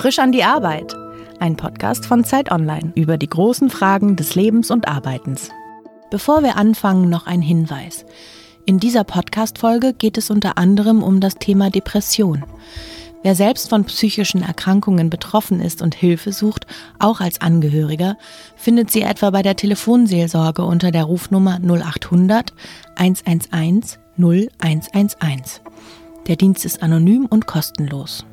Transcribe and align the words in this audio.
Frisch 0.00 0.18
an 0.18 0.32
die 0.32 0.44
Arbeit. 0.44 0.96
Ein 1.40 1.58
Podcast 1.58 2.06
von 2.06 2.24
Zeit 2.24 2.50
Online 2.50 2.90
über 2.94 3.18
die 3.18 3.28
großen 3.28 3.68
Fragen 3.68 4.16
des 4.16 4.34
Lebens 4.34 4.70
und 4.70 4.88
Arbeitens. 4.88 5.50
Bevor 6.10 6.42
wir 6.42 6.56
anfangen, 6.56 7.10
noch 7.10 7.26
ein 7.26 7.42
Hinweis. 7.42 8.06
In 8.64 8.78
dieser 8.80 9.04
Podcast-Folge 9.04 9.92
geht 9.92 10.16
es 10.16 10.30
unter 10.30 10.56
anderem 10.56 11.02
um 11.02 11.20
das 11.20 11.34
Thema 11.34 11.68
Depression. 11.68 12.46
Wer 13.22 13.34
selbst 13.34 13.68
von 13.68 13.84
psychischen 13.84 14.42
Erkrankungen 14.42 15.10
betroffen 15.10 15.60
ist 15.60 15.82
und 15.82 15.94
Hilfe 15.94 16.32
sucht, 16.32 16.66
auch 16.98 17.20
als 17.20 17.42
Angehöriger, 17.42 18.16
findet 18.56 18.90
sie 18.90 19.02
etwa 19.02 19.28
bei 19.28 19.42
der 19.42 19.56
Telefonseelsorge 19.56 20.64
unter 20.64 20.92
der 20.92 21.04
Rufnummer 21.04 21.58
0800 21.62 22.54
111 22.96 23.98
0111. 24.16 25.60
Der 26.26 26.36
Dienst 26.36 26.64
ist 26.64 26.82
anonym 26.82 27.26
und 27.26 27.46
kostenlos. 27.46 28.24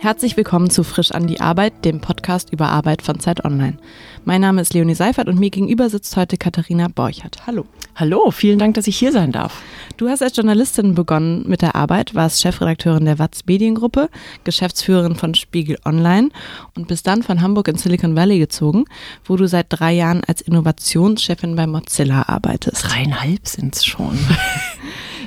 Herzlich 0.00 0.36
willkommen 0.36 0.70
zu 0.70 0.84
Frisch 0.84 1.10
an 1.10 1.26
die 1.26 1.40
Arbeit, 1.40 1.84
dem 1.84 2.00
Podcast 2.00 2.52
über 2.52 2.68
Arbeit 2.68 3.02
von 3.02 3.18
Zeit 3.18 3.44
Online. 3.44 3.78
Mein 4.24 4.40
Name 4.40 4.60
ist 4.60 4.72
Leonie 4.72 4.94
Seifert 4.94 5.26
und 5.26 5.40
mir 5.40 5.50
gegenüber 5.50 5.90
sitzt 5.90 6.16
heute 6.16 6.36
Katharina 6.36 6.86
Borchert. 6.86 7.48
Hallo. 7.48 7.66
Hallo, 7.96 8.30
vielen 8.30 8.60
Dank, 8.60 8.74
dass 8.74 8.86
ich 8.86 8.96
hier 8.96 9.10
sein 9.10 9.32
darf. 9.32 9.60
Du 9.96 10.08
hast 10.08 10.22
als 10.22 10.36
Journalistin 10.36 10.94
begonnen 10.94 11.48
mit 11.48 11.62
der 11.62 11.74
Arbeit, 11.74 12.14
warst 12.14 12.40
Chefredakteurin 12.40 13.06
der 13.06 13.18
Watz 13.18 13.40
Mediengruppe, 13.46 14.08
Geschäftsführerin 14.44 15.16
von 15.16 15.34
Spiegel 15.34 15.78
Online 15.84 16.28
und 16.76 16.86
bist 16.86 17.08
dann 17.08 17.24
von 17.24 17.42
Hamburg 17.42 17.66
in 17.66 17.76
Silicon 17.76 18.14
Valley 18.14 18.38
gezogen, 18.38 18.84
wo 19.24 19.34
du 19.34 19.48
seit 19.48 19.66
drei 19.68 19.94
Jahren 19.94 20.22
als 20.22 20.42
Innovationschefin 20.42 21.56
bei 21.56 21.66
Mozilla 21.66 22.28
arbeitest. 22.28 22.84
Dreieinhalb 22.84 23.48
sind 23.48 23.74
es 23.74 23.84
schon. 23.84 24.16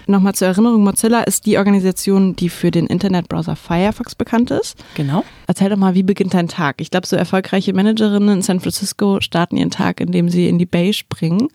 Nochmal 0.07 0.35
zur 0.35 0.47
Erinnerung, 0.47 0.83
Mozilla 0.83 1.21
ist 1.21 1.45
die 1.45 1.57
Organisation, 1.57 2.35
die 2.35 2.49
für 2.49 2.71
den 2.71 2.87
Internetbrowser 2.87 3.55
Firefox 3.55 4.15
bekannt 4.15 4.51
ist. 4.51 4.77
Genau. 4.95 5.23
Erzähl 5.47 5.69
doch 5.69 5.77
mal, 5.77 5.95
wie 5.95 6.03
beginnt 6.03 6.33
dein 6.33 6.47
Tag? 6.47 6.81
Ich 6.81 6.91
glaube, 6.91 7.07
so 7.07 7.15
erfolgreiche 7.15 7.73
Managerinnen 7.73 8.29
in 8.37 8.41
San 8.41 8.59
Francisco 8.59 9.21
starten 9.21 9.57
ihren 9.57 9.71
Tag, 9.71 9.99
indem 9.99 10.29
sie 10.29 10.47
in 10.47 10.59
die 10.59 10.65
Bay 10.65 10.93
springen. 10.93 11.49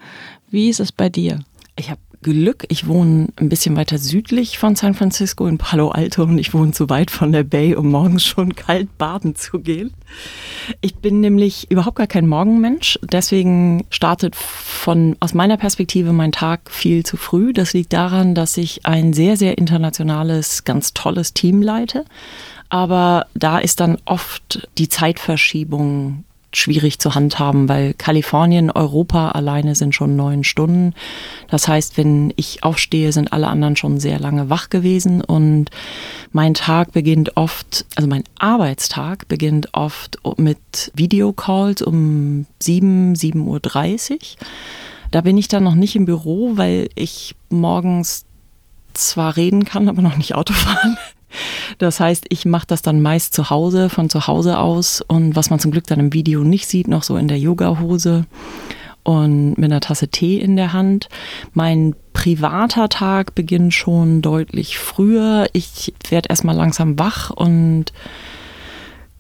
Wie 0.51 0.69
ist 0.69 0.81
es 0.81 0.93
bei 0.93 1.09
dir? 1.09 1.41
Ich 1.79 1.91
habe 1.91 2.01
Glück. 2.27 2.65
Ich 2.71 2.89
wohne 2.89 3.29
ein 3.37 3.49
bisschen 3.49 3.77
weiter 3.77 3.99
südlich 3.99 4.59
von 4.59 4.75
San 4.75 4.95
Francisco 4.95 5.47
in 5.47 5.59
Palo 5.59 5.91
Alto 5.91 6.25
und 6.25 6.39
ich 6.39 6.53
wohne 6.53 6.73
zu 6.73 6.91
weit 6.91 7.13
von 7.13 7.31
der 7.31 7.45
Bay, 7.45 7.77
um 7.77 7.89
morgens 7.89 8.25
schon 8.25 8.57
kalt 8.57 8.99
baden 8.99 9.37
zu 9.37 9.61
gehen. 9.61 9.95
Ich 10.81 10.97
bin 10.97 11.21
nämlich 11.21 11.71
überhaupt 11.71 11.99
gar 11.99 12.09
kein 12.09 12.27
Morgenmensch. 12.27 12.99
Deswegen 13.01 13.87
startet 13.91 14.35
von, 14.35 15.15
aus 15.21 15.35
meiner 15.35 15.57
Perspektive 15.57 16.13
mein 16.13 16.33
Tag 16.33 16.69
viel 16.69 17.07
zu 17.07 17.17
früh. 17.17 17.53
Das 17.53 17.75
liegt 17.75 17.93
daran, 17.93 18.35
dass 18.35 18.57
ich 18.57 18.85
ein 18.85 19.13
sehr, 19.13 19.37
sehr 19.37 19.57
internationales, 19.57 20.65
ganz 20.65 20.95
tolles 20.95 21.33
Team 21.33 21.63
leite. 21.63 22.05
Aber 22.71 23.27
da 23.35 23.59
ist 23.59 23.79
dann 23.79 23.99
oft 24.05 24.69
die 24.79 24.89
Zeitverschiebung 24.89 26.25
schwierig 26.57 26.99
zu 26.99 27.15
handhaben, 27.15 27.69
weil 27.69 27.95
Kalifornien, 27.95 28.71
Europa 28.71 29.31
alleine 29.31 29.75
sind 29.75 29.95
schon 29.95 30.17
neun 30.17 30.45
Stunden. 30.45 30.95
Das 31.49 31.69
heißt, 31.69 31.97
wenn 31.97 32.33
ich 32.37 32.65
aufstehe, 32.65 33.13
sind 33.13 33.33
alle 33.33 33.49
anderen 33.49 33.77
schon 33.77 34.01
sehr 34.01 34.19
lange 34.19 34.51
wach 34.51 34.71
gewesen 34.71 35.21
und 35.21 35.71
mein 36.33 36.55
Tag 36.55 36.93
beginnt 36.93 37.37
oft, 37.37 37.85
also 37.95 38.09
mein 38.09 38.25
Arbeitstag 38.39 39.29
beginnt 39.29 39.75
oft 39.75 40.19
mit 40.37 40.91
Videocalls 40.95 41.83
um 41.83 42.47
sieben, 42.61 43.15
sieben 43.15 43.47
Uhr. 43.47 43.61
dreißig. 43.61 44.37
Da 45.11 45.21
bin 45.21 45.39
ich 45.39 45.49
dann 45.49 45.63
noch 45.63 45.75
nicht 45.75 45.95
im 45.95 46.05
Büro, 46.05 46.57
weil 46.57 46.89
ich 46.95 47.37
morgens 47.49 48.25
zwar 48.93 49.37
reden 49.37 49.65
kann, 49.65 49.89
aber 49.89 50.03
noch 50.03 50.17
nicht 50.17 50.35
Auto 50.35 50.53
fahren. 50.53 50.97
Das 51.79 52.01
heißt, 52.01 52.27
ich 52.29 52.45
mache 52.45 52.67
das 52.67 52.83
dann 52.83 53.03
meist 53.03 53.35
zu 53.35 53.51
Hause, 53.51 53.89
von 53.89 54.11
zu 54.11 54.27
Hause 54.27 54.59
aus 54.59 55.03
und 55.07 55.37
was 55.37 55.51
man 55.51 55.59
zum 55.59 55.71
Glück 55.71 55.87
dann 55.87 56.01
im 56.01 56.13
Video 56.13 56.43
nicht 56.43 56.69
sieht, 56.69 56.89
noch 56.89 57.03
so 57.03 57.17
in 57.17 57.29
der 57.29 57.39
Yogahose 57.39 58.27
und 59.03 59.57
mit 59.57 59.71
einer 59.71 59.81
Tasse 59.81 60.09
Tee 60.09 60.39
in 60.39 60.57
der 60.57 60.73
Hand. 60.73 61.09
Mein 61.53 61.95
privater 62.13 62.89
Tag 62.89 63.35
beginnt 63.35 63.73
schon 63.73 64.21
deutlich 64.21 64.79
früher. 64.79 65.47
Ich 65.53 65.95
werde 66.09 66.29
erstmal 66.29 66.57
langsam 66.57 66.99
wach 66.99 67.31
und 67.31 67.93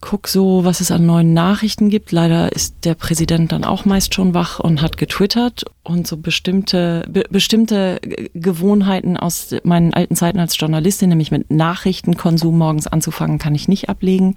guck 0.00 0.28
so, 0.28 0.64
was 0.64 0.80
es 0.80 0.90
an 0.90 1.06
neuen 1.06 1.32
Nachrichten 1.32 1.88
gibt. 1.88 2.12
Leider 2.12 2.52
ist 2.52 2.84
der 2.84 2.94
Präsident 2.94 3.52
dann 3.52 3.64
auch 3.64 3.84
meist 3.84 4.14
schon 4.14 4.34
wach 4.34 4.60
und 4.60 4.82
hat 4.82 4.96
getwittert 4.96 5.64
und 5.82 6.06
so 6.06 6.16
bestimmte, 6.16 7.04
be 7.08 7.24
bestimmte 7.30 8.00
Gewohnheiten 8.34 9.16
aus 9.16 9.54
meinen 9.64 9.94
alten 9.94 10.16
Zeiten 10.16 10.38
als 10.38 10.58
Journalistin, 10.58 11.08
nämlich 11.08 11.30
mit 11.30 11.50
Nachrichtenkonsum 11.50 12.56
morgens 12.56 12.86
anzufangen, 12.86 13.38
kann 13.38 13.54
ich 13.54 13.68
nicht 13.68 13.88
ablegen. 13.88 14.36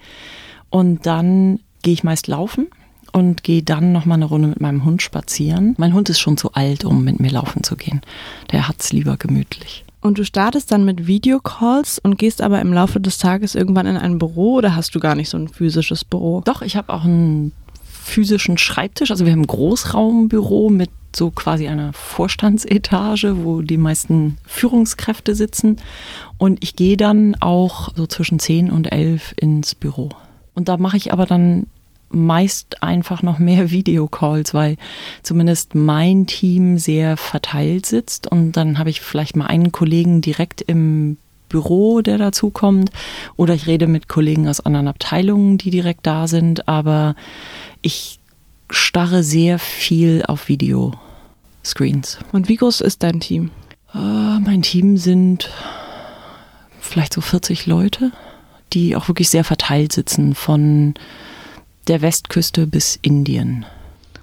Und 0.70 1.06
dann 1.06 1.60
gehe 1.82 1.94
ich 1.94 2.04
meist 2.04 2.28
laufen 2.28 2.68
und 3.12 3.44
gehe 3.44 3.64
dann 3.64 3.92
noch 3.92 4.06
mal 4.06 4.16
eine 4.16 4.26
Runde 4.26 4.48
mit 4.48 4.62
meinem 4.62 4.86
Hund 4.86 5.02
spazieren. 5.02 5.76
Mein 5.78 5.94
Hund 5.94 6.10
ist 6.10 6.20
schon 6.20 6.38
zu 6.38 6.54
alt, 6.54 6.86
um 6.86 7.04
mit 7.04 7.20
mir 7.20 7.32
laufen 7.32 7.64
zu 7.64 7.76
gehen. 7.76 8.02
Der 8.52 8.68
hat's 8.68 8.94
lieber 8.94 9.18
gemütlich. 9.18 9.84
Und 10.02 10.18
du 10.18 10.24
startest 10.24 10.72
dann 10.72 10.86
mit 10.86 11.08
Videocalls 11.08 12.00
und 12.00 12.18
gehst 12.18 12.42
aber 12.42 12.62
im 12.62 12.72
Laufe 12.72 13.02
des 13.02 13.18
Tages 13.18 13.56
irgendwann 13.56 13.86
in 13.86 13.98
ein 13.98 14.18
Büro 14.18 14.56
oder 14.56 14.76
hast 14.76 14.96
du 14.96 15.00
gar 15.00 15.16
nicht 15.16 15.30
so 15.30 15.38
ein 15.38 15.50
physisches 15.50 16.06
Büro? 16.06 16.42
Doch, 16.46 16.62
ich 16.62 16.78
habe 16.78 16.94
auch 16.94 17.04
einen 17.04 17.52
physischen 17.84 18.58
Schreibtisch. 18.58 19.12
Also 19.12 19.26
wir 19.26 19.34
haben 19.34 19.42
ein 19.42 19.48
Großraumbüro 19.48 20.70
mit 20.70 20.90
so 21.16 21.32
quasi 21.32 21.68
einer 21.68 21.92
Vorstandsetage, 21.94 23.44
wo 23.44 23.62
die 23.62 23.78
meisten 23.78 24.38
Führungskräfte 24.46 25.36
sitzen. 25.36 25.78
Und 26.38 26.64
ich 26.64 26.76
gehe 26.76 26.98
dann 26.98 27.36
auch 27.40 27.90
so 27.96 28.08
zwischen 28.08 28.40
10 28.40 28.72
und 28.72 28.92
11 28.92 29.34
ins 29.38 29.76
Büro. 29.76 30.10
Und 30.54 30.70
da 30.70 30.78
mache 30.78 30.98
ich 30.98 31.12
aber 31.12 31.26
dann 31.26 31.68
meist 32.10 32.84
einfach 32.84 33.22
noch 33.24 33.40
mehr 33.40 33.72
Videocalls, 33.72 34.54
weil 34.54 34.78
zumindest 35.24 35.76
mein 35.76 36.26
Team 36.28 36.78
sehr 36.78 37.18
verteilt 37.18 37.86
sitzt 37.86 38.28
und 38.28 38.54
dann 38.54 38.78
habe 38.78 38.90
ich 38.90 39.02
vielleicht 39.02 39.36
mal 39.36 39.48
einen 39.48 39.72
Kollegen 39.72 40.22
direkt 40.22 40.62
im 40.62 41.18
Büro, 41.50 42.02
der 42.02 42.18
dazukommt 42.18 42.92
oder 43.36 43.56
ich 43.56 43.68
rede 43.68 43.88
mit 43.88 44.08
Kollegen 44.08 44.48
aus 44.48 44.60
anderen 44.62 44.88
Abteilungen, 44.88 45.58
die 45.58 45.72
direkt 45.72 46.06
da 46.06 46.28
sind, 46.28 46.68
aber 46.68 47.16
ich 47.82 48.20
starre 48.70 49.24
sehr 49.24 49.58
viel 49.58 50.24
auf 50.28 50.48
Videoscreens. 50.48 52.20
Und 52.32 52.48
wie 52.48 52.56
groß 52.56 52.82
ist 52.82 53.04
dein 53.04 53.20
Team? 53.20 53.50
Uh, 53.94 54.40
mein 54.40 54.62
Team 54.62 54.98
sind 54.98 55.50
vielleicht 56.80 57.14
so 57.14 57.22
40 57.22 57.66
Leute, 57.66 58.12
die 58.74 58.96
auch 58.96 59.08
wirklich 59.08 59.30
sehr 59.30 59.44
verteilt 59.44 59.92
sitzen 59.92 60.36
von 60.36 60.94
der 61.90 62.02
Westküste 62.02 62.68
bis 62.68 62.98
Indien. 63.02 63.66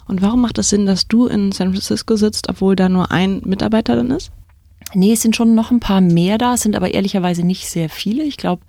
Und 0.07 0.23
warum 0.23 0.41
macht 0.41 0.59
es 0.59 0.71
Sinn, 0.71 0.87
dass 0.87 1.09
du 1.09 1.27
in 1.27 1.53
San 1.53 1.73
Francisco 1.73 2.17
sitzt, 2.17 2.49
obwohl 2.49 2.77
da 2.77 2.89
nur 2.89 3.11
ein 3.11 3.43
Mitarbeiter 3.45 3.97
dann 3.97 4.13
ist? 4.13 4.31
Nee, 4.95 5.13
es 5.13 5.23
sind 5.23 5.35
schon 5.35 5.55
noch 5.55 5.73
ein 5.73 5.81
paar 5.81 6.01
mehr 6.01 6.39
da, 6.39 6.55
es 6.55 6.63
sind 6.63 6.77
aber 6.77 6.95
ehrlicherweise 6.95 7.45
nicht 7.45 7.69
sehr 7.69 7.89
viele. 7.89 8.23
Ich 8.23 8.37
glaube, 8.37 8.63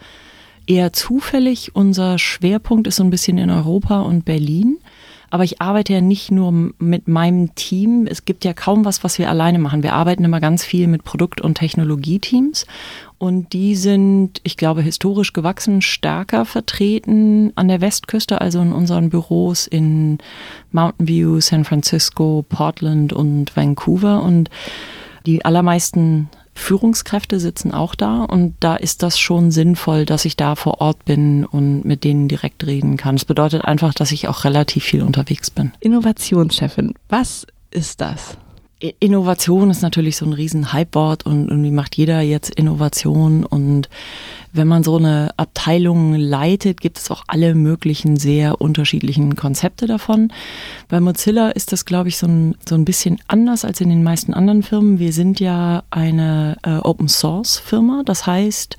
eher 0.65 0.93
zufällig. 0.93 1.75
Unser 1.75 2.17
Schwerpunkt 2.17 2.87
ist 2.87 2.95
so 2.95 3.03
ein 3.03 3.11
bisschen 3.11 3.37
in 3.37 3.51
Europa 3.51 4.01
und 4.01 4.25
Berlin. 4.25 4.77
Aber 5.29 5.43
ich 5.43 5.61
arbeite 5.61 5.93
ja 5.93 6.01
nicht 6.01 6.31
nur 6.31 6.71
mit 6.79 7.07
meinem 7.07 7.53
Team. 7.55 8.07
Es 8.09 8.25
gibt 8.25 8.45
ja 8.45 8.53
kaum 8.53 8.85
was, 8.85 9.03
was 9.03 9.19
wir 9.19 9.29
alleine 9.29 9.59
machen. 9.59 9.83
Wir 9.83 9.93
arbeiten 9.93 10.23
immer 10.23 10.39
ganz 10.39 10.63
viel 10.63 10.87
mit 10.87 11.03
Produkt- 11.03 11.41
und 11.41 11.55
Technologieteams. 11.55 12.65
Und 13.17 13.51
die 13.53 13.75
sind, 13.75 14.39
ich 14.43 14.57
glaube, 14.57 14.81
historisch 14.81 15.33
gewachsen, 15.33 15.81
stärker 15.81 16.45
vertreten 16.45 17.51
an 17.55 17.67
der 17.67 17.81
Westküste, 17.81 18.39
also 18.39 18.61
in 18.61 18.71
unseren 18.71 19.09
Büros 19.09 19.67
in 19.67 20.19
Mountain 20.71 21.07
View, 21.07 21.41
San 21.41 21.65
Francisco, 21.65 22.45
Portland 22.47 23.11
und 23.11 23.55
Vancouver. 23.55 24.21
Und 24.23 24.49
die 25.25 25.43
allermeisten 25.43 26.29
Führungskräfte 26.57 27.39
sitzen 27.39 27.71
auch 27.71 27.95
da 27.95 28.23
und 28.23 28.55
da 28.59 28.75
ist 28.75 29.03
das 29.03 29.19
schon 29.19 29.51
sinnvoll, 29.51 30.05
dass 30.05 30.25
ich 30.25 30.35
da 30.35 30.55
vor 30.55 30.81
Ort 30.81 31.05
bin 31.05 31.45
und 31.45 31.85
mit 31.85 32.03
denen 32.03 32.27
direkt 32.27 32.65
reden 32.65 32.97
kann. 32.97 33.15
Das 33.15 33.25
bedeutet 33.25 33.63
einfach, 33.63 33.93
dass 33.93 34.11
ich 34.11 34.27
auch 34.27 34.43
relativ 34.43 34.83
viel 34.83 35.03
unterwegs 35.03 35.51
bin. 35.51 35.71
Innovationschefin, 35.79 36.93
was 37.09 37.47
ist 37.71 38.01
das? 38.01 38.37
Innovation 38.79 39.71
ist 39.71 39.81
natürlich 39.81 40.17
so 40.17 40.25
ein 40.25 40.33
riesen 40.33 40.71
Hypewort 40.71 41.25
und 41.25 41.49
irgendwie 41.49 41.71
macht 41.71 41.95
jeder 41.95 42.21
jetzt 42.21 42.51
Innovation 42.51 43.43
und 43.43 43.89
wenn 44.53 44.67
man 44.67 44.83
so 44.83 44.97
eine 44.97 45.31
Abteilung 45.37 46.15
leitet, 46.15 46.81
gibt 46.81 46.97
es 46.97 47.11
auch 47.11 47.23
alle 47.27 47.55
möglichen 47.55 48.17
sehr 48.17 48.61
unterschiedlichen 48.61 49.35
Konzepte 49.35 49.87
davon. 49.87 50.31
Bei 50.89 50.99
Mozilla 50.99 51.49
ist 51.49 51.71
das, 51.71 51.85
glaube 51.85 52.09
ich, 52.09 52.17
so 52.17 52.27
ein, 52.27 52.55
so 52.67 52.75
ein 52.75 52.85
bisschen 52.85 53.19
anders 53.27 53.65
als 53.65 53.81
in 53.81 53.89
den 53.89 54.03
meisten 54.03 54.33
anderen 54.33 54.63
Firmen. 54.63 54.99
Wir 54.99 55.13
sind 55.13 55.39
ja 55.39 55.83
eine 55.89 56.57
äh, 56.63 56.77
Open 56.77 57.07
Source 57.07 57.59
Firma, 57.59 58.03
das 58.05 58.25
heißt, 58.25 58.77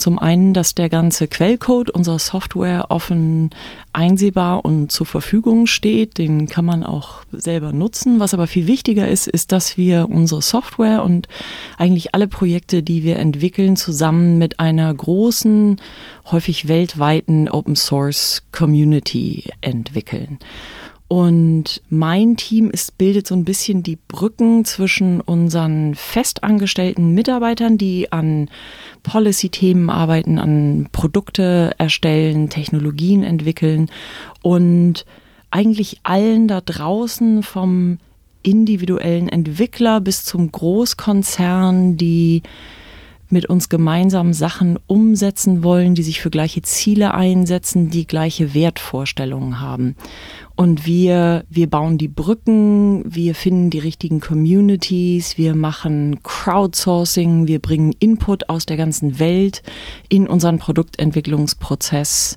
Zum 0.00 0.18
einen, 0.18 0.54
dass 0.54 0.74
der 0.74 0.88
ganze 0.88 1.28
Quellcode 1.28 1.90
unserer 1.90 2.18
Software 2.18 2.86
offen 2.88 3.50
einsehbar 3.92 4.64
und 4.64 4.90
zur 4.90 5.04
Verfügung 5.04 5.66
steht. 5.66 6.16
Den 6.16 6.46
kann 6.46 6.64
man 6.64 6.84
auch 6.84 7.22
selber 7.32 7.74
nutzen. 7.74 8.18
Was 8.18 8.32
aber 8.32 8.46
viel 8.46 8.66
wichtiger 8.66 9.06
ist, 9.06 9.28
ist, 9.28 9.52
dass 9.52 9.76
wir 9.76 10.08
unsere 10.08 10.40
Software 10.40 11.02
und 11.02 11.28
eigentlich 11.76 12.14
alle 12.14 12.28
Projekte, 12.28 12.82
die 12.82 13.04
wir 13.04 13.18
entwickeln, 13.18 13.76
zusammen 13.76 14.38
mit 14.38 14.58
einer 14.58 14.94
großen, 14.94 15.78
häufig 16.30 16.66
weltweiten 16.66 17.50
Open 17.50 17.76
Source 17.76 18.42
Community 18.52 19.50
entwickeln. 19.60 20.38
Und 21.12 21.82
mein 21.88 22.36
Team 22.36 22.70
ist, 22.70 22.96
bildet 22.96 23.26
so 23.26 23.34
ein 23.34 23.44
bisschen 23.44 23.82
die 23.82 23.98
Brücken 24.06 24.64
zwischen 24.64 25.20
unseren 25.20 25.96
festangestellten 25.96 27.14
Mitarbeitern, 27.14 27.78
die 27.78 28.12
an 28.12 28.48
Policy-Themen 29.02 29.90
arbeiten, 29.90 30.38
an 30.38 30.88
Produkte 30.92 31.74
erstellen, 31.78 32.48
Technologien 32.48 33.24
entwickeln 33.24 33.90
und 34.42 35.04
eigentlich 35.50 35.98
allen 36.04 36.46
da 36.46 36.60
draußen 36.60 37.42
vom 37.42 37.98
individuellen 38.44 39.28
Entwickler 39.28 40.00
bis 40.00 40.24
zum 40.24 40.52
Großkonzern, 40.52 41.96
die 41.96 42.44
mit 43.32 43.46
uns 43.46 43.68
gemeinsam 43.68 44.32
Sachen 44.32 44.78
umsetzen 44.86 45.62
wollen, 45.62 45.94
die 45.94 46.02
sich 46.02 46.20
für 46.20 46.30
gleiche 46.30 46.62
Ziele 46.62 47.14
einsetzen, 47.14 47.90
die 47.90 48.06
gleiche 48.06 48.54
Wertvorstellungen 48.54 49.60
haben. 49.60 49.96
Und 50.56 50.84
wir, 50.84 51.44
wir 51.48 51.70
bauen 51.70 51.96
die 51.96 52.08
Brücken, 52.08 53.02
wir 53.06 53.34
finden 53.34 53.70
die 53.70 53.78
richtigen 53.78 54.20
Communities, 54.20 55.38
wir 55.38 55.54
machen 55.54 56.22
Crowdsourcing, 56.22 57.46
wir 57.46 57.60
bringen 57.60 57.94
Input 57.98 58.48
aus 58.50 58.66
der 58.66 58.76
ganzen 58.76 59.18
Welt 59.18 59.62
in 60.08 60.28
unseren 60.28 60.58
Produktentwicklungsprozess. 60.58 62.36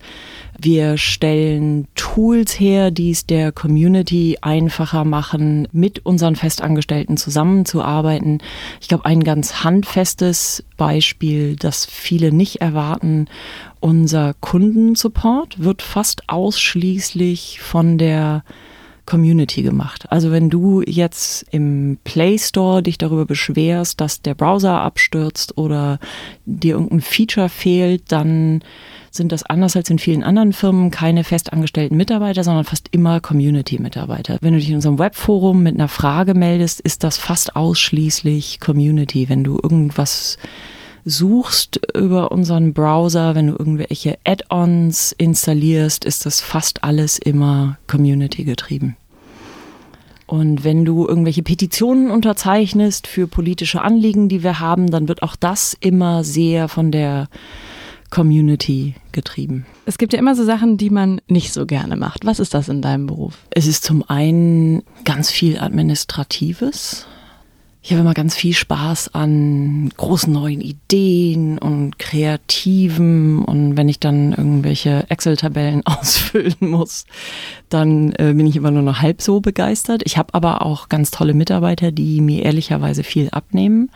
Wir 0.60 0.98
stellen 0.98 1.88
Tools 1.96 2.60
her, 2.60 2.92
die 2.92 3.12
es 3.12 3.26
der 3.26 3.52
Community 3.52 4.38
einfacher 4.42 5.04
machen, 5.04 5.68
mit 5.72 6.06
unseren 6.06 6.36
Festangestellten 6.36 7.18
zusammenzuarbeiten. 7.18 8.40
Ich 8.80 8.88
glaube, 8.88 9.06
ein 9.06 9.24
ganz 9.24 9.64
handfestes 9.64 10.64
Beispiel, 10.78 11.56
das 11.56 11.86
viele 11.86 12.32
nicht 12.32 12.62
erwarten, 12.62 13.28
unser 13.80 14.34
Kundensupport 14.36 15.62
wird 15.62 15.82
fast 15.82 16.30
ausschließlich 16.30 17.60
von 17.60 17.98
der 17.98 18.44
Community 19.06 19.64
gemacht. 19.64 20.06
Also 20.10 20.32
wenn 20.32 20.50
du 20.50 20.82
jetzt 20.82 21.46
im 21.52 21.98
Play 22.04 22.38
Store 22.38 22.82
dich 22.82 22.98
darüber 22.98 23.26
beschwerst, 23.26 24.00
dass 24.00 24.22
der 24.22 24.34
Browser 24.34 24.82
abstürzt 24.82 25.58
oder 25.58 26.00
dir 26.46 26.76
irgendein 26.76 27.02
Feature 27.02 27.50
fehlt, 27.50 28.12
dann 28.12 28.64
sind 29.15 29.31
das 29.31 29.44
anders 29.44 29.75
als 29.75 29.89
in 29.89 30.00
vielen 30.00 30.24
anderen 30.24 30.54
Firmen 30.54 30.89
keine 30.89 31.24
festangestellten 31.24 31.95
Mitarbeiter, 31.95 32.44
sondern 32.44 32.65
fast 32.65 32.88
immer 32.92 33.19
Community-Mitarbeiter. 33.19 34.38
Wenn 34.42 34.54
du 34.54 34.60
dich 34.60 34.69
in 34.69 34.75
unserem 34.75 34.98
Webforum 34.98 35.62
mit 35.62 35.75
einer 35.75 35.88
Frage 35.88 36.33
meldest, 36.33 36.81
ist 36.81 37.04
das 37.04 37.18
fast 37.18 37.56
ausschließlich 37.56 38.60
Community. 38.60 39.30
Wenn 39.30 39.44
du 39.44 39.60
irgendwas 39.62 40.38
suchst 41.06 41.80
über 41.95 42.31
unseren 42.31 42.74
Browser, 42.74 43.36
wenn 43.36 43.48
du 43.48 43.54
irgendwelche 43.54 44.18
Add-ons 44.24 45.13
installierst, 45.18 46.06
ist 46.06 46.25
das 46.25 46.42
fast 46.42 46.83
alles 46.83 47.19
immer 47.19 47.77
Community 47.88 48.45
getrieben. 48.45 48.98
Und 50.25 50.63
wenn 50.63 50.86
du 50.86 51.06
irgendwelche 51.07 51.44
Petitionen 51.44 52.09
unterzeichnest 52.09 53.06
für 53.06 53.27
politische 53.27 53.81
Anliegen, 53.81 54.30
die 54.30 54.42
wir 54.42 54.59
haben, 54.59 54.89
dann 54.89 55.07
wird 55.07 55.21
auch 55.21 55.36
das 55.36 55.77
immer 55.80 56.24
sehr 56.24 56.68
von 56.68 56.92
der 56.92 57.27
Community 58.13 58.94
getrieben. 59.12 59.65
Es 59.88 59.98
gibt 59.98 60.13
ja 60.13 60.19
immer 60.19 60.36
so 60.36 60.45
Sachen, 60.45 60.77
die 60.77 60.92
man 60.92 61.19
nicht 61.27 61.51
so 61.51 61.65
gerne 61.65 61.95
macht. 61.95 62.27
Was 62.27 62.39
ist 62.39 62.54
das 62.54 62.69
in 62.69 62.83
deinem 62.83 63.07
Beruf? 63.07 63.39
Es 63.50 63.65
ist 63.65 63.83
zum 63.83 64.07
einen 64.07 64.83
ganz 65.04 65.31
viel 65.31 65.57
Administratives. 65.57 67.07
Ich 67.81 67.92
habe 67.92 68.01
immer 68.01 68.13
ganz 68.13 68.36
viel 68.36 68.54
Spaß 68.54 69.15
an 69.15 69.89
großen 69.98 70.31
neuen 70.31 70.62
Ideen 70.62 71.57
und 71.57 71.98
Kreativen. 71.98 73.44
Und 73.44 73.77
wenn 73.77 73.89
ich 73.89 74.00
dann 74.00 74.33
irgendwelche 74.33 75.09
Excel-Tabellen 75.09 75.81
ausfüllen 75.86 76.54
muss, 76.59 77.06
dann 77.69 78.12
äh, 78.19 78.33
bin 78.36 78.45
ich 78.45 78.56
immer 78.56 78.69
nur 78.69 78.83
noch 78.83 79.01
halb 79.01 79.24
so 79.24 79.42
begeistert. 79.42 80.04
Ich 80.06 80.19
habe 80.19 80.36
aber 80.36 80.63
auch 80.63 80.88
ganz 80.88 81.09
tolle 81.09 81.33
Mitarbeiter, 81.33 81.92
die 81.92 82.21
mir 82.21 82.44
ehrlicherweise 82.44 83.04
viel 83.04 83.30
abnehmen. 83.31 83.89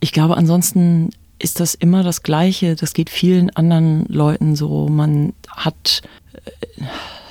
Ich 0.00 0.12
glaube, 0.12 0.38
ansonsten 0.38 1.10
ist 1.38 1.60
das 1.60 1.74
immer 1.74 2.02
das 2.02 2.22
Gleiche. 2.22 2.76
Das 2.76 2.92
geht 2.92 3.10
vielen 3.10 3.50
anderen 3.50 4.06
Leuten 4.06 4.56
so. 4.56 4.88
Man 4.88 5.32
hat, 5.48 6.02
äh, 6.44 6.82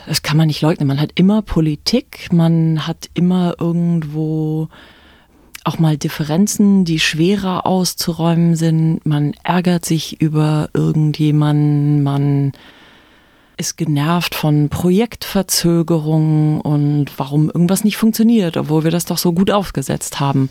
das 0.07 0.21
kann 0.21 0.37
man 0.37 0.47
nicht 0.47 0.61
leugnen, 0.61 0.87
man 0.87 1.01
hat 1.01 1.11
immer 1.15 1.41
Politik, 1.41 2.29
man 2.31 2.87
hat 2.87 3.09
immer 3.13 3.55
irgendwo 3.59 4.69
auch 5.65 5.79
mal 5.79 5.97
Differenzen, 5.97 6.85
die 6.85 6.99
schwerer 6.99 7.65
auszuräumen 7.65 8.55
sind. 8.55 9.05
Man 9.05 9.33
ärgert 9.43 9.83
sich 9.83 10.21
über 10.21 10.69
irgendjemanden, 10.73 12.03
man 12.03 12.53
ist 13.57 13.75
genervt 13.75 14.33
von 14.35 14.69
Projektverzögerungen 14.69 16.61
und 16.61 17.07
warum 17.17 17.47
irgendwas 17.47 17.83
nicht 17.83 17.97
funktioniert, 17.97 18.55
obwohl 18.55 18.83
wir 18.85 18.91
das 18.91 19.05
doch 19.05 19.17
so 19.17 19.33
gut 19.33 19.51
aufgesetzt 19.51 20.19
haben. 20.19 20.49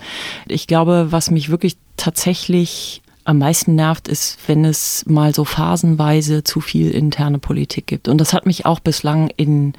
Ich 0.48 0.66
glaube, 0.66 1.06
was 1.10 1.30
mich 1.30 1.48
wirklich 1.48 1.76
tatsächlich 1.96 3.00
am 3.26 3.38
meisten 3.38 3.74
nervt, 3.74 4.08
ist, 4.08 4.38
wenn 4.46 4.64
es 4.64 5.04
mal 5.06 5.34
so 5.34 5.44
phasenweise 5.44 6.44
zu 6.44 6.60
viel 6.60 6.92
interne 6.92 7.38
Politik 7.38 7.86
gibt. 7.86 8.08
Und 8.08 8.18
das 8.18 8.32
hat 8.32 8.46
mich 8.46 8.66
auch 8.66 8.80
bislang 8.80 9.30
in, 9.36 9.74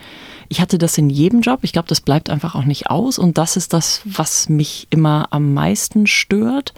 ich 0.50 0.60
hatte 0.60 0.78
das 0.78 0.98
in 0.98 1.10
jedem 1.10 1.42
Job. 1.42 1.60
Ich 1.62 1.72
glaube, 1.72 1.88
das 1.88 2.02
bleibt 2.02 2.30
einfach 2.30 2.56
auch 2.56 2.66
nicht 2.66 2.90
aus. 2.90 3.18
Und 3.18 3.38
das 3.38 3.56
ist 3.56 3.74
das, 3.74 4.02
was 4.04 4.50
mich 4.50 4.88
immer 4.90 5.28
am 5.32 5.54
meisten 5.54 6.08
stört, 6.08 6.74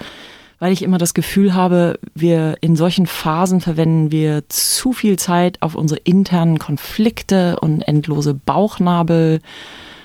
weil 0.59 0.71
ich 0.71 0.83
immer 0.83 0.99
das 0.99 1.13
Gefühl 1.13 1.55
habe, 1.55 1.99
wir 2.13 2.57
in 2.61 2.75
solchen 2.75 3.07
Phasen 3.07 3.61
verwenden 3.61 4.11
wir 4.11 4.43
zu 4.49 4.93
viel 4.93 5.17
Zeit 5.17 5.61
auf 5.61 5.73
unsere 5.73 5.99
internen 6.01 6.59
Konflikte 6.59 7.59
und 7.59 7.81
endlose 7.81 8.35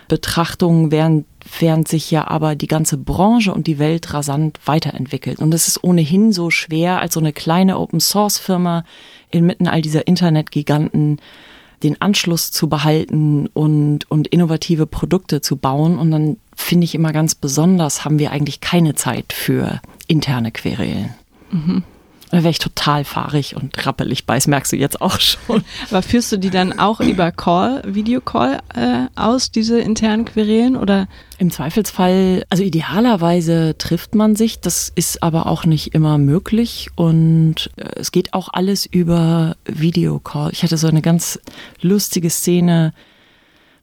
Bauchnabelbetrachtungen, 0.09 0.91
während 0.91 1.27
während 1.61 1.89
sich 1.89 2.11
ja 2.11 2.27
aber 2.27 2.57
die 2.57 2.67
ganze 2.67 2.97
Branche 2.97 3.53
und 3.53 3.67
die 3.67 3.79
Welt 3.79 4.15
rasant 4.15 4.59
weiterentwickelt. 4.65 5.41
Und 5.41 5.53
es 5.53 5.69
ist 5.69 5.85
ohnehin 5.85 6.33
so 6.33 6.49
schwer, 6.49 7.01
als 7.01 7.15
so 7.15 7.21
eine 7.21 7.35
kleine 7.35 7.79
Open-Source-Firma 7.79 8.85
inmitten 9.31 9.69
all 9.69 9.83
dieser 9.83 10.07
Internetgiganten 10.07 11.21
den 11.83 12.01
Anschluss 12.01 12.51
zu 12.51 12.71
behalten 12.71 13.47
und, 13.49 14.11
und 14.11 14.27
innovative 14.29 14.87
Produkte 14.87 15.43
zu 15.43 15.57
bauen. 15.57 15.99
Und 15.99 16.11
dann 16.13 16.39
finde 16.57 16.87
ich 16.87 16.95
immer 16.95 17.13
ganz 17.13 17.35
besonders, 17.35 18.07
haben 18.07 18.19
wir 18.19 18.31
eigentlich 18.31 18.63
keine 18.63 18.95
Zeit 18.95 19.35
für 19.35 19.83
interne 20.07 20.51
Querelen. 20.51 21.15
Mhm. 21.51 21.83
Da 22.35 22.41
wäre 22.41 22.51
ich 22.51 22.59
total 22.59 23.05
fahrig 23.05 23.55
und 23.55 23.87
rappelig 23.87 24.27
bei, 24.27 24.35
das 24.35 24.49
merkst 24.49 24.73
du 24.73 24.77
jetzt 24.77 25.01
auch 25.01 25.21
schon. 25.21 25.63
Aber 25.89 26.03
führst 26.03 26.33
du 26.33 26.37
die 26.37 26.51
dann 26.51 26.77
auch 26.81 26.99
über 26.99 27.31
Call, 27.31 27.81
Videocall 27.87 28.59
äh, 28.75 29.07
aus, 29.15 29.53
diese 29.53 29.79
internen 29.79 30.25
Querelen 30.25 30.75
oder? 30.75 31.07
Im 31.39 31.53
Zweifelsfall, 31.53 32.45
also 32.51 32.65
idealerweise 32.65 33.77
trifft 33.79 34.17
man 34.17 34.35
sich, 34.35 34.59
das 34.59 34.91
ist 34.97 35.23
aber 35.23 35.47
auch 35.47 35.65
nicht 35.65 35.95
immer 35.95 36.19
möglich 36.19 36.89
und 36.97 37.71
äh, 37.77 38.01
es 38.01 38.11
geht 38.11 38.35
auch 38.35 38.49
alles 38.53 38.85
über 38.85 39.55
Videocall. 39.65 40.51
Ich 40.51 40.65
hatte 40.65 40.77
so 40.77 40.89
eine 40.89 41.03
ganz 41.03 41.39
lustige 41.83 42.31
Szene, 42.31 42.95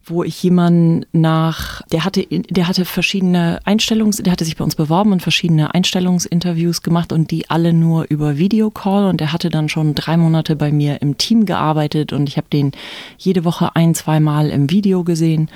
wo 0.03 0.23
ich 0.23 0.41
jemanden 0.41 1.05
nach, 1.11 1.81
der 1.91 2.05
hatte, 2.05 2.25
der 2.25 2.67
hatte 2.67 2.85
verschiedene 2.85 3.59
Einstellungs, 3.65 4.17
der 4.17 4.31
hatte 4.31 4.45
sich 4.45 4.57
bei 4.57 4.63
uns 4.63 4.75
beworben 4.75 5.11
und 5.11 5.21
verschiedene 5.21 5.73
Einstellungsinterviews 5.73 6.81
gemacht 6.81 7.13
und 7.13 7.31
die 7.31 7.49
alle 7.49 7.73
nur 7.73 8.05
über 8.09 8.37
Videocall 8.37 9.05
und 9.05 9.21
der 9.21 9.31
hatte 9.31 9.49
dann 9.49 9.69
schon 9.69 9.95
drei 9.95 10.17
Monate 10.17 10.55
bei 10.55 10.71
mir 10.71 11.01
im 11.01 11.17
Team 11.17 11.45
gearbeitet 11.45 12.13
und 12.13 12.27
ich 12.27 12.37
habe 12.37 12.47
den 12.51 12.71
jede 13.17 13.45
Woche 13.45 13.75
ein, 13.75 13.93
zweimal 13.93 14.49
im 14.49 14.69
Video 14.69 15.03
gesehen 15.03 15.49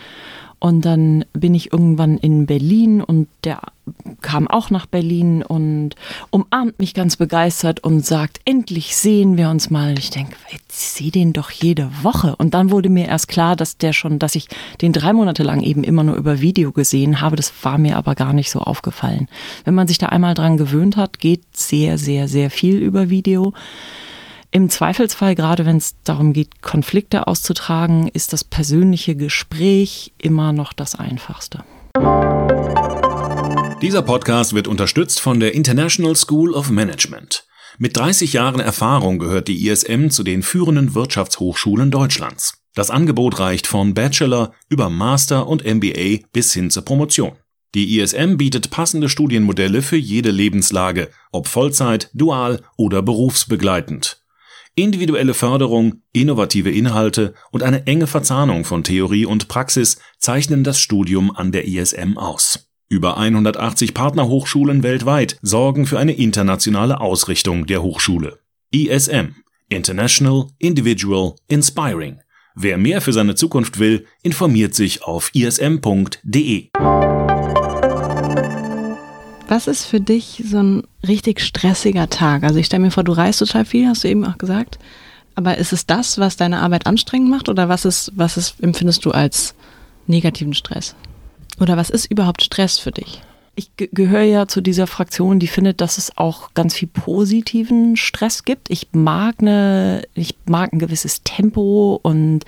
und 0.66 0.82
dann 0.82 1.26
bin 1.32 1.54
ich 1.54 1.72
irgendwann 1.72 2.18
in 2.18 2.48
Berlin 2.48 3.04
und 3.04 3.28
der 3.44 3.60
kam 4.24 4.48
auch 4.48 4.72
nach 4.72 4.88
Berlin 4.88 5.44
und 5.44 5.92
umarmt 6.32 6.80
mich 6.80 6.96
ganz 6.96 7.18
begeistert 7.18 7.82
und 7.82 8.04
sagt, 8.04 8.42
endlich 8.46 8.96
sehen 8.96 9.38
wir 9.38 9.52
uns 9.52 9.70
mal. 9.70 9.94
Ich 10.00 10.10
denke, 10.10 10.36
ich 10.50 10.62
sehe 10.70 11.12
den 11.12 11.34
doch 11.34 11.52
jede 11.52 11.92
Woche. 12.02 12.36
Und 12.38 12.56
dann 12.56 12.72
wurde 12.72 12.90
mir 12.90 13.06
erst 13.06 13.28
klar, 13.28 13.56
dass 13.56 13.78
der 13.78 13.94
schon, 13.94 14.18
dass 14.18 14.34
ich 14.34 14.48
den 14.82 14.92
drei 14.92 15.14
Monate 15.14 15.44
lang 15.44 15.62
eben 15.62 15.84
immer 15.84 16.04
nur 16.04 16.16
über 16.16 16.42
Video 16.42 16.72
gesehen 16.72 17.22
habe. 17.22 17.36
Das 17.36 17.54
war 17.62 17.78
mir 17.78 17.96
aber 17.96 18.16
gar 18.16 18.34
nicht 18.34 18.50
so 18.50 18.58
aufgefallen. 18.58 19.28
Wenn 19.66 19.76
man 19.76 19.88
sich 19.88 20.00
da 20.00 20.08
einmal 20.08 20.34
dran 20.34 20.58
gewöhnt 20.58 20.98
hat, 20.98 21.20
geht 21.20 21.44
sehr, 21.56 22.00
sehr, 22.00 22.28
sehr 22.28 22.50
viel 22.50 22.78
über 22.78 23.12
Video. 23.12 23.54
Im 24.56 24.70
Zweifelsfall, 24.70 25.36
gerade 25.36 25.66
wenn 25.66 25.76
es 25.76 25.98
darum 26.06 26.32
geht, 26.32 26.62
Konflikte 26.62 27.28
auszutragen, 27.28 28.08
ist 28.08 28.32
das 28.32 28.46
persönliche 28.46 29.18
Gespräch 29.18 30.14
immer 30.18 30.54
noch 30.54 30.72
das 30.72 30.96
Einfachste. 30.96 31.66
Dieser 33.82 34.02
Podcast 34.02 34.54
wird 34.54 34.70
unterstützt 34.70 35.20
von 35.20 35.42
der 35.42 35.54
International 35.54 36.16
School 36.16 36.54
of 36.54 36.70
Management. 36.70 37.46
Mit 37.80 37.98
30 37.98 38.32
Jahren 38.32 38.62
Erfahrung 38.62 39.20
gehört 39.20 39.50
die 39.50 39.68
ISM 39.68 40.08
zu 40.08 40.24
den 40.24 40.42
führenden 40.42 40.96
Wirtschaftshochschulen 40.96 41.92
Deutschlands. 41.92 42.62
Das 42.76 42.92
Angebot 42.92 43.40
reicht 43.42 43.68
von 43.68 43.94
Bachelor 43.94 44.54
über 44.70 44.90
Master 44.90 45.48
und 45.48 45.66
MBA 45.66 46.26
bis 46.32 46.54
hin 46.54 46.70
zur 46.70 46.86
Promotion. 46.86 47.34
Die 47.74 48.00
ISM 48.00 48.38
bietet 48.38 48.70
passende 48.70 49.10
Studienmodelle 49.10 49.82
für 49.82 49.98
jede 49.98 50.32
Lebenslage, 50.32 51.10
ob 51.34 51.50
Vollzeit, 51.50 52.10
dual 52.14 52.62
oder 52.78 53.02
berufsbegleitend. 53.02 54.22
Individuelle 54.78 55.34
Förderung, 55.34 56.02
innovative 56.12 56.70
Inhalte 56.70 57.34
und 57.52 57.64
eine 57.64 57.88
enge 57.88 58.08
Verzahnung 58.08 58.66
von 58.66 58.84
Theorie 58.84 59.26
und 59.26 59.48
Praxis 59.48 60.00
zeichnen 60.20 60.66
das 60.66 60.82
Studium 60.82 61.34
an 61.34 61.54
der 61.54 61.66
ISM 61.66 62.18
aus. 62.18 62.68
Über 62.90 63.18
180 63.18 63.94
Partnerhochschulen 63.94 64.84
weltweit 64.84 65.38
sorgen 65.42 65.86
für 65.86 65.98
eine 65.98 66.12
internationale 66.14 67.00
Ausrichtung 67.00 67.66
der 67.66 67.82
Hochschule. 67.82 68.40
ISM 68.72 69.36
International, 69.70 70.48
Individual, 70.60 71.36
Inspiring. 71.48 72.20
Wer 72.54 72.78
mehr 72.78 73.02
für 73.02 73.14
seine 73.14 73.36
Zukunft 73.36 73.80
will, 73.80 74.06
informiert 74.24 74.76
sich 74.76 75.04
auf 75.04 75.32
ism.de. 75.34 76.70
Was 79.48 79.68
ist 79.68 79.86
für 79.86 80.02
dich 80.02 80.44
so 80.46 80.58
ein 80.58 80.84
richtig 81.08 81.40
stressiger 81.40 82.10
Tag? 82.10 82.44
Also 82.44 82.58
ich 82.58 82.66
stelle 82.66 82.84
mir 82.84 82.92
vor, 82.92 83.04
du 83.04 83.12
reist 83.12 83.40
total 83.40 83.66
viel, 83.66 83.88
hast 83.88 84.04
du 84.04 84.08
eben 84.08 84.26
auch 84.26 84.38
gesagt. 84.38 84.80
Aber 85.36 85.58
ist 85.58 85.74
es 85.74 85.86
das, 85.86 86.18
was 86.18 86.38
deine 86.38 86.62
Arbeit 86.62 86.88
anstrengend 86.88 87.30
macht 87.30 87.50
oder 87.50 87.70
was 87.70 87.86
ist, 87.86 88.12
was 88.16 88.38
ist, 88.38 88.56
empfindest 88.62 89.06
du 89.06 89.12
als 89.12 89.54
negativen 90.08 90.54
Stress? 90.54 90.96
Oder 91.60 91.78
was 91.78 91.90
ist 91.90 92.06
überhaupt 92.06 92.42
Stress 92.44 92.80
für 92.80 92.92
dich? 92.92 93.22
Ich 93.56 93.70
gehöre 93.78 94.24
ja 94.24 94.48
zu 94.48 94.60
dieser 94.62 94.88
Fraktion, 94.88 95.40
die 95.40 95.48
findet, 95.48 95.80
dass 95.80 95.98
es 95.98 96.18
auch 96.18 96.54
ganz 96.54 96.74
viel 96.74 96.90
positiven 96.90 97.96
Stress 97.96 98.44
gibt. 98.44 98.70
Ich 98.70 98.90
mag 98.92 99.36
eine, 99.40 100.04
ich 100.14 100.36
mag 100.46 100.74
ein 100.74 100.80
gewisses 100.80 101.22
Tempo 101.24 102.00
und 102.02 102.44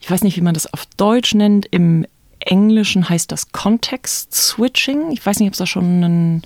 ich 0.00 0.10
weiß 0.10 0.22
nicht, 0.22 0.36
wie 0.36 0.42
man 0.42 0.54
das 0.54 0.72
auf 0.72 0.86
Deutsch 0.96 1.34
nennt. 1.34 1.66
Im 1.70 2.06
Englischen 2.40 3.08
heißt 3.08 3.30
das 3.30 3.52
Context 3.52 4.34
Switching. 4.34 5.10
Ich 5.12 5.24
weiß 5.24 5.40
nicht, 5.40 5.48
ob 5.48 5.52
es 5.54 5.58
da 5.58 5.66
schon 5.66 5.84
einen 5.84 6.42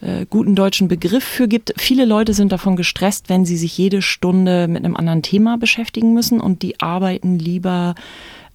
äh, 0.00 0.26
guten 0.28 0.54
deutschen 0.54 0.88
Begriff 0.88 1.24
für 1.24 1.48
gibt. 1.48 1.74
Viele 1.76 2.04
Leute 2.04 2.34
sind 2.34 2.52
davon 2.52 2.76
gestresst, 2.76 3.28
wenn 3.28 3.44
sie 3.44 3.56
sich 3.56 3.78
jede 3.78 4.02
Stunde 4.02 4.68
mit 4.68 4.84
einem 4.84 4.96
anderen 4.96 5.22
Thema 5.22 5.58
beschäftigen 5.58 6.12
müssen 6.12 6.40
und 6.40 6.62
die 6.62 6.80
arbeiten 6.80 7.38
lieber 7.38 7.94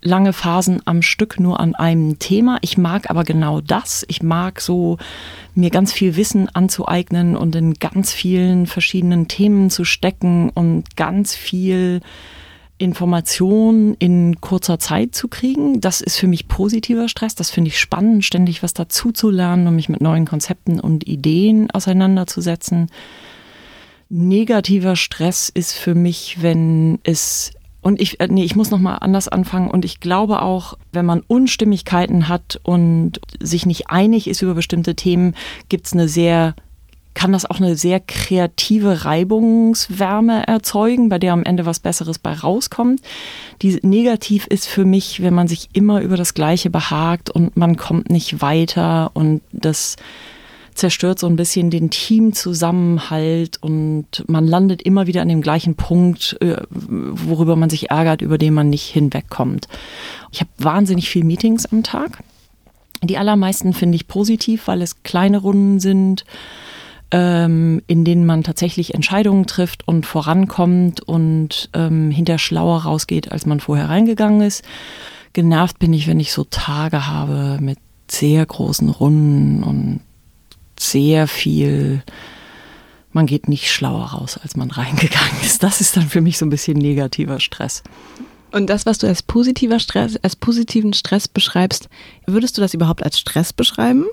lange 0.01 0.33
Phasen 0.33 0.81
am 0.85 1.01
Stück 1.01 1.39
nur 1.39 1.59
an 1.59 1.75
einem 1.75 2.19
Thema. 2.19 2.57
Ich 2.61 2.77
mag 2.77 3.09
aber 3.09 3.23
genau 3.23 3.61
das. 3.61 4.05
Ich 4.07 4.21
mag 4.21 4.61
so 4.61 4.97
mir 5.55 5.69
ganz 5.69 5.91
viel 5.91 6.15
Wissen 6.15 6.49
anzueignen 6.49 7.35
und 7.35 7.55
in 7.55 7.73
ganz 7.75 8.13
vielen 8.13 8.67
verschiedenen 8.67 9.27
Themen 9.27 9.69
zu 9.69 9.85
stecken 9.85 10.49
und 10.49 10.95
ganz 10.95 11.35
viel 11.35 12.01
Informationen 12.77 13.95
in 13.95 14.39
kurzer 14.39 14.79
Zeit 14.79 15.15
zu 15.15 15.27
kriegen. 15.27 15.81
Das 15.81 16.01
ist 16.01 16.17
für 16.17 16.27
mich 16.27 16.47
positiver 16.47 17.09
Stress. 17.09 17.35
Das 17.35 17.49
finde 17.49 17.69
ich 17.69 17.79
spannend, 17.79 18.23
ständig 18.23 18.61
was 18.61 18.73
dazu 18.73 19.11
zu 19.11 19.29
lernen 19.29 19.67
und 19.67 19.75
mich 19.75 19.89
mit 19.89 20.01
neuen 20.01 20.25
Konzepten 20.25 20.79
und 20.79 21.07
Ideen 21.07 21.71
auseinanderzusetzen. 21.71 22.89
Negativer 24.09 24.95
Stress 24.95 25.49
ist 25.49 25.73
für 25.73 25.95
mich, 25.95 26.41
wenn 26.41 26.99
es 27.03 27.51
und 27.81 28.01
ich, 28.01 28.19
äh, 28.19 28.27
nee, 28.27 28.43
ich 28.43 28.55
muss 28.55 28.69
nochmal 28.69 28.97
anders 28.99 29.29
anfangen. 29.29 29.71
Und 29.71 29.85
ich 29.85 30.01
glaube 30.01 30.41
auch, 30.41 30.77
wenn 30.91 31.05
man 31.05 31.21
Unstimmigkeiten 31.21 32.27
hat 32.27 32.59
und 32.63 33.21
sich 33.39 33.65
nicht 33.65 33.89
einig 33.89 34.27
ist 34.27 34.41
über 34.41 34.55
bestimmte 34.55 34.95
Themen, 34.95 35.35
gibt 35.69 35.85
es 35.85 35.93
eine 35.93 36.09
sehr 36.09 36.53
kann 37.17 37.33
das 37.33 37.49
auch 37.49 37.59
eine 37.59 37.75
sehr 37.75 37.99
kreative 37.99 39.03
Reibungswärme 39.03 40.45
erzeugen, 40.45 41.09
bei 41.09 41.17
der 41.17 41.33
am 41.33 41.41
Ende 41.41 41.65
was 41.65 41.79
Besseres 41.79 42.19
bei 42.19 42.31
rauskommt. 42.31 43.01
Die 43.63 43.79
negativ 43.81 44.45
ist 44.45 44.67
für 44.67 44.85
mich, 44.85 45.23
wenn 45.23 45.33
man 45.33 45.47
sich 45.47 45.69
immer 45.73 46.01
über 46.01 46.15
das 46.15 46.35
Gleiche 46.35 46.69
behagt 46.69 47.31
und 47.31 47.57
man 47.57 47.75
kommt 47.75 48.11
nicht 48.11 48.43
weiter 48.43 49.09
und 49.15 49.41
das 49.51 49.95
zerstört 50.75 51.17
so 51.17 51.25
ein 51.25 51.35
bisschen 51.37 51.71
den 51.71 51.89
Teamzusammenhalt 51.89 53.57
und 53.63 54.23
man 54.27 54.45
landet 54.45 54.83
immer 54.83 55.07
wieder 55.07 55.23
an 55.23 55.29
dem 55.29 55.41
gleichen 55.41 55.73
Punkt, 55.73 56.37
äh, 56.39 56.57
worüber 56.69 57.55
man 57.55 57.71
sich 57.71 57.89
ärgert, 57.89 58.21
über 58.21 58.37
den 58.37 58.53
man 58.53 58.69
nicht 58.69 58.85
hinwegkommt. 58.85 59.67
Ich 60.31 60.39
habe 60.39 60.51
wahnsinnig 60.59 61.09
viel 61.09 61.23
Meetings 61.23 61.65
am 61.65 61.81
Tag. 61.81 62.23
Die 63.01 63.17
allermeisten 63.17 63.73
finde 63.73 63.95
ich 63.95 64.07
positiv, 64.07 64.67
weil 64.67 64.83
es 64.83 65.01
kleine 65.01 65.39
Runden 65.39 65.79
sind 65.79 66.23
ähm, 67.11 67.81
in 67.87 68.03
denen 68.03 68.25
man 68.25 68.43
tatsächlich 68.43 68.93
Entscheidungen 68.93 69.45
trifft 69.45 69.87
und 69.87 70.05
vorankommt 70.05 71.01
und 71.01 71.69
ähm, 71.73 72.11
hinter 72.11 72.37
schlauer 72.37 72.83
rausgeht, 72.83 73.31
als 73.31 73.45
man 73.45 73.59
vorher 73.59 73.89
reingegangen 73.89 74.41
ist. 74.41 74.63
Genervt 75.33 75.79
bin 75.79 75.93
ich, 75.93 76.07
wenn 76.07 76.19
ich 76.19 76.31
so 76.31 76.43
Tage 76.43 77.07
habe 77.07 77.59
mit 77.61 77.77
sehr 78.09 78.45
großen 78.45 78.89
Runden 78.89 79.63
und 79.63 80.01
sehr 80.79 81.27
viel, 81.27 82.03
man 83.11 83.25
geht 83.25 83.47
nicht 83.47 83.71
schlauer 83.71 84.05
raus, 84.05 84.39
als 84.41 84.55
man 84.55 84.71
reingegangen 84.71 85.41
ist. 85.43 85.63
Das 85.63 85.81
ist 85.81 85.95
dann 85.95 86.09
für 86.09 86.21
mich 86.21 86.37
so 86.37 86.45
ein 86.45 86.49
bisschen 86.49 86.77
negativer 86.77 87.39
Stress. 87.39 87.83
Und 88.51 88.69
das, 88.69 88.85
was 88.85 88.97
du 88.97 89.07
als 89.07 89.23
positiver 89.23 89.79
Stress, 89.79 90.17
als 90.17 90.35
positiven 90.35 90.93
Stress 90.93 91.27
beschreibst, 91.27 91.89
würdest 92.25 92.57
du 92.57 92.61
das 92.61 92.73
überhaupt 92.73 93.03
als 93.03 93.19
Stress 93.19 93.53
beschreiben? 93.53 94.05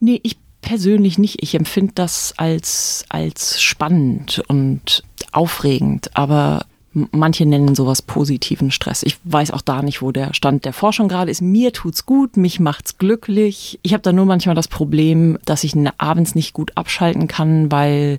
Nee, 0.00 0.20
ich 0.24 0.36
persönlich 0.62 1.18
nicht. 1.18 1.42
Ich 1.42 1.54
empfinde 1.54 1.92
das 1.94 2.34
als, 2.38 3.04
als 3.08 3.60
spannend 3.60 4.42
und 4.48 5.02
aufregend, 5.32 6.10
aber 6.14 6.64
manche 6.94 7.46
nennen 7.46 7.74
sowas 7.74 8.02
positiven 8.02 8.70
Stress. 8.70 9.02
Ich 9.02 9.16
weiß 9.24 9.50
auch 9.52 9.62
da 9.62 9.82
nicht, 9.82 10.02
wo 10.02 10.12
der 10.12 10.34
Stand 10.34 10.64
der 10.64 10.72
Forschung 10.72 11.08
gerade 11.08 11.30
ist. 11.30 11.40
Mir 11.40 11.72
tut's 11.72 12.04
gut, 12.04 12.36
mich 12.36 12.60
macht's 12.60 12.98
glücklich. 12.98 13.78
Ich 13.82 13.92
habe 13.94 14.02
da 14.02 14.12
nur 14.12 14.26
manchmal 14.26 14.54
das 14.54 14.68
Problem, 14.68 15.38
dass 15.44 15.64
ich 15.64 15.74
abends 15.98 16.34
nicht 16.34 16.52
gut 16.52 16.72
abschalten 16.76 17.28
kann, 17.28 17.72
weil 17.72 18.18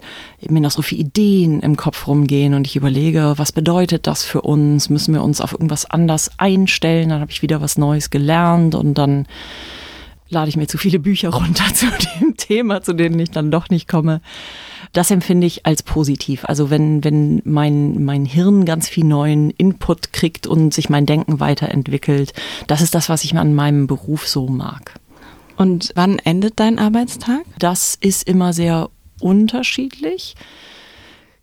mir 0.49 0.61
noch 0.61 0.71
so 0.71 0.81
viele 0.81 1.01
Ideen 1.01 1.59
im 1.61 1.77
Kopf 1.77 2.07
rumgehen 2.07 2.53
und 2.55 2.65
ich 2.65 2.75
überlege, 2.75 3.33
was 3.37 3.51
bedeutet 3.51 4.07
das 4.07 4.23
für 4.23 4.41
uns? 4.41 4.89
Müssen 4.89 5.13
wir 5.13 5.23
uns 5.23 5.39
auf 5.39 5.53
irgendwas 5.53 5.89
anders 5.89 6.31
einstellen? 6.37 7.09
Dann 7.09 7.21
habe 7.21 7.31
ich 7.31 7.41
wieder 7.43 7.61
was 7.61 7.77
Neues 7.77 8.09
gelernt 8.09 8.73
und 8.73 8.95
dann 8.95 9.27
lade 10.33 10.49
ich 10.49 10.57
mir 10.57 10.67
zu 10.67 10.77
viele 10.77 10.99
Bücher 10.99 11.29
runter 11.29 11.65
zu 11.73 11.85
dem 12.19 12.35
Thema, 12.35 12.81
zu 12.81 12.93
denen 12.93 13.19
ich 13.19 13.31
dann 13.31 13.51
doch 13.51 13.69
nicht 13.69 13.87
komme. 13.87 14.21
Das 14.91 15.09
empfinde 15.09 15.47
ich 15.47 15.65
als 15.65 15.81
positiv. 15.81 16.45
Also 16.45 16.69
wenn, 16.69 17.03
wenn 17.03 17.41
mein, 17.45 18.03
mein 18.03 18.25
Hirn 18.25 18.65
ganz 18.65 18.87
viel 18.89 19.05
neuen 19.05 19.49
Input 19.51 20.13
kriegt 20.13 20.45
und 20.45 20.73
sich 20.73 20.89
mein 20.89 21.05
Denken 21.05 21.39
weiterentwickelt, 21.39 22.33
das 22.67 22.81
ist 22.81 22.93
das, 22.93 23.09
was 23.09 23.23
ich 23.23 23.35
an 23.35 23.55
meinem 23.55 23.87
Beruf 23.87 24.27
so 24.27 24.47
mag. 24.47 24.99
Und 25.57 25.91
wann 25.95 26.19
endet 26.19 26.59
dein 26.59 26.77
Arbeitstag? 26.77 27.41
Das 27.57 27.95
ist 27.99 28.27
immer 28.27 28.53
sehr 28.53 28.89
unterschiedlich. 29.19 30.35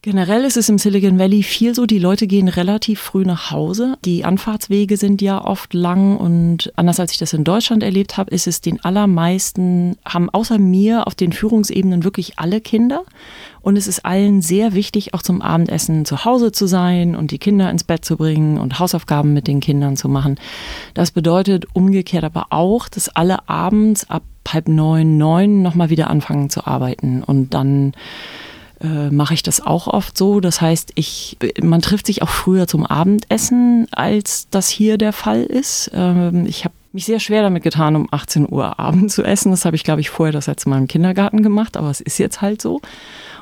Generell 0.03 0.45
ist 0.45 0.57
es 0.57 0.71
im 0.71 0.79
Silicon 0.79 1.19
Valley 1.19 1.43
viel 1.43 1.75
so, 1.75 1.85
die 1.85 1.99
Leute 1.99 2.27
gehen 2.27 2.49
relativ 2.49 3.01
früh 3.01 3.25
nach 3.25 3.51
Hause. 3.51 3.99
Die 4.07 4.25
Anfahrtswege 4.25 4.97
sind 4.97 5.21
ja 5.21 5.45
oft 5.45 5.75
lang 5.75 6.17
und 6.17 6.73
anders 6.75 6.99
als 6.99 7.13
ich 7.13 7.19
das 7.19 7.35
in 7.35 7.45
Deutschland 7.45 7.83
erlebt 7.83 8.17
habe, 8.17 8.31
ist 8.31 8.47
es 8.47 8.63
den 8.63 8.83
allermeisten, 8.83 9.99
haben 10.07 10.31
außer 10.31 10.59
mir 10.59 11.07
auf 11.07 11.15
den 11.15 11.35
Führungsebenen 11.35 12.03
wirklich 12.03 12.39
alle 12.39 12.63
Kinder. 12.63 13.03
Und 13.61 13.77
es 13.77 13.87
ist 13.87 14.07
allen 14.07 14.41
sehr 14.41 14.73
wichtig, 14.73 15.13
auch 15.13 15.21
zum 15.21 15.43
Abendessen 15.43 16.07
zu 16.07 16.25
Hause 16.25 16.51
zu 16.51 16.67
sein 16.67 17.15
und 17.15 17.31
die 17.31 17.39
Kinder 17.39 17.71
ins 17.71 17.85
Bett 17.85 18.03
zu 18.03 18.17
bringen 18.17 18.57
und 18.57 18.79
Hausaufgaben 18.79 19.35
mit 19.35 19.47
den 19.49 19.61
Kindern 19.61 19.99
zu 19.99 20.09
machen. 20.09 20.41
Das 20.95 21.11
bedeutet 21.11 21.67
umgekehrt 21.75 22.25
aber 22.25 22.47
auch, 22.49 22.89
dass 22.89 23.11
alle 23.11 23.51
abends 23.51 24.09
ab 24.09 24.23
halb 24.49 24.67
neun, 24.67 25.19
neun 25.19 25.63
nochmal 25.63 25.91
wieder 25.91 26.09
anfangen 26.09 26.49
zu 26.51 26.67
arbeiten 26.67 27.23
und 27.23 27.55
dann 27.55 27.93
äh, 28.83 29.11
mache 29.11 29.35
ich 29.35 29.43
das 29.43 29.61
auch 29.61 29.87
oft 29.87 30.17
so. 30.17 30.41
Das 30.41 30.61
heißt, 30.61 30.93
ich, 30.95 31.37
man 31.63 31.83
trifft 31.83 32.07
sich 32.07 32.23
auch 32.23 32.29
früher 32.29 32.67
zum 32.67 32.87
Abendessen, 32.87 33.87
als 33.93 34.49
das 34.51 34.69
hier 34.69 34.99
der 34.99 35.13
Fall 35.13 35.43
ist. 35.43 35.91
Ähm, 35.95 36.47
ich 36.47 36.65
habe 36.65 36.75
mich 36.93 37.05
sehr 37.05 37.21
schwer 37.21 37.43
damit 37.43 37.63
getan, 37.63 37.95
um 37.95 38.09
18 38.11 38.51
Uhr 38.51 38.79
Abend 38.81 39.13
zu 39.13 39.23
essen. 39.23 39.51
Das 39.51 39.65
habe 39.65 39.77
ich, 39.77 39.85
glaube 39.85 40.01
ich, 40.01 40.11
vorher 40.11 40.33
das 40.33 40.47
letzte 40.47 40.69
Mal 40.69 40.79
im 40.79 40.89
Kindergarten 40.89 41.43
gemacht, 41.43 41.77
aber 41.77 41.91
es 41.91 42.01
ist 42.01 42.19
jetzt 42.19 42.41
halt 42.41 42.61
so. 42.63 42.81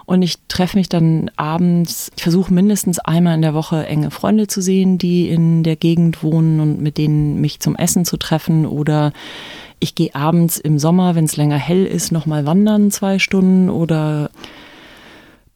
Und 0.04 0.22
ich 0.22 0.36
treffe 0.48 0.78
mich 0.78 0.88
dann 0.88 1.30
abends, 1.36 2.10
ich 2.16 2.22
versuche 2.22 2.52
mindestens 2.52 2.98
einmal 2.98 3.34
in 3.34 3.42
der 3.42 3.52
Woche 3.52 3.86
enge 3.86 4.10
Freunde 4.10 4.46
zu 4.46 4.62
sehen, 4.62 4.96
die 4.96 5.28
in 5.28 5.62
der 5.62 5.76
Gegend 5.76 6.22
wohnen 6.22 6.60
und 6.60 6.80
mit 6.80 6.96
denen 6.96 7.40
mich 7.40 7.60
zum 7.60 7.76
Essen 7.76 8.06
zu 8.06 8.16
treffen. 8.16 8.64
Oder 8.64 9.12
ich 9.80 9.94
gehe 9.94 10.14
abends 10.14 10.58
im 10.58 10.78
Sommer, 10.78 11.14
wenn 11.14 11.26
es 11.26 11.36
länger 11.36 11.58
hell 11.58 11.84
ist, 11.84 12.10
nochmal 12.10 12.46
wandern 12.46 12.90
zwei 12.90 13.18
Stunden 13.18 13.68
oder 13.68 14.30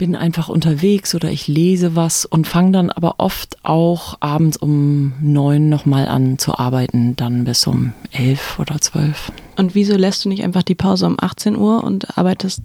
bin 0.02 0.16
einfach 0.16 0.48
unterwegs 0.48 1.14
oder 1.14 1.30
ich 1.30 1.46
lese 1.46 1.94
was 1.94 2.24
und 2.24 2.48
fange 2.48 2.72
dann 2.72 2.90
aber 2.90 3.14
oft 3.18 3.56
auch 3.62 4.16
abends 4.18 4.56
um 4.56 5.12
neun 5.20 5.68
nochmal 5.68 6.08
an 6.08 6.38
zu 6.38 6.58
arbeiten, 6.58 7.14
dann 7.14 7.44
bis 7.44 7.68
um 7.68 7.92
elf 8.10 8.58
oder 8.58 8.80
zwölf. 8.80 9.30
Und 9.56 9.76
wieso 9.76 9.96
lässt 9.96 10.24
du 10.24 10.28
nicht 10.28 10.42
einfach 10.42 10.64
die 10.64 10.74
Pause 10.74 11.06
um 11.06 11.18
18 11.20 11.54
Uhr 11.54 11.84
und 11.84 12.18
arbeitest? 12.18 12.62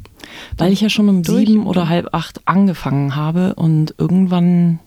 Weil 0.57 0.73
ich 0.73 0.81
ja 0.81 0.89
schon 0.89 1.09
um 1.09 1.23
sieben 1.23 1.67
oder 1.67 1.87
halb 1.87 2.11
acht 2.11 2.41
angefangen 2.45 3.15
habe 3.15 3.53
und 3.53 3.93
irgendwann 3.99 4.79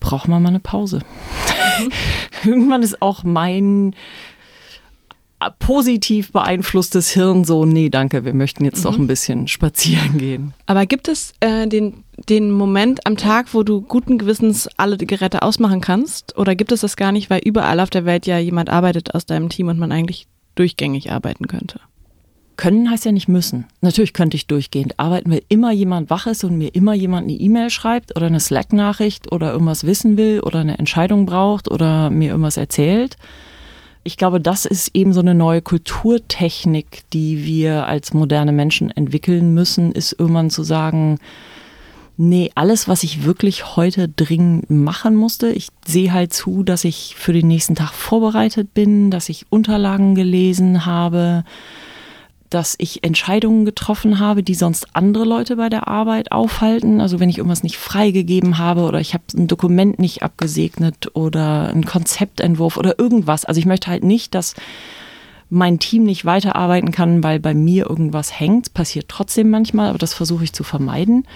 braucht 0.00 0.28
man 0.28 0.42
mal 0.42 0.48
eine 0.48 0.60
Pause. 0.60 1.00
Mhm. 1.78 1.90
irgendwann 2.50 2.82
ist 2.82 3.02
auch 3.02 3.22
mein 3.22 3.94
positiv 5.50 6.32
beeinflusstes 6.32 7.10
Hirn 7.10 7.44
so, 7.44 7.64
nee, 7.64 7.88
danke, 7.88 8.24
wir 8.24 8.34
möchten 8.34 8.64
jetzt 8.64 8.80
mhm. 8.80 8.82
doch 8.82 8.98
ein 8.98 9.06
bisschen 9.06 9.48
spazieren 9.48 10.18
gehen. 10.18 10.54
Aber 10.66 10.86
gibt 10.86 11.08
es 11.08 11.34
äh, 11.40 11.66
den, 11.66 12.04
den 12.28 12.50
Moment 12.50 13.06
am 13.06 13.16
Tag, 13.16 13.54
wo 13.54 13.62
du 13.62 13.80
guten 13.80 14.18
Gewissens 14.18 14.68
alle 14.76 14.96
Geräte 14.96 15.42
ausmachen 15.42 15.80
kannst? 15.80 16.36
Oder 16.38 16.54
gibt 16.54 16.72
es 16.72 16.80
das 16.80 16.96
gar 16.96 17.12
nicht, 17.12 17.30
weil 17.30 17.40
überall 17.44 17.80
auf 17.80 17.90
der 17.90 18.04
Welt 18.04 18.26
ja 18.26 18.38
jemand 18.38 18.70
arbeitet 18.70 19.14
aus 19.14 19.26
deinem 19.26 19.48
Team 19.48 19.68
und 19.68 19.78
man 19.78 19.92
eigentlich 19.92 20.26
durchgängig 20.54 21.10
arbeiten 21.10 21.46
könnte? 21.46 21.80
Können 22.56 22.90
heißt 22.90 23.06
ja 23.06 23.12
nicht 23.12 23.28
müssen. 23.28 23.66
Natürlich 23.80 24.12
könnte 24.12 24.36
ich 24.36 24.46
durchgehend 24.46 24.98
arbeiten, 24.98 25.30
weil 25.30 25.42
immer 25.48 25.72
jemand 25.72 26.10
wach 26.10 26.26
ist 26.26 26.44
und 26.44 26.58
mir 26.58 26.74
immer 26.74 26.92
jemand 26.94 27.24
eine 27.24 27.32
E-Mail 27.32 27.70
schreibt 27.70 28.14
oder 28.14 28.26
eine 28.26 28.40
Slack-Nachricht 28.40 29.32
oder 29.32 29.52
irgendwas 29.52 29.84
wissen 29.84 30.16
will 30.16 30.40
oder 30.40 30.60
eine 30.60 30.78
Entscheidung 30.78 31.26
braucht 31.26 31.70
oder 31.70 32.10
mir 32.10 32.30
irgendwas 32.30 32.58
erzählt 32.58 33.16
ich 34.04 34.16
glaube, 34.16 34.40
das 34.40 34.64
ist 34.64 34.90
eben 34.94 35.12
so 35.12 35.20
eine 35.20 35.34
neue 35.34 35.62
Kulturtechnik, 35.62 37.02
die 37.12 37.44
wir 37.44 37.86
als 37.86 38.12
moderne 38.14 38.52
Menschen 38.52 38.90
entwickeln 38.90 39.54
müssen, 39.54 39.92
ist 39.92 40.16
irgendwann 40.18 40.50
zu 40.50 40.64
sagen, 40.64 41.18
nee, 42.16 42.50
alles, 42.54 42.88
was 42.88 43.02
ich 43.02 43.24
wirklich 43.24 43.76
heute 43.76 44.08
dringend 44.08 44.70
machen 44.70 45.14
musste, 45.14 45.50
ich 45.50 45.68
sehe 45.86 46.12
halt 46.12 46.32
zu, 46.32 46.62
dass 46.62 46.84
ich 46.84 47.14
für 47.16 47.32
den 47.32 47.48
nächsten 47.48 47.74
Tag 47.74 47.92
vorbereitet 47.92 48.74
bin, 48.74 49.10
dass 49.10 49.28
ich 49.28 49.46
Unterlagen 49.50 50.14
gelesen 50.14 50.84
habe, 50.84 51.44
dass 52.52 52.74
ich 52.78 53.02
Entscheidungen 53.02 53.64
getroffen 53.64 54.18
habe, 54.18 54.42
die 54.42 54.54
sonst 54.54 54.94
andere 54.94 55.24
Leute 55.24 55.56
bei 55.56 55.70
der 55.70 55.88
Arbeit 55.88 56.32
aufhalten. 56.32 57.00
Also 57.00 57.18
wenn 57.18 57.30
ich 57.30 57.38
irgendwas 57.38 57.62
nicht 57.62 57.78
freigegeben 57.78 58.58
habe 58.58 58.82
oder 58.82 59.00
ich 59.00 59.14
habe 59.14 59.24
ein 59.34 59.48
Dokument 59.48 59.98
nicht 59.98 60.22
abgesegnet 60.22 61.10
oder 61.14 61.68
ein 61.68 61.86
Konzeptentwurf 61.86 62.76
oder 62.76 62.98
irgendwas. 62.98 63.46
Also 63.46 63.58
ich 63.58 63.66
möchte 63.66 63.90
halt 63.90 64.04
nicht, 64.04 64.34
dass 64.34 64.54
mein 65.48 65.78
Team 65.78 66.04
nicht 66.04 66.24
weiterarbeiten 66.26 66.90
kann, 66.92 67.24
weil 67.24 67.40
bei 67.40 67.54
mir 67.54 67.88
irgendwas 67.88 68.38
hängt. 68.38 68.74
Passiert 68.74 69.06
trotzdem 69.08 69.48
manchmal, 69.48 69.88
aber 69.88 69.98
das 69.98 70.12
versuche 70.12 70.44
ich 70.44 70.52
zu 70.52 70.62
vermeiden. 70.62 71.26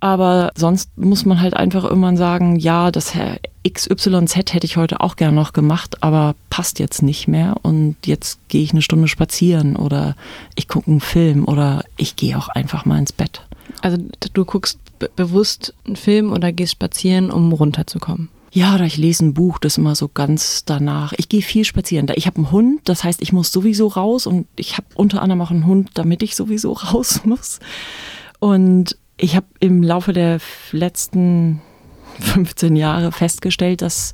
Aber 0.00 0.50
sonst 0.54 0.96
muss 0.96 1.26
man 1.26 1.40
halt 1.40 1.54
einfach 1.54 1.84
irgendwann 1.84 2.16
sagen, 2.16 2.56
ja, 2.56 2.90
das 2.90 3.14
XYZ 3.68 4.36
hätte 4.54 4.64
ich 4.64 4.76
heute 4.76 5.00
auch 5.00 5.16
gerne 5.16 5.36
noch 5.36 5.52
gemacht, 5.52 6.02
aber 6.02 6.34
passt 6.50 6.78
jetzt 6.78 7.02
nicht 7.02 7.28
mehr. 7.28 7.56
Und 7.62 7.96
jetzt 8.04 8.40
gehe 8.48 8.62
ich 8.62 8.72
eine 8.72 8.82
Stunde 8.82 9.08
spazieren 9.08 9.76
oder 9.76 10.16
ich 10.56 10.68
gucke 10.68 10.90
einen 10.90 11.00
Film 11.00 11.46
oder 11.46 11.84
ich 11.96 12.16
gehe 12.16 12.36
auch 12.36 12.48
einfach 12.48 12.84
mal 12.84 12.98
ins 12.98 13.12
Bett. 13.12 13.42
Also 13.80 13.98
du 14.32 14.44
guckst 14.44 14.78
bewusst 15.16 15.74
einen 15.86 15.96
Film 15.96 16.32
oder 16.32 16.52
gehst 16.52 16.72
spazieren, 16.72 17.30
um 17.30 17.52
runterzukommen? 17.52 18.28
Ja, 18.54 18.74
oder 18.74 18.84
ich 18.84 18.98
lese 18.98 19.24
ein 19.24 19.34
Buch, 19.34 19.58
das 19.58 19.74
ist 19.74 19.78
immer 19.78 19.94
so 19.94 20.08
ganz 20.08 20.64
danach. 20.66 21.14
Ich 21.16 21.30
gehe 21.30 21.40
viel 21.40 21.64
spazieren. 21.64 22.06
Ich 22.14 22.26
habe 22.26 22.36
einen 22.36 22.50
Hund, 22.50 22.80
das 22.84 23.02
heißt, 23.02 23.22
ich 23.22 23.32
muss 23.32 23.50
sowieso 23.50 23.86
raus 23.86 24.26
und 24.26 24.46
ich 24.56 24.76
habe 24.76 24.86
unter 24.94 25.22
anderem 25.22 25.40
auch 25.40 25.50
einen 25.50 25.66
Hund, 25.66 25.90
damit 25.94 26.22
ich 26.22 26.36
sowieso 26.36 26.72
raus 26.72 27.22
muss. 27.24 27.60
Und 28.40 28.98
ich 29.16 29.36
habe 29.36 29.46
im 29.60 29.82
Laufe 29.82 30.12
der 30.12 30.38
letzten 30.72 31.62
15 32.22 32.76
Jahre 32.76 33.12
festgestellt, 33.12 33.82
dass 33.82 34.12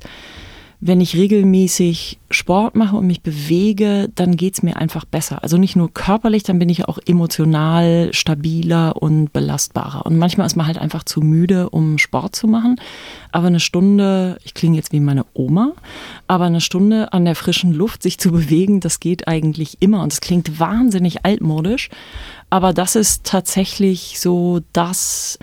wenn 0.81 1.01
ich 1.01 1.17
regelmäßig 1.17 2.19
Sport 2.31 2.75
mache 2.75 2.95
und 2.95 3.05
mich 3.05 3.21
bewege, 3.21 4.09
dann 4.15 4.37
geht's 4.37 4.63
mir 4.63 4.77
einfach 4.77 5.03
besser. 5.03 5.43
Also 5.43 5.57
nicht 5.57 5.75
nur 5.75 5.93
körperlich, 5.93 6.43
dann 6.43 6.57
bin 6.57 6.69
ich 6.69 6.87
auch 6.87 6.99
emotional 7.05 8.11
stabiler 8.13 8.95
und 9.01 9.33
belastbarer. 9.33 10.05
Und 10.05 10.17
manchmal 10.17 10.47
ist 10.47 10.55
man 10.55 10.67
halt 10.67 10.77
einfach 10.77 11.03
zu 11.03 11.19
müde, 11.19 11.69
um 11.69 11.97
Sport 11.97 12.33
zu 12.33 12.47
machen. 12.47 12.79
Aber 13.33 13.47
eine 13.47 13.59
Stunde, 13.59 14.37
ich 14.45 14.53
klinge 14.53 14.77
jetzt 14.77 14.93
wie 14.93 15.01
meine 15.01 15.25
Oma, 15.33 15.73
aber 16.27 16.45
eine 16.45 16.61
Stunde 16.61 17.11
an 17.11 17.25
der 17.25 17.35
frischen 17.35 17.73
Luft 17.73 18.01
sich 18.01 18.17
zu 18.17 18.31
bewegen, 18.31 18.79
das 18.79 19.01
geht 19.01 19.27
eigentlich 19.27 19.81
immer. 19.81 20.01
Und 20.01 20.13
es 20.13 20.21
klingt 20.21 20.61
wahnsinnig 20.61 21.25
altmodisch. 21.25 21.89
Aber 22.49 22.73
das 22.73 22.95
ist 22.95 23.25
tatsächlich 23.25 24.19
so 24.19 24.61
das, 24.71 25.39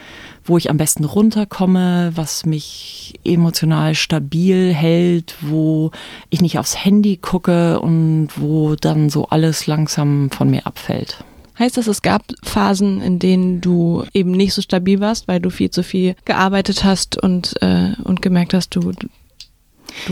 wo 0.48 0.58
ich 0.58 0.70
am 0.70 0.76
besten 0.76 1.04
runterkomme, 1.04 2.12
was 2.14 2.46
mich 2.46 3.18
emotional 3.24 3.94
stabil 3.94 4.72
hält, 4.72 5.36
wo 5.40 5.90
ich 6.30 6.40
nicht 6.40 6.58
aufs 6.58 6.84
Handy 6.84 7.16
gucke 7.16 7.80
und 7.80 8.28
wo 8.36 8.74
dann 8.76 9.10
so 9.10 9.26
alles 9.26 9.66
langsam 9.66 10.30
von 10.30 10.50
mir 10.50 10.66
abfällt. 10.66 11.24
Heißt 11.58 11.78
das, 11.78 11.86
es 11.86 12.02
gab 12.02 12.22
Phasen, 12.42 13.00
in 13.00 13.18
denen 13.18 13.60
du 13.60 14.04
eben 14.12 14.30
nicht 14.30 14.52
so 14.52 14.60
stabil 14.60 15.00
warst, 15.00 15.26
weil 15.26 15.40
du 15.40 15.50
viel 15.50 15.70
zu 15.70 15.82
viel 15.82 16.14
gearbeitet 16.26 16.84
hast 16.84 17.20
und, 17.20 17.54
äh, 17.62 17.92
und 18.04 18.20
gemerkt 18.20 18.52
hast, 18.52 18.76
du, 18.76 18.92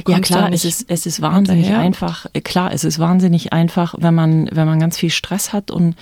ja 0.09 0.20
klar, 0.20 0.50
es 0.52 0.64
ist, 0.64 0.87
es 0.88 1.04
ist 1.04 1.20
wahnsinnig 1.20 1.66
hinterher. 1.66 1.85
einfach. 1.85 2.26
Klar, 2.44 2.72
es 2.72 2.85
ist 2.85 2.98
wahnsinnig 2.98 3.52
einfach, 3.52 3.94
wenn 3.98 4.14
man, 4.14 4.48
wenn 4.52 4.66
man 4.66 4.80
ganz 4.80 4.96
viel 4.96 5.11
Stress 5.11 5.52
hat 5.52 5.70
und 5.70 5.96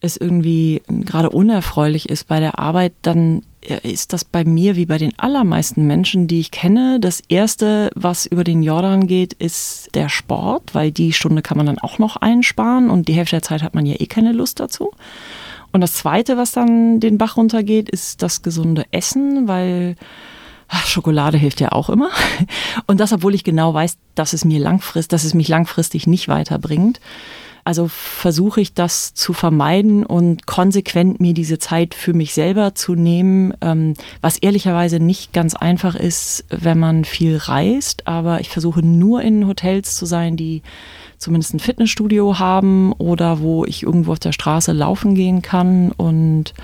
es 0.00 0.16
irgendwie 0.16 0.82
gerade 0.88 1.30
unerfreulich 1.30 2.08
ist 2.08 2.26
bei 2.26 2.40
der 2.40 2.58
Arbeit, 2.58 2.94
dann 3.02 3.42
ist 3.62 4.12
das 4.12 4.24
bei 4.24 4.44
mir 4.44 4.76
wie 4.76 4.86
bei 4.86 4.98
den 4.98 5.18
allermeisten 5.18 5.86
Menschen, 5.86 6.26
die 6.26 6.40
ich 6.40 6.50
kenne. 6.50 6.98
Das 7.00 7.22
erste, 7.28 7.90
was 7.94 8.26
über 8.26 8.44
den 8.44 8.62
Jordan 8.62 9.06
geht, 9.06 9.32
ist 9.34 9.94
der 9.94 10.08
Sport, 10.08 10.74
weil 10.74 10.90
die 10.90 11.12
Stunde 11.12 11.42
kann 11.42 11.56
man 11.56 11.66
dann 11.66 11.78
auch 11.78 11.98
noch 11.98 12.16
einsparen 12.16 12.90
und 12.90 13.08
die 13.08 13.14
Hälfte 13.14 13.36
der 13.36 13.42
Zeit 13.42 13.62
hat 13.62 13.74
man 13.74 13.86
ja 13.86 13.94
eh 13.98 14.06
keine 14.06 14.32
Lust 14.32 14.60
dazu. 14.60 14.90
Und 15.72 15.80
das 15.80 15.94
zweite, 15.94 16.36
was 16.36 16.52
dann 16.52 17.00
den 17.00 17.18
Bach 17.18 17.36
runtergeht, 17.36 17.88
ist 17.88 18.22
das 18.22 18.42
gesunde 18.42 18.84
Essen, 18.90 19.48
weil 19.48 19.96
ach, 20.68 20.86
Schokolade 20.86 21.38
hilft 21.38 21.60
ja 21.60 21.72
auch 21.72 21.88
immer. 21.88 22.10
Und 22.86 23.00
das, 23.00 23.12
obwohl 23.12 23.34
ich 23.34 23.44
genau 23.44 23.72
weiß, 23.72 23.96
dass 24.14 24.32
es 24.32 24.44
mir 24.44 24.58
langfristig, 24.58 25.10
dass 25.10 25.24
es 25.24 25.34
mich 25.34 25.48
langfristig 25.48 26.06
nicht 26.06 26.28
weiterbringt. 26.28 27.00
Also 27.64 27.86
versuche 27.88 28.60
ich 28.60 28.74
das 28.74 29.14
zu 29.14 29.32
vermeiden 29.32 30.04
und 30.04 30.46
konsequent 30.46 31.20
mir 31.20 31.32
diese 31.32 31.58
Zeit 31.58 31.94
für 31.94 32.12
mich 32.12 32.34
selber 32.34 32.74
zu 32.74 32.94
nehmen, 32.94 33.54
ähm, 33.60 33.94
was 34.20 34.38
ehrlicherweise 34.38 34.98
nicht 34.98 35.32
ganz 35.32 35.54
einfach 35.54 35.94
ist, 35.94 36.44
wenn 36.50 36.78
man 36.78 37.04
viel 37.04 37.36
reist. 37.36 38.08
Aber 38.08 38.40
ich 38.40 38.48
versuche 38.48 38.82
nur 38.84 39.22
in 39.22 39.46
Hotels 39.46 39.94
zu 39.94 40.06
sein, 40.06 40.36
die 40.36 40.62
zumindest 41.18 41.54
ein 41.54 41.60
Fitnessstudio 41.60 42.40
haben 42.40 42.92
oder 42.94 43.38
wo 43.38 43.64
ich 43.64 43.84
irgendwo 43.84 44.12
auf 44.12 44.18
der 44.18 44.32
Straße 44.32 44.72
laufen 44.72 45.14
gehen 45.14 45.40
kann 45.40 45.92
und 45.92 46.54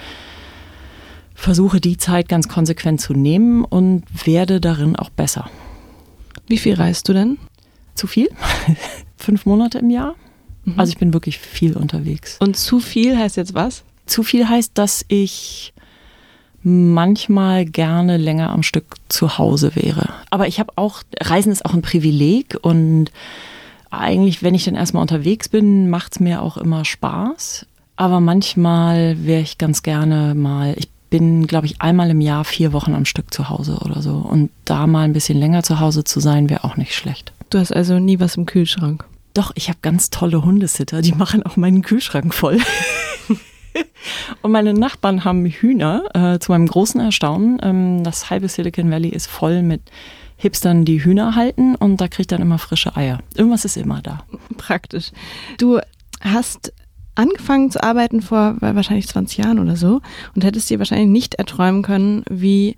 versuche 1.34 1.80
die 1.80 1.96
Zeit 1.96 2.28
ganz 2.28 2.48
konsequent 2.48 3.00
zu 3.00 3.12
nehmen 3.12 3.64
und 3.64 4.02
werde 4.26 4.60
darin 4.60 4.96
auch 4.96 5.10
besser. 5.10 5.48
Wie 6.48 6.58
viel 6.58 6.74
reist 6.74 7.08
du 7.08 7.12
denn? 7.12 7.38
Zu 7.94 8.08
viel? 8.08 8.28
Fünf 9.16 9.46
Monate 9.46 9.78
im 9.78 9.90
Jahr. 9.90 10.16
Mhm. 10.68 10.80
Also 10.80 10.90
ich 10.90 10.98
bin 10.98 11.12
wirklich 11.12 11.38
viel 11.38 11.76
unterwegs. 11.76 12.36
Und 12.40 12.56
zu 12.56 12.80
viel 12.80 13.16
heißt 13.16 13.36
jetzt 13.36 13.54
was? 13.54 13.84
Zu 14.06 14.22
viel 14.22 14.48
heißt, 14.48 14.72
dass 14.74 15.04
ich 15.08 15.72
manchmal 16.62 17.64
gerne 17.64 18.16
länger 18.16 18.50
am 18.50 18.62
Stück 18.62 18.96
zu 19.08 19.38
Hause 19.38 19.74
wäre. 19.74 20.10
Aber 20.30 20.48
ich 20.48 20.58
habe 20.60 20.72
auch, 20.76 21.02
Reisen 21.20 21.52
ist 21.52 21.64
auch 21.64 21.74
ein 21.74 21.82
Privileg 21.82 22.56
und 22.60 23.10
eigentlich, 23.90 24.42
wenn 24.42 24.54
ich 24.54 24.64
dann 24.64 24.74
erstmal 24.74 25.00
unterwegs 25.00 25.48
bin, 25.48 25.88
macht 25.88 26.12
es 26.12 26.20
mir 26.20 26.42
auch 26.42 26.56
immer 26.56 26.84
Spaß. 26.84 27.66
Aber 27.96 28.20
manchmal 28.20 29.24
wäre 29.24 29.40
ich 29.40 29.58
ganz 29.58 29.82
gerne 29.82 30.34
mal, 30.34 30.74
ich 30.76 30.88
bin, 31.10 31.46
glaube 31.46 31.66
ich, 31.66 31.80
einmal 31.80 32.10
im 32.10 32.20
Jahr 32.20 32.44
vier 32.44 32.72
Wochen 32.72 32.94
am 32.94 33.06
Stück 33.06 33.32
zu 33.32 33.48
Hause 33.48 33.78
oder 33.84 34.02
so. 34.02 34.16
Und 34.16 34.50
da 34.64 34.86
mal 34.86 35.04
ein 35.04 35.14
bisschen 35.14 35.38
länger 35.38 35.62
zu 35.62 35.80
Hause 35.80 36.04
zu 36.04 36.20
sein, 36.20 36.50
wäre 36.50 36.64
auch 36.64 36.76
nicht 36.76 36.94
schlecht. 36.94 37.32
Du 37.50 37.58
hast 37.58 37.74
also 37.74 37.98
nie 37.98 38.20
was 38.20 38.36
im 38.36 38.44
Kühlschrank. 38.44 39.04
Doch, 39.38 39.52
ich 39.54 39.68
habe 39.68 39.78
ganz 39.82 40.10
tolle 40.10 40.44
Hundesitter, 40.44 41.00
die 41.00 41.12
machen 41.12 41.44
auch 41.44 41.56
meinen 41.56 41.82
Kühlschrank 41.82 42.34
voll. 42.34 42.58
Und 44.42 44.50
meine 44.50 44.74
Nachbarn 44.74 45.22
haben 45.22 45.46
Hühner, 45.46 46.02
äh, 46.12 46.40
zu 46.40 46.50
meinem 46.50 46.66
großen 46.66 47.00
Erstaunen. 47.00 47.60
Ähm, 47.62 48.02
das 48.02 48.30
halbe 48.30 48.48
Silicon 48.48 48.90
Valley 48.90 49.10
ist 49.10 49.28
voll 49.28 49.62
mit 49.62 49.82
Hipstern, 50.36 50.84
die 50.84 51.04
Hühner 51.04 51.36
halten 51.36 51.76
und 51.76 52.00
da 52.00 52.08
kriege 52.08 52.22
ich 52.22 52.26
dann 52.26 52.42
immer 52.42 52.58
frische 52.58 52.96
Eier. 52.96 53.20
Irgendwas 53.36 53.64
ist 53.64 53.76
immer 53.76 54.02
da. 54.02 54.24
Praktisch. 54.56 55.12
Du 55.56 55.78
hast 56.20 56.72
angefangen 57.14 57.70
zu 57.70 57.80
arbeiten 57.80 58.22
vor 58.22 58.56
wahrscheinlich 58.58 59.06
20 59.06 59.38
Jahren 59.38 59.60
oder 59.60 59.76
so 59.76 60.00
und 60.34 60.42
hättest 60.42 60.68
dir 60.68 60.80
wahrscheinlich 60.80 61.10
nicht 61.10 61.36
erträumen 61.36 61.82
können, 61.82 62.24
wie 62.28 62.74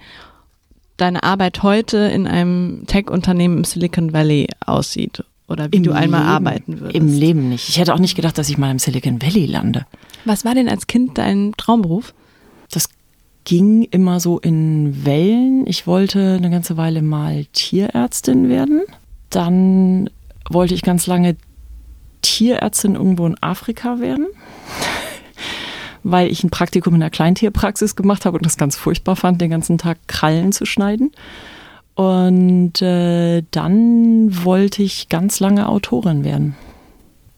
deine 0.98 1.22
Arbeit 1.22 1.62
heute 1.62 1.96
in 1.96 2.26
einem 2.26 2.84
Tech-Unternehmen 2.86 3.56
im 3.56 3.64
Silicon 3.64 4.12
Valley 4.12 4.46
aussieht 4.66 5.24
oder 5.50 5.70
wie 5.72 5.78
Im 5.78 5.82
du 5.82 5.92
einmal 5.92 6.20
Leben, 6.20 6.30
arbeiten 6.30 6.80
würdest. 6.80 6.94
Im 6.94 7.08
Leben 7.08 7.48
nicht. 7.48 7.68
Ich 7.68 7.78
hätte 7.78 7.92
auch 7.92 7.98
nicht 7.98 8.14
gedacht, 8.14 8.38
dass 8.38 8.48
ich 8.48 8.56
mal 8.56 8.70
im 8.70 8.78
Silicon 8.78 9.20
Valley 9.20 9.46
lande. 9.46 9.84
Was 10.24 10.44
war 10.44 10.54
denn 10.54 10.68
als 10.68 10.86
Kind 10.86 11.18
dein 11.18 11.52
Traumberuf? 11.56 12.14
Das 12.70 12.88
ging 13.44 13.82
immer 13.90 14.20
so 14.20 14.38
in 14.38 15.04
Wellen. 15.04 15.66
Ich 15.66 15.86
wollte 15.86 16.36
eine 16.36 16.50
ganze 16.50 16.76
Weile 16.76 17.02
mal 17.02 17.46
Tierärztin 17.52 18.48
werden. 18.48 18.82
Dann 19.28 20.08
wollte 20.48 20.74
ich 20.74 20.82
ganz 20.82 21.06
lange 21.06 21.36
Tierärztin 22.22 22.94
irgendwo 22.94 23.26
in 23.26 23.36
Afrika 23.42 23.98
werden, 23.98 24.26
weil 26.04 26.30
ich 26.30 26.44
ein 26.44 26.50
Praktikum 26.50 26.94
in 26.94 27.00
der 27.00 27.10
Kleintierpraxis 27.10 27.96
gemacht 27.96 28.24
habe 28.24 28.36
und 28.36 28.46
das 28.46 28.56
ganz 28.56 28.76
furchtbar 28.76 29.16
fand, 29.16 29.40
den 29.40 29.50
ganzen 29.50 29.78
Tag 29.78 29.98
Krallen 30.06 30.52
zu 30.52 30.64
schneiden. 30.64 31.10
Und 32.00 32.80
äh, 32.80 33.42
dann 33.50 34.44
wollte 34.44 34.82
ich 34.82 35.10
ganz 35.10 35.38
lange 35.38 35.68
Autorin 35.68 36.24
werden. 36.24 36.56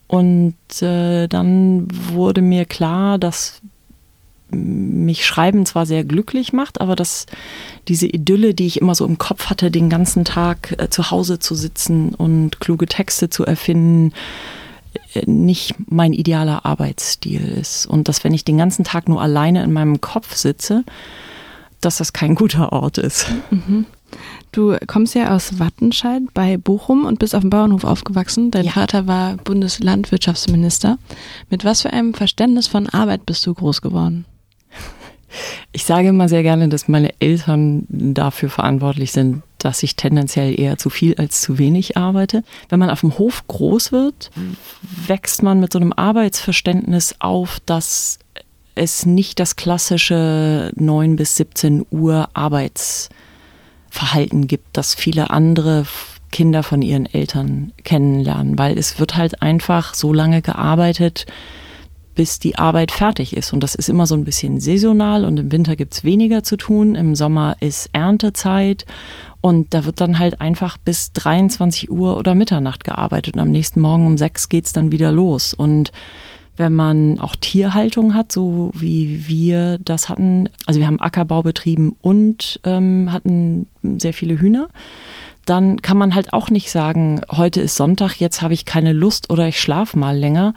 Und 0.07 0.55
äh, 0.81 1.27
dann 1.27 1.89
wurde 1.91 2.43
mir 2.43 2.65
klar, 2.65 3.19
dass 3.19 3.61
mich 4.51 5.27
Schreiben 5.27 5.67
zwar 5.67 5.85
sehr 5.85 6.05
glücklich 6.05 6.53
macht, 6.53 6.81
aber 6.81 6.95
dass 6.95 7.27
diese 7.89 8.07
Idylle, 8.07 8.55
die 8.55 8.69
ich 8.69 8.81
immer 8.81 8.95
so 8.95 9.05
im 9.05 9.19
Kopf 9.19 9.47
hatte, 9.47 9.73
den 9.73 9.91
ganzen 9.91 10.25
Tag 10.25 10.77
äh, 10.79 10.89
zu 10.89 11.11
Hause 11.11 11.41
zu 11.41 11.57
sitzen 11.57 12.15
und 12.15 12.61
kluge 12.61 12.87
Texte 12.87 13.31
zu 13.31 13.45
erfinden, 13.45 14.13
äh, 15.15 15.29
nicht 15.29 15.75
mein 15.91 16.13
idealer 16.13 16.65
Arbeitsstil 16.65 17.49
ist. 17.49 17.87
Und 17.87 18.07
dass 18.07 18.23
wenn 18.23 18.33
ich 18.33 18.45
den 18.45 18.59
ganzen 18.59 18.85
Tag 18.85 19.09
nur 19.09 19.21
alleine 19.21 19.65
in 19.65 19.73
meinem 19.73 20.01
Kopf 20.01 20.37
sitze, 20.37 20.85
dass 21.81 21.97
das 21.97 22.13
kein 22.13 22.37
guter 22.37 22.71
Ort 22.71 22.99
ist. 22.99 23.27
Mhm. 23.51 23.87
Du 24.53 24.77
kommst 24.87 25.15
ja 25.15 25.35
aus 25.35 25.59
Wattenscheid 25.59 26.23
bei 26.35 26.59
Bochum 26.59 27.07
und 27.07 27.19
bist 27.19 27.35
auf 27.35 27.41
dem 27.41 27.49
Bauernhof 27.49 27.85
aufgewachsen. 27.85 28.51
Dein 28.51 28.67
ja. 28.67 28.73
Vater 28.73 29.07
war 29.07 29.39
Bundeslandwirtschaftsminister. 29.39 30.99
Mit 31.49 31.65
was 31.65 31.81
für 31.81 31.93
einem 31.93 32.13
Verständnis 32.13 32.67
von 32.67 32.87
Arbeit 32.91 33.25
bist 33.25 33.47
du 33.47 33.55
groß 33.55 33.81
geworden? 33.81 34.27
Ich 35.73 35.85
sage 35.87 36.09
immer 36.09 36.29
sehr 36.29 36.43
gerne, 36.43 36.69
dass 36.69 36.87
meine 36.87 37.19
Eltern 37.19 37.87
dafür 37.89 38.51
verantwortlich 38.51 39.13
sind, 39.13 39.43
dass 39.57 39.83
ich 39.83 39.97
tendenziell 39.97 40.61
eher 40.61 40.77
zu 40.77 40.91
viel 40.91 41.15
als 41.15 41.41
zu 41.41 41.57
wenig 41.57 41.97
arbeite. 41.97 42.45
Wenn 42.69 42.79
man 42.79 42.91
auf 42.91 43.01
dem 43.01 43.17
Hof 43.17 43.47
groß 43.47 43.91
wird, 43.93 44.31
wächst 45.07 45.43
man 45.43 45.61
mit 45.61 45.73
so 45.73 45.79
einem 45.79 45.95
Arbeitsverständnis 45.95 47.15
auf, 47.21 47.61
dass 47.65 48.19
es 48.75 49.07
nicht 49.07 49.41
das 49.41 49.57
klassische 49.57 50.73
9 50.77 51.17
bis 51.17 51.37
17 51.37 51.87
Uhr 51.91 52.29
Arbeitsverhalten 53.93 54.47
gibt, 54.47 54.77
das 54.77 54.95
viele 54.95 55.31
andere 55.31 55.85
Kinder 56.31 56.63
von 56.63 56.83
ihren 56.83 57.07
Eltern 57.07 57.73
kennenlernen, 57.85 58.59
weil 58.59 58.79
es 58.79 58.99
wird 58.99 59.17
halt 59.17 59.43
einfach 59.43 59.95
so 59.95 60.13
lange 60.13 60.41
gearbeitet, 60.41 61.27
bis 62.15 62.39
die 62.39 62.57
Arbeit 62.57 62.91
fertig 62.91 63.37
ist. 63.37 63.53
Und 63.53 63.63
das 63.63 63.75
ist 63.75 63.89
immer 63.89 64.07
so 64.07 64.15
ein 64.15 64.25
bisschen 64.25 64.61
saisonal 64.61 65.25
und 65.25 65.39
im 65.39 65.53
Winter 65.53 65.77
gibt's 65.77 66.05
weniger 66.05 66.43
zu 66.43 66.57
tun. 66.57 66.95
Im 66.95 67.15
Sommer 67.15 67.57
ist 67.61 67.91
Erntezeit 67.93 68.87
und 69.41 69.73
da 69.75 69.85
wird 69.85 70.01
dann 70.01 70.19
halt 70.19 70.41
einfach 70.41 70.79
bis 70.79 71.13
23 71.13 71.91
Uhr 71.91 72.17
oder 72.17 72.35
Mitternacht 72.35 72.85
gearbeitet. 72.85 73.35
Und 73.35 73.41
am 73.41 73.51
nächsten 73.51 73.81
Morgen 73.81 74.07
um 74.07 74.19
sechs 74.19 74.49
geht's 74.49 74.73
dann 74.73 74.93
wieder 74.93 75.13
los. 75.13 75.55
Und 75.55 75.93
wenn 76.63 76.75
man 76.75 77.19
auch 77.19 77.35
Tierhaltung 77.37 78.15
hat, 78.15 78.31
so 78.31 78.71
wie 78.73 79.27
wir 79.27 79.79
das 79.79 80.09
hatten, 80.09 80.49
also 80.65 80.79
wir 80.79 80.87
haben 80.87 81.01
Ackerbau 81.01 81.43
betrieben 81.43 81.97
und 82.01 82.61
ähm, 82.65 83.13
hatten 83.13 83.67
sehr 83.83 84.15
viele 84.15 84.39
Hühner 84.41 84.69
dann 85.45 85.83
kann 85.83 85.97
man 85.97 86.15
halt 86.15 86.33
auch 86.33 86.51
nicht 86.51 86.71
sagen, 86.71 87.21
heute 87.31 87.61
ist 87.61 87.75
Sonntag, 87.75 88.21
jetzt 88.21 88.43
habe 88.43 88.55
ich 88.55 88.65
keine 88.65 88.93
Lust 88.93 89.31
oder 89.31 89.49
ich 89.49 89.61
schlafe 89.61 89.99
mal 89.99 90.17
länger. 90.17 90.55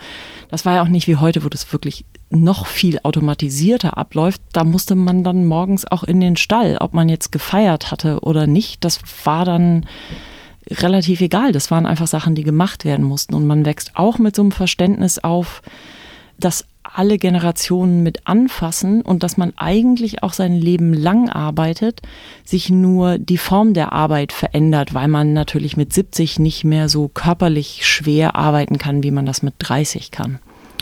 Das 0.52 0.66
war 0.66 0.76
ja 0.76 0.84
auch 0.84 0.88
nicht 0.88 1.08
wie 1.08 1.16
heute, 1.16 1.44
wo 1.44 1.50
das 1.50 1.72
wirklich 1.74 2.06
noch 2.30 2.68
viel 2.68 3.00
automatisierter 3.02 3.98
abläuft. 3.98 4.42
Da 4.54 4.64
musste 4.64 4.96
man 4.96 5.24
dann 5.24 5.46
morgens 5.46 5.86
auch 5.86 6.04
in 6.04 6.22
den 6.22 6.36
Stall, 6.36 6.78
ob 6.80 6.94
man 6.94 7.10
jetzt 7.10 7.32
gefeiert 7.32 7.92
hatte 7.92 8.20
oder 8.22 8.46
nicht. 8.46 8.84
Das 8.84 9.00
war 9.24 9.44
dann 9.44 9.88
relativ 10.70 11.22
egal. 11.22 11.52
Das 11.52 11.72
waren 11.72 11.86
einfach 11.86 12.08
Sachen, 12.08 12.36
die 12.36 12.44
gemacht 12.44 12.86
werden 12.86 13.06
mussten. 13.06 13.34
Und 13.34 13.48
man 13.48 13.66
wächst 13.66 13.92
auch 13.96 14.18
mit 14.18 14.36
so 14.36 14.42
einem 14.42 14.52
Verständnis 14.52 15.20
auf, 15.20 15.62
dass 16.40 16.66
alle 16.84 17.18
Generationen 17.18 18.04
mit 18.04 18.28
anfassen 18.28 19.02
und 19.02 19.24
dass 19.24 19.38
man 19.38 19.54
eigentlich 19.58 20.24
auch 20.24 20.34
sein 20.34 20.54
Leben 20.54 20.94
lang 20.94 21.30
arbeitet, 21.30 22.02
sich 22.44 22.70
nur 22.70 23.18
die 23.18 23.38
Form 23.38 23.74
der 23.74 23.92
Arbeit 23.94 24.32
verändert, 24.32 24.94
weil 24.94 25.08
man 25.08 25.34
natürlich 25.34 25.78
mit 25.78 25.94
70 25.94 26.40
nicht 26.40 26.64
mehr 26.64 26.90
so 26.90 27.08
körperlich 27.08 27.86
schwer 27.86 28.36
arbeiten 28.36 28.78
kann, 28.78 29.04
wie 29.04 29.12
man 29.12 29.26
das 29.26 29.42
mit 29.42 29.56
30 29.60 30.12
kann. 30.12 30.40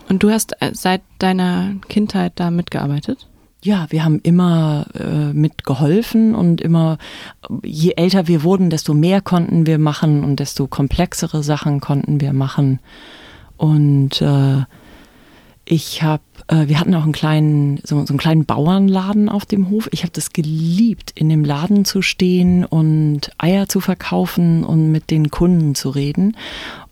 Und 0.10 0.24
du 0.24 0.30
hast 0.30 0.62
äh, 0.62 0.72
seit 0.74 1.02
deiner 1.19 1.76
Kindheit 1.88 2.34
da 2.36 2.52
mitgearbeitet? 2.52 3.28
Ja, 3.63 3.88
wir 3.91 4.04
haben 4.04 4.19
immer 4.23 4.88
äh, 4.93 5.32
mitgeholfen 5.32 6.36
und 6.36 6.60
immer, 6.60 6.97
je 7.63 7.93
älter 7.95 8.28
wir 8.28 8.43
wurden, 8.43 8.69
desto 8.69 8.93
mehr 8.93 9.21
konnten 9.21 9.65
wir 9.65 9.78
machen 9.78 10.26
und 10.26 10.41
desto 10.41 10.67
komplexere 10.67 11.43
Sachen 11.43 11.80
konnten 11.80 12.19
wir 12.19 12.34
machen. 12.34 12.82
Und 13.56 14.21
äh, 14.21 14.63
ich 15.63 16.04
habe, 16.04 16.23
äh, 16.49 16.67
wir 16.67 16.78
hatten 16.78 16.93
auch 16.93 17.04
einen 17.04 17.13
kleinen, 17.13 17.80
so, 17.86 18.06
so, 18.06 18.12
einen 18.12 18.17
kleinen 18.17 18.43
Bauernladen 18.43 19.30
auf 19.30 19.45
dem 19.45 19.69
Hof. 19.69 19.88
Ich 19.93 20.02
habe 20.04 20.12
das 20.12 20.34
geliebt, 20.34 21.13
in 21.15 21.30
dem 21.30 21.45
Laden 21.45 21.86
zu 21.86 22.02
stehen 22.02 22.65
und 22.65 23.32
Eier 23.38 23.69
zu 23.69 23.80
verkaufen 23.80 24.65
und 24.65 24.91
mit 24.91 25.10
den 25.10 25.32
Kunden 25.32 25.73
zu 25.73 25.89
reden. 25.89 26.36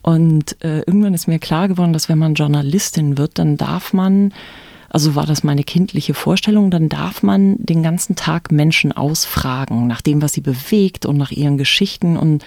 Und 0.02 0.64
äh, 0.64 0.80
irgendwann 0.80 1.14
ist 1.14 1.28
mir 1.28 1.40
klar 1.40 1.68
geworden, 1.68 1.92
dass 1.92 2.08
wenn 2.08 2.18
man 2.18 2.36
Journalistin 2.36 3.18
wird, 3.18 3.40
dann 3.40 3.58
darf 3.58 3.92
man, 3.92 4.32
also 4.92 5.16
war 5.16 5.26
das 5.26 5.44
meine 5.44 5.64
kindliche 5.64 6.14
Vorstellung, 6.14 6.70
dann 6.70 6.90
darf 6.90 7.24
man 7.24 7.56
den 7.60 7.82
ganzen 7.82 8.16
Tag 8.16 8.52
Menschen 8.52 8.92
ausfragen 8.92 9.88
nach 9.88 10.02
dem, 10.02 10.22
was 10.22 10.34
sie 10.34 10.42
bewegt 10.42 11.06
und 11.06 11.18
nach 11.18 11.32
ihren 11.32 11.58
Geschichten 11.58 12.18
und 12.18 12.44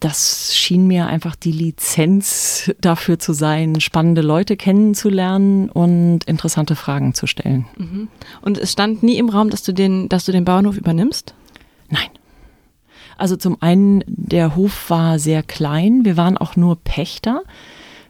das 0.00 0.54
schien 0.54 0.86
mir 0.86 1.06
einfach 1.06 1.34
die 1.34 1.52
Lizenz 1.52 2.70
dafür 2.80 3.18
zu 3.18 3.32
sein, 3.32 3.80
spannende 3.80 4.20
Leute 4.20 4.56
kennenzulernen 4.56 5.70
und 5.70 6.24
interessante 6.24 6.76
Fragen 6.76 7.14
zu 7.14 7.26
stellen. 7.26 7.66
Mhm. 7.78 8.08
Und 8.42 8.58
es 8.58 8.72
stand 8.72 9.02
nie 9.02 9.16
im 9.16 9.30
Raum, 9.30 9.48
dass 9.48 9.62
du 9.62 9.72
den, 9.72 10.10
dass 10.10 10.26
du 10.26 10.32
den 10.32 10.44
Bauernhof 10.44 10.76
übernimmst? 10.76 11.34
Nein. 11.88 12.08
Also 13.16 13.36
zum 13.36 13.62
einen, 13.62 14.04
der 14.06 14.56
Hof 14.56 14.90
war 14.90 15.18
sehr 15.18 15.42
klein. 15.42 16.04
Wir 16.04 16.18
waren 16.18 16.36
auch 16.36 16.56
nur 16.56 16.76
Pächter, 16.76 17.42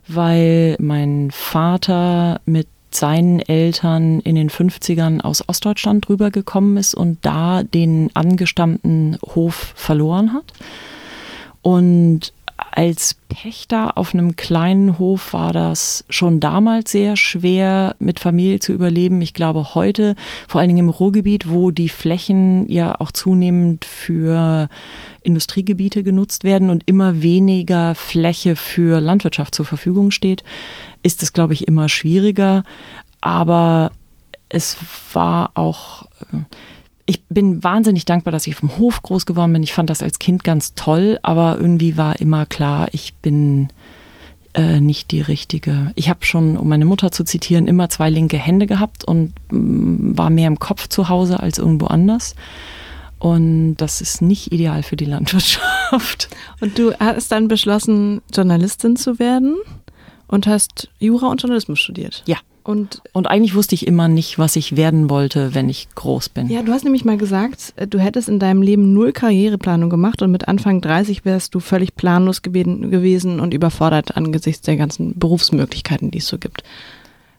weil 0.09 0.77
mein 0.81 1.31
Vater 1.31 2.41
mit 2.45 2.67
seinen 2.97 3.41
Eltern 3.41 4.21
in 4.21 4.35
den 4.35 4.51
50ern 4.51 5.21
aus 5.21 5.49
Ostdeutschland 5.49 6.09
rübergekommen 6.09 6.77
ist 6.77 6.95
und 6.95 7.19
da 7.23 7.63
den 7.63 8.11
angestammten 8.15 9.19
Hof 9.35 9.73
verloren 9.77 10.33
hat. 10.33 10.53
Und 11.63 12.33
als 12.71 13.17
Pächter 13.29 13.97
auf 13.99 14.15
einem 14.15 14.37
kleinen 14.37 14.99
Hof 14.99 15.33
war 15.33 15.53
das 15.53 16.05
schon 16.09 16.41
damals 16.41 16.93
sehr 16.93 17.17
schwer, 17.17 17.97
mit 17.99 18.21
Familie 18.21 18.61
zu 18.61 18.73
überleben. 18.73 19.23
Ich 19.23 19.35
glaube 19.35 19.75
heute, 19.75 20.15
vor 20.49 20.61
allen 20.61 20.69
Dingen 20.69 20.87
im 20.87 20.89
Ruhrgebiet, 20.89 21.49
wo 21.51 21.71
die 21.71 21.89
Flächen 21.89 22.69
ja 22.69 23.01
auch 23.01 23.13
zunehmend 23.13 23.85
für 23.85 24.69
Industriegebiete 25.25 26.03
genutzt 26.03 26.45
werden 26.45 26.71
und 26.71 26.85
immer 26.87 27.23
weniger 27.23 27.95
Fläche 27.95 28.57
für 28.57 29.01
Landwirtschaft 29.01 29.55
zur 29.55 29.65
Verfügung 29.65 30.11
steht, 30.11 30.45
ist 31.03 31.23
es, 31.23 31.33
glaube 31.33 31.55
ich, 31.55 31.67
immer 31.67 31.89
schwieriger. 31.89 32.63
Aber 33.21 33.91
es 34.49 34.77
war 35.13 35.51
auch, 35.55 36.05
äh, 36.33 36.39
ich 37.07 37.25
bin 37.25 37.63
wahnsinnig 37.65 38.05
dankbar, 38.05 38.33
dass 38.33 38.47
ich 38.47 38.55
vom 38.55 38.79
Hof 38.79 39.03
groß 39.03 39.27
geworden 39.27 39.53
bin. 39.53 39.63
Ich 39.63 39.73
fand 39.73 39.91
das 39.91 40.03
als 40.03 40.19
Kind 40.19 40.45
ganz 40.45 40.75
toll, 40.75 41.19
aber 41.23 41.59
irgendwie 41.59 41.97
war 41.97 42.21
immer 42.21 42.47
klar, 42.47 42.89
ich 42.93 43.15
bin 43.15 43.69
äh, 44.55 44.81
nicht 44.81 45.11
die 45.11 45.21
richtige. 45.21 45.93
Ich 45.97 46.09
habe 46.09 46.25
schon, 46.25 46.57
um 46.57 46.69
meine 46.69 46.85
Mutter 46.85 47.11
zu 47.11 47.25
zitieren, 47.25 47.67
immer 47.67 47.89
zwei 47.89 48.09
linke 48.09 48.39
Hände 48.39 48.67
gehabt 48.67 49.05
und 49.05 49.35
mm, 49.51 50.17
war 50.17 50.31
mehr 50.31 50.47
im 50.47 50.59
Kopf 50.59 50.89
zu 50.89 51.09
Hause 51.09 51.41
als 51.41 51.59
irgendwo 51.59 51.87
anders. 51.87 52.35
Und 53.25 53.77
das 53.77 54.03
ist 54.03 54.21
nicht 54.21 54.53
ideal 54.53 54.83
für 54.83 54.97
die 54.97 55.07
Landwirtschaft. 55.07 56.29
Und 56.61 56.79
du 56.79 56.93
hast 57.01 57.33
dann 57.33 57.49
beschlossen, 57.49 58.21
Journalistin 58.35 58.97
zu 58.97 59.19
werden 59.19 59.57
und 60.27 60.47
hast 60.47 60.91
Jura 60.99 61.29
und 61.29 61.41
Journalismus 61.41 61.81
studiert. 61.81 62.23
Ja. 62.27 62.37
Und, 62.65 63.01
und 63.13 63.27
eigentlich 63.27 63.55
wusste 63.55 63.75
ich 63.75 63.87
immer 63.87 64.09
nicht, 64.09 64.39
was 64.39 64.57
ich 64.57 64.77
werden 64.77 65.09
wollte, 65.09 65.55
wenn 65.55 65.71
ich 65.71 65.89
groß 65.95 66.31
bin. 66.31 66.49
Ja, 66.49 66.63
du 66.63 66.73
hast 66.73 66.85
nämlich 66.85 67.07
mal 67.07 67.17
gesagt, 67.17 67.73
äh, 67.77 67.87
du 67.87 67.99
hättest 67.99 68.29
in 68.29 68.39
deinem 68.39 68.61
Leben 68.61 68.93
null 68.93 69.13
Karriereplanung 69.13 69.89
gemacht 69.89 70.21
und 70.21 70.31
mit 70.31 70.47
Anfang 70.47 70.83
30 70.83 71.25
wärst 71.25 71.55
du 71.55 71.61
völlig 71.61 71.97
planlos 71.97 72.43
gewesen 72.43 73.41
und 73.41 73.55
überfordert 73.55 74.19
angesichts 74.19 74.63
der 74.63 74.77
ganzen 74.77 75.19
Berufsmöglichkeiten, 75.19 76.11
die 76.11 76.19
es 76.19 76.27
so 76.27 76.37
gibt. 76.37 76.63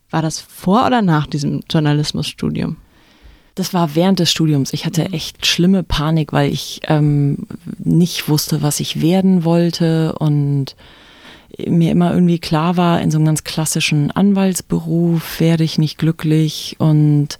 War 0.10 0.24
das 0.24 0.40
vor 0.40 0.88
oder 0.88 1.04
nach 1.04 1.28
diesem 1.28 1.62
Journalismusstudium? 1.70 2.78
Das 3.56 3.74
war 3.74 3.96
während 3.96 4.20
des 4.20 4.30
Studiums. 4.30 4.74
Ich 4.74 4.86
hatte 4.86 5.12
echt 5.14 5.46
schlimme 5.46 5.82
Panik, 5.84 6.34
weil 6.34 6.52
ich 6.52 6.82
ähm, 6.88 7.48
nicht 7.80 8.30
wusste, 8.30 8.62
was 8.62 8.80
ich 8.80 9.02
werden 9.02 9.44
wollte 9.46 10.14
und 10.20 10.76
mir 11.66 11.92
immer 11.92 12.14
irgendwie 12.14 12.40
klar 12.40 12.76
war, 12.76 13.00
in 13.02 13.12
so 13.12 13.18
einem 13.18 13.28
ganz 13.28 13.46
klassischen 13.46 14.12
Anwaltsberuf 14.12 15.40
werde 15.40 15.64
ich 15.64 15.78
nicht 15.78 15.98
glücklich 15.98 16.76
und 16.80 17.38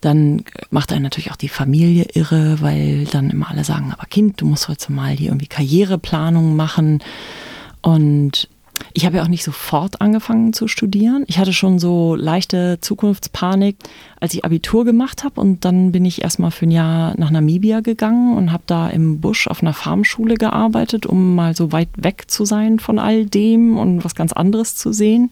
Dann 0.00 0.44
macht 0.70 0.92
einen 0.92 1.02
natürlich 1.02 1.30
auch 1.30 1.36
die 1.36 1.50
Familie 1.50 2.06
irre, 2.14 2.62
weil 2.62 3.04
dann 3.04 3.30
immer 3.30 3.50
alle 3.50 3.64
sagen, 3.64 3.92
aber 3.92 4.06
Kind, 4.06 4.40
du 4.40 4.46
musst 4.46 4.68
heute 4.68 4.90
mal 4.92 5.14
hier 5.14 5.28
irgendwie 5.28 5.46
Karriereplanung 5.46 6.56
machen. 6.56 7.02
Und 7.82 8.48
ich 8.92 9.06
habe 9.06 9.16
ja 9.16 9.22
auch 9.22 9.28
nicht 9.28 9.44
sofort 9.44 10.00
angefangen 10.00 10.52
zu 10.52 10.68
studieren. 10.68 11.24
Ich 11.26 11.38
hatte 11.38 11.52
schon 11.52 11.78
so 11.78 12.14
leichte 12.14 12.78
Zukunftspanik, 12.80 13.76
als 14.18 14.34
ich 14.34 14.44
Abitur 14.44 14.84
gemacht 14.84 15.24
habe. 15.24 15.40
Und 15.40 15.64
dann 15.64 15.92
bin 15.92 16.04
ich 16.04 16.22
erstmal 16.22 16.50
für 16.50 16.66
ein 16.66 16.70
Jahr 16.70 17.14
nach 17.18 17.30
Namibia 17.30 17.80
gegangen 17.80 18.36
und 18.36 18.52
habe 18.52 18.62
da 18.66 18.88
im 18.88 19.20
Busch 19.20 19.48
auf 19.48 19.62
einer 19.62 19.72
Farmschule 19.72 20.34
gearbeitet, 20.34 21.06
um 21.06 21.34
mal 21.34 21.54
so 21.54 21.72
weit 21.72 21.88
weg 21.96 22.24
zu 22.28 22.44
sein 22.44 22.78
von 22.78 22.98
all 22.98 23.26
dem 23.26 23.76
und 23.76 24.04
was 24.04 24.14
ganz 24.14 24.32
anderes 24.32 24.76
zu 24.76 24.92
sehen. 24.92 25.30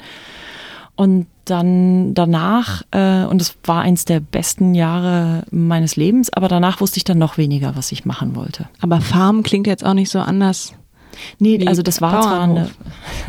Und 0.95 1.27
dann 1.45 2.13
danach, 2.15 2.83
äh, 2.91 3.25
und 3.25 3.41
es 3.41 3.57
war 3.65 3.83
eins 3.83 4.05
der 4.05 4.21
besten 4.21 4.75
Jahre 4.75 5.45
meines 5.51 5.97
Lebens, 5.97 6.33
aber 6.33 6.49
danach 6.49 6.81
wusste 6.81 6.99
ich 6.99 7.05
dann 7.05 7.19
noch 7.19 7.39
weniger, 7.39 7.77
was 7.77 7.93
ich 7.93 8.05
machen 8.05 8.35
wollte. 8.35 8.69
Aber 8.81 9.01
Farm 9.01 9.43
klingt 9.43 9.67
jetzt 9.67 9.85
auch 9.85 9.95
nicht 9.95 10.11
so 10.11 10.19
anders 10.19 10.75
Nee, 11.39 11.67
also 11.67 11.83
das 11.83 12.01
war 12.01 12.23
zwar 12.23 12.43
eine, 12.43 12.71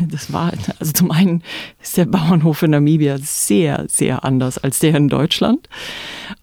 das 0.10 0.32
war, 0.32 0.52
also 0.78 0.92
zum 0.92 1.10
einen 1.10 1.42
ist 1.82 1.96
der 1.96 2.06
Bauernhof 2.06 2.62
in 2.62 2.72
Namibia 2.72 3.18
sehr, 3.18 3.86
sehr 3.88 4.24
anders 4.24 4.58
als 4.58 4.78
der 4.78 4.94
in 4.94 5.08
Deutschland. 5.08 5.68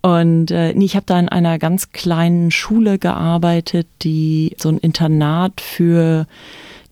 Und 0.02 0.52
äh, 0.52 0.74
nee, 0.74 0.86
ich 0.86 0.96
habe 0.96 1.06
da 1.06 1.20
in 1.20 1.30
einer 1.30 1.60
ganz 1.60 1.92
kleinen 1.92 2.52
Schule 2.52 3.00
gearbeitet, 3.00 3.88
die 4.02 4.56
so 4.60 4.70
ein 4.70 4.78
Internat 4.78 5.62
für 5.62 6.28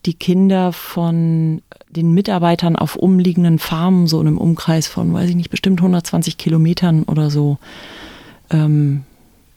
die 0.05 0.13
Kinder 0.13 0.71
von 0.71 1.61
den 1.89 2.13
Mitarbeitern 2.13 2.75
auf 2.75 2.95
umliegenden 2.95 3.59
Farmen, 3.59 4.07
so 4.07 4.21
in 4.21 4.27
einem 4.27 4.37
Umkreis 4.37 4.87
von, 4.87 5.13
weiß 5.13 5.29
ich 5.29 5.35
nicht, 5.35 5.49
bestimmt 5.49 5.79
120 5.79 6.37
Kilometern 6.37 7.03
oder 7.03 7.29
so, 7.29 7.57
ähm, 8.51 9.03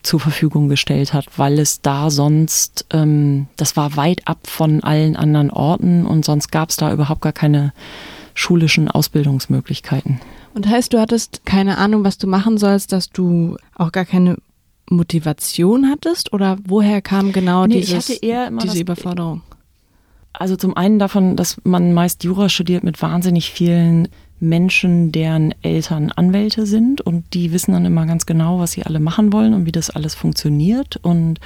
zur 0.02 0.20
Verfügung 0.20 0.68
gestellt 0.68 1.12
hat, 1.12 1.26
weil 1.37 1.58
es 1.58 1.80
da 1.80 2.11
sonst, 2.11 2.87
ähm, 2.90 3.46
das 3.56 3.76
war 3.76 3.96
weit 3.96 4.26
ab 4.26 4.38
von 4.46 4.82
allen 4.82 5.16
anderen 5.16 5.50
Orten 5.50 6.06
und 6.06 6.24
sonst 6.24 6.50
gab 6.50 6.70
es 6.70 6.76
da 6.76 6.92
überhaupt 6.92 7.20
gar 7.20 7.32
keine 7.32 7.72
schulischen 8.34 8.88
Ausbildungsmöglichkeiten. 8.88 10.20
Und 10.54 10.68
heißt, 10.68 10.92
du 10.92 11.00
hattest 11.00 11.44
keine 11.44 11.78
Ahnung, 11.78 12.04
was 12.04 12.18
du 12.18 12.26
machen 12.26 12.58
sollst, 12.58 12.92
dass 12.92 13.11
du 13.11 13.56
auch 13.74 13.92
gar 13.92 14.04
keine 14.04 14.37
Motivation 14.88 15.90
hattest 15.90 16.32
oder 16.32 16.56
woher 16.64 17.02
kam 17.02 17.32
genau 17.32 17.66
nee, 17.66 17.80
dieses, 17.80 18.06
diese 18.06 18.50
das, 18.50 18.74
Überforderung? 18.74 19.42
Also 20.32 20.56
zum 20.56 20.76
einen 20.76 20.98
davon, 20.98 21.37
dass 21.37 21.56
man 21.64 21.92
meist 21.92 22.24
Jura 22.24 22.48
studiert 22.48 22.84
mit 22.84 23.00
wahnsinnig 23.02 23.50
vielen 23.50 24.08
Menschen, 24.40 25.12
deren 25.12 25.55
Eltern 25.62 26.12
Anwälte 26.12 26.66
sind 26.66 27.01
und 27.01 27.35
die 27.35 27.53
wissen 27.53 27.72
dann 27.72 27.85
immer 27.85 28.07
ganz 28.07 28.27
genau, 28.27 28.59
was 28.61 28.72
sie 28.72 28.85
alle 28.85 29.01
machen 29.01 29.33
wollen 29.33 29.55
und 29.55 29.66
wie 29.66 29.72
das 29.72 29.90
alles 29.90 30.14
funktioniert. 30.14 30.96
Und 31.03 31.40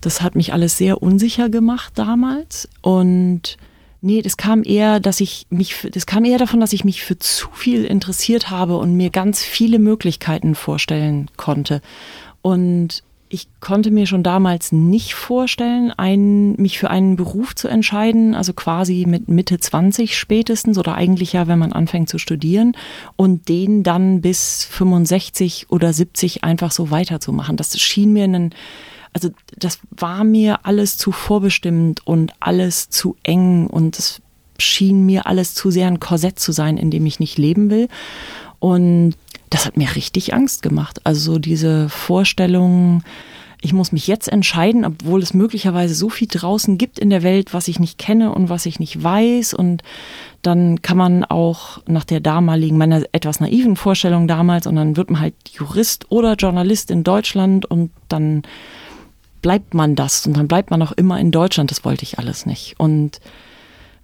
das 0.00 0.22
hat 0.22 0.34
mich 0.34 0.52
alles 0.52 0.76
sehr 0.76 1.02
unsicher 1.02 1.48
gemacht 1.48 1.92
damals. 1.96 2.68
Und 2.82 3.56
nee, 4.00 4.22
das 4.22 4.36
kam 4.36 4.62
eher, 4.64 5.00
dass 5.00 5.20
ich 5.20 5.46
mich, 5.50 5.88
das 5.92 6.06
kam 6.06 6.24
eher 6.24 6.38
davon, 6.38 6.60
dass 6.60 6.72
ich 6.72 6.84
mich 6.84 7.02
für 7.02 7.18
zu 7.18 7.48
viel 7.52 7.84
interessiert 7.84 8.50
habe 8.50 8.76
und 8.76 8.96
mir 8.96 9.10
ganz 9.10 9.42
viele 9.42 9.78
Möglichkeiten 9.78 10.54
vorstellen 10.54 11.30
konnte. 11.36 11.80
Und 12.42 13.02
ich 13.32 13.48
konnte 13.60 13.90
mir 13.90 14.06
schon 14.06 14.22
damals 14.22 14.72
nicht 14.72 15.14
vorstellen, 15.14 15.90
einen, 15.90 16.52
mich 16.60 16.78
für 16.78 16.90
einen 16.90 17.16
Beruf 17.16 17.54
zu 17.54 17.66
entscheiden, 17.66 18.34
also 18.34 18.52
quasi 18.52 19.06
mit 19.08 19.28
Mitte 19.28 19.58
20 19.58 20.18
spätestens 20.18 20.76
oder 20.76 20.96
eigentlich 20.96 21.32
ja, 21.32 21.46
wenn 21.46 21.58
man 21.58 21.72
anfängt 21.72 22.10
zu 22.10 22.18
studieren 22.18 22.76
und 23.16 23.48
den 23.48 23.84
dann 23.84 24.20
bis 24.20 24.64
65 24.66 25.68
oder 25.70 25.94
70 25.94 26.44
einfach 26.44 26.72
so 26.72 26.90
weiterzumachen. 26.90 27.56
Das 27.56 27.80
schien 27.80 28.12
mir 28.12 28.24
einen, 28.24 28.54
also 29.14 29.30
das 29.56 29.78
war 29.90 30.24
mir 30.24 30.66
alles 30.66 30.98
zu 30.98 31.10
vorbestimmt 31.10 32.06
und 32.06 32.34
alles 32.38 32.90
zu 32.90 33.16
eng 33.22 33.66
und 33.66 33.98
es 33.98 34.20
schien 34.58 35.06
mir 35.06 35.26
alles 35.26 35.54
zu 35.54 35.70
sehr 35.70 35.86
ein 35.86 36.00
Korsett 36.00 36.38
zu 36.38 36.52
sein, 36.52 36.76
in 36.76 36.90
dem 36.90 37.06
ich 37.06 37.18
nicht 37.18 37.38
leben 37.38 37.70
will. 37.70 37.88
Und 38.58 39.14
das 39.52 39.66
hat 39.66 39.76
mir 39.76 39.94
richtig 39.94 40.32
Angst 40.32 40.62
gemacht. 40.62 41.00
Also 41.04 41.38
diese 41.38 41.90
Vorstellung, 41.90 43.02
ich 43.60 43.74
muss 43.74 43.92
mich 43.92 44.06
jetzt 44.06 44.32
entscheiden, 44.32 44.86
obwohl 44.86 45.22
es 45.22 45.34
möglicherweise 45.34 45.94
so 45.94 46.08
viel 46.08 46.26
draußen 46.26 46.78
gibt 46.78 46.98
in 46.98 47.10
der 47.10 47.22
Welt, 47.22 47.52
was 47.52 47.68
ich 47.68 47.78
nicht 47.78 47.98
kenne 47.98 48.34
und 48.34 48.48
was 48.48 48.64
ich 48.64 48.80
nicht 48.80 49.02
weiß. 49.02 49.52
Und 49.52 49.82
dann 50.40 50.80
kann 50.80 50.96
man 50.96 51.24
auch 51.24 51.82
nach 51.86 52.04
der 52.04 52.20
damaligen, 52.20 52.78
meiner 52.78 53.02
etwas 53.12 53.40
naiven 53.40 53.76
Vorstellung 53.76 54.26
damals, 54.26 54.66
und 54.66 54.76
dann 54.76 54.96
wird 54.96 55.10
man 55.10 55.20
halt 55.20 55.34
Jurist 55.52 56.10
oder 56.10 56.34
Journalist 56.34 56.90
in 56.90 57.04
Deutschland 57.04 57.66
und 57.66 57.90
dann 58.08 58.42
bleibt 59.42 59.74
man 59.74 59.96
das 59.96 60.26
und 60.26 60.34
dann 60.34 60.48
bleibt 60.48 60.70
man 60.70 60.80
auch 60.80 60.92
immer 60.92 61.20
in 61.20 61.30
Deutschland. 61.30 61.70
Das 61.70 61.84
wollte 61.84 62.04
ich 62.04 62.18
alles 62.18 62.46
nicht. 62.46 62.76
Und 62.78 63.20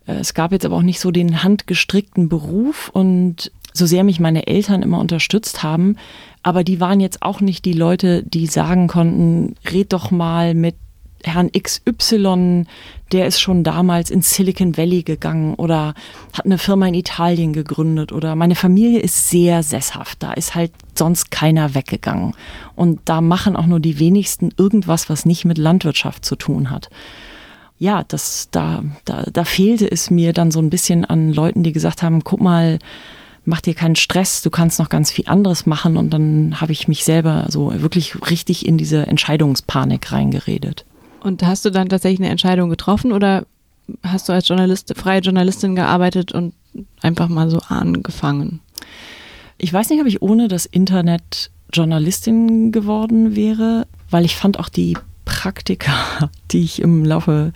äh, 0.07 0.15
es 0.15 0.35
gab 0.35 0.53
jetzt 0.53 0.67
aber 0.67 0.77
auch 0.77 0.83
nicht 0.83 1.01
so 1.01 1.11
den 1.11 1.43
handgestrickten 1.43 2.29
Beruf 2.29 2.91
und 2.93 3.51
so 3.79 3.87
sehr 3.87 4.05
mich 4.05 4.21
meine 4.21 4.47
Eltern 4.47 4.83
immer 4.83 4.99
unterstützt 4.99 5.63
haben, 5.63 5.97
aber 6.43 6.65
die 6.65 6.81
waren 6.81 7.01
jetzt 7.01 7.23
auch 7.23 7.41
nicht 7.41 7.65
die 7.65 7.73
Leute, 7.73 8.23
die 8.23 8.47
sagen 8.47 8.89
konnten, 8.89 9.55
red 9.71 9.93
doch 9.93 10.11
mal 10.11 10.55
mit 10.55 10.77
Herrn 11.25 11.51
XY, 11.51 12.65
der 13.13 13.27
ist 13.27 13.41
schon 13.41 13.65
damals 13.65 14.11
in 14.11 14.23
Silicon 14.23 14.77
Valley 14.77 15.03
gegangen 15.03 15.55
oder 15.55 15.95
hat 16.33 16.45
eine 16.45 16.59
Firma 16.59 16.87
in 16.87 16.95
Italien 16.95 17.53
gegründet 17.53 18.13
oder 18.13 18.37
meine 18.37 18.55
Familie 18.55 19.01
ist 19.01 19.29
sehr 19.29 19.63
sesshaft, 19.63 20.23
da 20.23 20.33
ist 20.33 20.55
halt 20.55 20.71
sonst 20.95 21.31
keiner 21.31 21.75
weggegangen 21.75 22.35
und 22.77 23.01
da 23.05 23.21
machen 23.21 23.57
auch 23.57 23.67
nur 23.67 23.81
die 23.81 23.99
wenigsten 23.99 24.51
irgendwas, 24.57 25.09
was 25.09 25.27
nicht 25.27 25.45
mit 25.45 25.59
Landwirtschaft 25.59 26.25
zu 26.25 26.37
tun 26.37 26.71
hat. 26.71 26.89
Ja, 27.81 28.05
das, 28.07 28.49
da, 28.51 28.83
da, 29.05 29.25
da 29.33 29.45
fehlte 29.45 29.91
es 29.91 30.11
mir 30.11 30.33
dann 30.33 30.51
so 30.51 30.59
ein 30.61 30.71
bisschen 30.71 31.05
an 31.05 31.33
Leuten, 31.33 31.63
die 31.63 31.73
gesagt 31.73 32.03
haben, 32.03 32.25
guck 32.25 32.41
mal, 32.41 32.81
mach 33.49 33.63
dir 33.63 33.75
keinen 33.75 33.97
Stress, 33.97 34.43
du 34.43 34.51
kannst 34.51 34.79
noch 34.79 34.91
ganz 34.91 35.11
viel 35.11 35.27
anderes 35.27 35.67
machen. 35.67 35.97
Und 35.97 36.11
dann 36.11 36.61
habe 36.61 36.73
ich 36.73 36.87
mich 36.87 37.05
selber 37.05 37.47
so 37.49 37.73
wirklich 37.81 38.31
richtig 38.31 38.67
in 38.67 38.79
diese 38.79 39.07
Entscheidungspanik 39.07 40.13
reingeredet. 40.13 40.85
Und 41.21 41.43
hast 41.43 41.65
du 41.65 41.71
dann 41.71 41.89
tatsächlich 41.89 42.21
eine 42.21 42.31
Entscheidung 42.31 42.71
getroffen 42.71 43.11
oder 43.11 43.47
hast 44.03 44.29
du 44.29 44.33
als 44.33 44.47
Journalist, 44.49 44.93
freie 44.97 45.21
Journalistin 45.21 45.75
gearbeitet 45.75 46.31
und 46.33 46.55
einfach 47.01 47.29
mal 47.29 47.51
so 47.51 47.59
angefangen? 47.69 48.61
Ich 49.57 49.73
weiß 49.73 49.91
nicht, 49.91 50.01
ob 50.01 50.07
ich 50.07 50.23
ohne 50.23 50.47
das 50.49 50.67
Internet 50.67 51.51
Journalistin 51.73 52.71
geworden 52.71 53.35
wäre, 53.35 53.87
weil 54.11 54.25
ich 54.25 54.37
fand 54.37 54.59
auch 54.59 54.69
die 54.69 54.97
Praktika, 55.25 55.93
die 56.51 56.61
ich 56.61 56.83
im 56.83 57.05
Laufe 57.05 57.53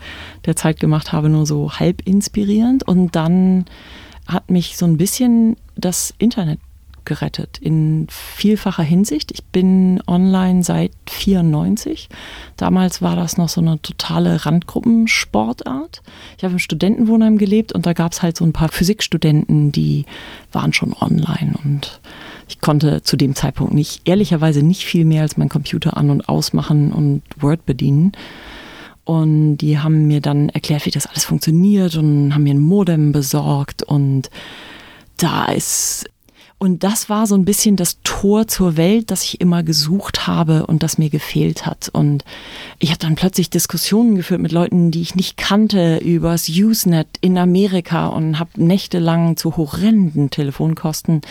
der 0.46 0.56
Zeit 0.56 0.80
gemacht 0.80 1.12
habe, 1.12 1.28
nur 1.28 1.46
so 1.46 1.72
halb 1.72 2.06
inspirierend. 2.06 2.82
Und 2.82 3.14
dann 3.14 3.66
hat 4.26 4.50
mich 4.50 4.76
so 4.76 4.86
ein 4.86 4.96
bisschen 4.96 5.56
das 5.76 6.14
Internet 6.18 6.58
gerettet 7.04 7.58
in 7.58 8.06
vielfacher 8.10 8.82
Hinsicht. 8.82 9.32
Ich 9.32 9.44
bin 9.44 10.00
online 10.06 10.62
seit 10.62 10.92
94. 11.08 12.08
Damals 12.56 13.02
war 13.02 13.16
das 13.16 13.36
noch 13.36 13.48
so 13.48 13.60
eine 13.60 13.80
totale 13.82 14.46
Randgruppensportart. 14.46 16.02
Ich 16.36 16.44
habe 16.44 16.52
im 16.52 16.58
Studentenwohnheim 16.58 17.38
gelebt 17.38 17.72
und 17.72 17.86
da 17.86 17.92
gab 17.92 18.12
es 18.12 18.22
halt 18.22 18.36
so 18.36 18.44
ein 18.44 18.52
paar 18.52 18.68
Physikstudenten, 18.68 19.72
die 19.72 20.06
waren 20.52 20.72
schon 20.72 20.92
online 20.92 21.54
und 21.64 22.00
ich 22.48 22.60
konnte 22.60 23.02
zu 23.02 23.16
dem 23.16 23.34
Zeitpunkt 23.34 23.72
nicht, 23.72 24.06
ehrlicherweise 24.06 24.62
nicht 24.62 24.84
viel 24.84 25.04
mehr 25.04 25.22
als 25.22 25.36
mein 25.36 25.48
Computer 25.48 25.96
an 25.96 26.10
und 26.10 26.28
ausmachen 26.28 26.92
und 26.92 27.22
Word 27.40 27.64
bedienen. 27.66 28.12
Und 29.04 29.56
die 29.56 29.80
haben 29.80 30.06
mir 30.06 30.20
dann 30.20 30.48
erklärt, 30.50 30.86
wie 30.86 30.90
das 30.90 31.06
alles 31.06 31.24
funktioniert 31.24 31.96
und 31.96 32.34
haben 32.34 32.44
mir 32.44 32.54
ein 32.54 32.60
Modem 32.60 33.10
besorgt 33.10 33.82
und 33.82 34.30
da 35.22 35.46
ist 35.46 36.06
und 36.62 36.84
das 36.84 37.08
war 37.08 37.26
so 37.26 37.34
ein 37.34 37.44
bisschen 37.44 37.74
das 37.74 37.98
Tor 38.04 38.46
zur 38.46 38.76
Welt, 38.76 39.10
das 39.10 39.24
ich 39.24 39.40
immer 39.40 39.64
gesucht 39.64 40.28
habe 40.28 40.64
und 40.64 40.84
das 40.84 40.96
mir 40.96 41.10
gefehlt 41.10 41.66
hat. 41.66 41.90
Und 41.92 42.24
ich 42.78 42.90
habe 42.90 43.00
dann 43.00 43.16
plötzlich 43.16 43.50
Diskussionen 43.50 44.14
geführt 44.14 44.40
mit 44.40 44.52
Leuten, 44.52 44.92
die 44.92 45.02
ich 45.02 45.16
nicht 45.16 45.36
kannte, 45.36 45.96
übers 45.96 46.48
Usenet 46.48 47.08
in 47.20 47.36
Amerika 47.36 48.06
und 48.06 48.38
habe 48.38 48.50
nächtelang 48.62 49.36
zu 49.36 49.56
horrenden 49.56 50.30
Telefonkosten 50.30 51.22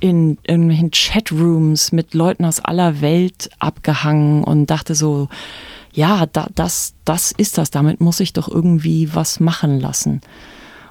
in 0.00 0.36
irgendwelchen 0.46 0.90
Chatrooms 0.90 1.92
mit 1.92 2.12
Leuten 2.12 2.44
aus 2.44 2.60
aller 2.60 3.00
Welt 3.00 3.48
abgehangen 3.60 4.44
und 4.44 4.66
dachte 4.66 4.94
so, 4.94 5.30
ja, 5.94 6.26
da, 6.26 6.48
das, 6.54 6.92
das 7.06 7.32
ist 7.32 7.56
das, 7.56 7.70
damit 7.70 8.02
muss 8.02 8.20
ich 8.20 8.34
doch 8.34 8.48
irgendwie 8.48 9.14
was 9.14 9.40
machen 9.40 9.80
lassen. 9.80 10.20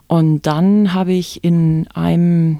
Und 0.07 0.45
dann 0.45 0.93
habe 0.93 1.13
ich 1.13 1.43
in 1.43 1.87
einem 1.93 2.59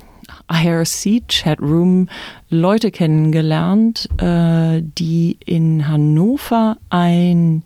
IRC-Chatroom 0.49 2.09
Leute 2.49 2.91
kennengelernt, 2.91 4.09
äh, 4.17 4.81
die 4.81 5.37
in 5.45 5.87
Hannover 5.87 6.77
ein 6.89 7.63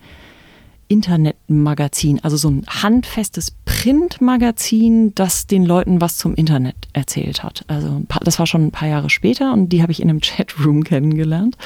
Internetmagazin, 0.89 2.23
also 2.23 2.37
so 2.37 2.49
ein 2.49 2.65
handfestes 2.67 3.53
Printmagazin, 3.65 5.13
das 5.15 5.45
den 5.45 5.65
Leuten 5.65 5.99
was 5.99 6.17
zum 6.17 6.33
Internet 6.35 6.75
erzählt 6.93 7.43
hat. 7.43 7.65
Also 7.67 8.01
das 8.23 8.39
war 8.39 8.47
schon 8.47 8.67
ein 8.67 8.71
paar 8.71 8.87
Jahre 8.87 9.09
später 9.09 9.51
und 9.51 9.69
die 9.69 9.81
habe 9.81 9.91
ich 9.91 10.01
in 10.01 10.09
einem 10.09 10.21
Chatroom 10.21 10.83
kennengelernt. 10.83 11.57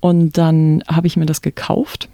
Und 0.00 0.38
dann 0.38 0.84
habe 0.86 1.06
ich 1.06 1.16
mir 1.16 1.26
das 1.26 1.42
gekauft 1.42 2.08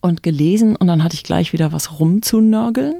und 0.00 0.22
gelesen 0.22 0.74
und 0.74 0.86
dann 0.88 1.04
hatte 1.04 1.14
ich 1.14 1.22
gleich 1.22 1.52
wieder 1.52 1.72
was 1.72 2.00
rumzunörgeln. 2.00 2.96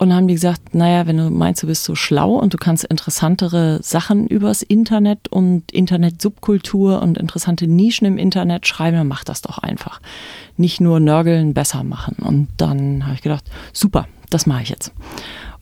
Und 0.00 0.08
dann 0.08 0.16
haben 0.16 0.28
die 0.28 0.34
gesagt, 0.34 0.74
naja, 0.74 1.06
wenn 1.06 1.18
du 1.18 1.28
meinst, 1.28 1.62
du 1.62 1.66
bist 1.66 1.84
so 1.84 1.94
schlau 1.94 2.30
und 2.30 2.54
du 2.54 2.56
kannst 2.56 2.84
interessantere 2.84 3.80
Sachen 3.82 4.26
übers 4.26 4.62
Internet 4.62 5.28
und 5.28 5.70
Internet-Subkultur 5.72 7.02
und 7.02 7.18
interessante 7.18 7.66
Nischen 7.66 8.06
im 8.06 8.16
Internet 8.16 8.66
schreiben, 8.66 8.96
dann 8.96 9.08
mach 9.08 9.24
das 9.24 9.42
doch 9.42 9.58
einfach. 9.58 10.00
Nicht 10.56 10.80
nur 10.80 11.00
nörgeln, 11.00 11.52
besser 11.52 11.84
machen. 11.84 12.16
Und 12.18 12.48
dann 12.56 13.04
habe 13.04 13.14
ich 13.14 13.20
gedacht, 13.20 13.44
super, 13.74 14.08
das 14.30 14.46
mache 14.46 14.62
ich 14.62 14.70
jetzt. 14.70 14.94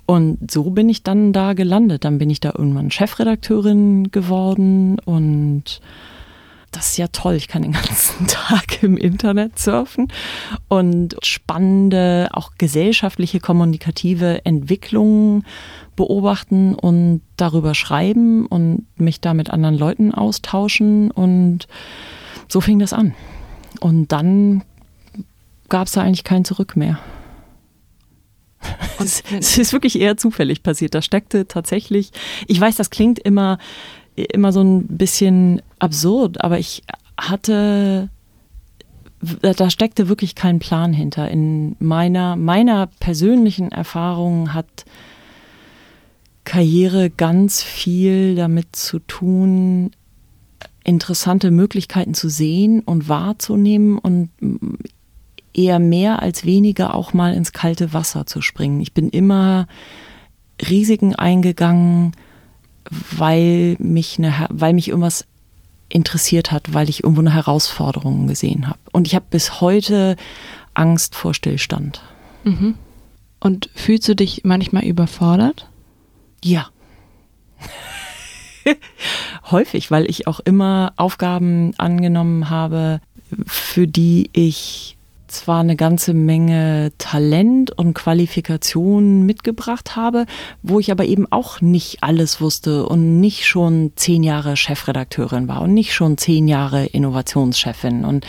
Und 0.06 0.52
so 0.52 0.70
bin 0.70 0.88
ich 0.88 1.02
dann 1.02 1.32
da 1.32 1.54
gelandet. 1.54 2.04
Dann 2.04 2.18
bin 2.18 2.30
ich 2.30 2.38
da 2.38 2.52
irgendwann 2.56 2.92
Chefredakteurin 2.92 4.12
geworden 4.12 5.00
und 5.00 5.80
das 6.70 6.90
ist 6.90 6.98
ja 6.98 7.08
toll, 7.08 7.34
ich 7.34 7.48
kann 7.48 7.62
den 7.62 7.72
ganzen 7.72 8.26
Tag 8.26 8.82
im 8.82 8.96
Internet 8.96 9.58
surfen 9.58 10.08
und 10.68 11.16
spannende, 11.22 12.28
auch 12.32 12.52
gesellschaftliche, 12.58 13.40
kommunikative 13.40 14.44
Entwicklungen 14.44 15.44
beobachten 15.96 16.74
und 16.74 17.22
darüber 17.36 17.74
schreiben 17.74 18.46
und 18.46 18.86
mich 18.96 19.20
da 19.20 19.34
mit 19.34 19.50
anderen 19.50 19.76
Leuten 19.76 20.14
austauschen 20.14 21.10
und 21.10 21.66
so 22.48 22.60
fing 22.60 22.78
das 22.78 22.92
an. 22.92 23.14
Und 23.80 24.12
dann 24.12 24.62
gab 25.68 25.86
es 25.86 25.92
da 25.92 26.02
eigentlich 26.02 26.24
kein 26.24 26.44
Zurück 26.44 26.76
mehr. 26.76 26.98
Es, 28.98 29.22
es 29.38 29.58
ist 29.58 29.72
wirklich 29.72 30.00
eher 30.00 30.16
zufällig 30.16 30.62
passiert. 30.62 30.94
Da 30.94 31.02
steckte 31.02 31.46
tatsächlich, 31.46 32.12
ich 32.46 32.60
weiß, 32.60 32.76
das 32.76 32.90
klingt 32.90 33.18
immer 33.18 33.58
immer 34.32 34.52
so 34.52 34.62
ein 34.62 34.86
bisschen 34.86 35.62
absurd, 35.78 36.42
aber 36.42 36.58
ich 36.58 36.82
hatte, 37.18 38.08
da 39.40 39.70
steckte 39.70 40.08
wirklich 40.08 40.34
kein 40.34 40.58
Plan 40.58 40.92
hinter. 40.92 41.30
In 41.30 41.76
meiner, 41.78 42.36
meiner 42.36 42.88
persönlichen 43.00 43.72
Erfahrung 43.72 44.54
hat 44.54 44.84
Karriere 46.44 47.10
ganz 47.10 47.62
viel 47.62 48.34
damit 48.34 48.74
zu 48.74 49.00
tun, 49.00 49.90
interessante 50.84 51.50
Möglichkeiten 51.50 52.14
zu 52.14 52.30
sehen 52.30 52.80
und 52.80 53.08
wahrzunehmen 53.08 53.98
und 53.98 54.30
eher 55.52 55.78
mehr 55.78 56.22
als 56.22 56.46
weniger 56.46 56.94
auch 56.94 57.12
mal 57.12 57.34
ins 57.34 57.52
kalte 57.52 57.92
Wasser 57.92 58.24
zu 58.24 58.40
springen. 58.40 58.80
Ich 58.80 58.94
bin 58.94 59.10
immer 59.10 59.66
Risiken 60.62 61.14
eingegangen, 61.14 62.12
weil 62.90 63.76
mich, 63.78 64.18
eine, 64.18 64.46
weil 64.50 64.72
mich 64.72 64.88
irgendwas 64.88 65.26
interessiert 65.88 66.52
hat, 66.52 66.74
weil 66.74 66.88
ich 66.88 67.04
irgendwo 67.04 67.22
eine 67.22 67.34
Herausforderung 67.34 68.26
gesehen 68.26 68.68
habe. 68.68 68.78
Und 68.92 69.06
ich 69.06 69.14
habe 69.14 69.26
bis 69.30 69.60
heute 69.60 70.16
Angst 70.74 71.14
vor 71.14 71.34
Stillstand. 71.34 72.02
Mhm. 72.44 72.74
Und 73.40 73.70
fühlst 73.74 74.08
du 74.08 74.14
dich 74.14 74.42
manchmal 74.44 74.84
überfordert? 74.84 75.68
Ja. 76.44 76.68
Häufig, 79.50 79.90
weil 79.90 80.08
ich 80.10 80.26
auch 80.26 80.40
immer 80.40 80.92
Aufgaben 80.96 81.72
angenommen 81.78 82.50
habe, 82.50 83.00
für 83.46 83.86
die 83.86 84.28
ich 84.32 84.97
zwar 85.28 85.60
eine 85.60 85.76
ganze 85.76 86.14
Menge 86.14 86.92
Talent 86.98 87.70
und 87.70 87.94
Qualifikation 87.94 89.24
mitgebracht 89.24 89.96
habe, 89.96 90.26
wo 90.62 90.80
ich 90.80 90.90
aber 90.90 91.04
eben 91.04 91.30
auch 91.30 91.60
nicht 91.60 92.02
alles 92.02 92.40
wusste 92.40 92.86
und 92.86 93.20
nicht 93.20 93.46
schon 93.46 93.92
zehn 93.96 94.22
Jahre 94.22 94.56
Chefredakteurin 94.56 95.48
war 95.48 95.62
und 95.62 95.74
nicht 95.74 95.94
schon 95.94 96.18
zehn 96.18 96.48
Jahre 96.48 96.86
Innovationschefin. 96.86 98.04
Und 98.04 98.26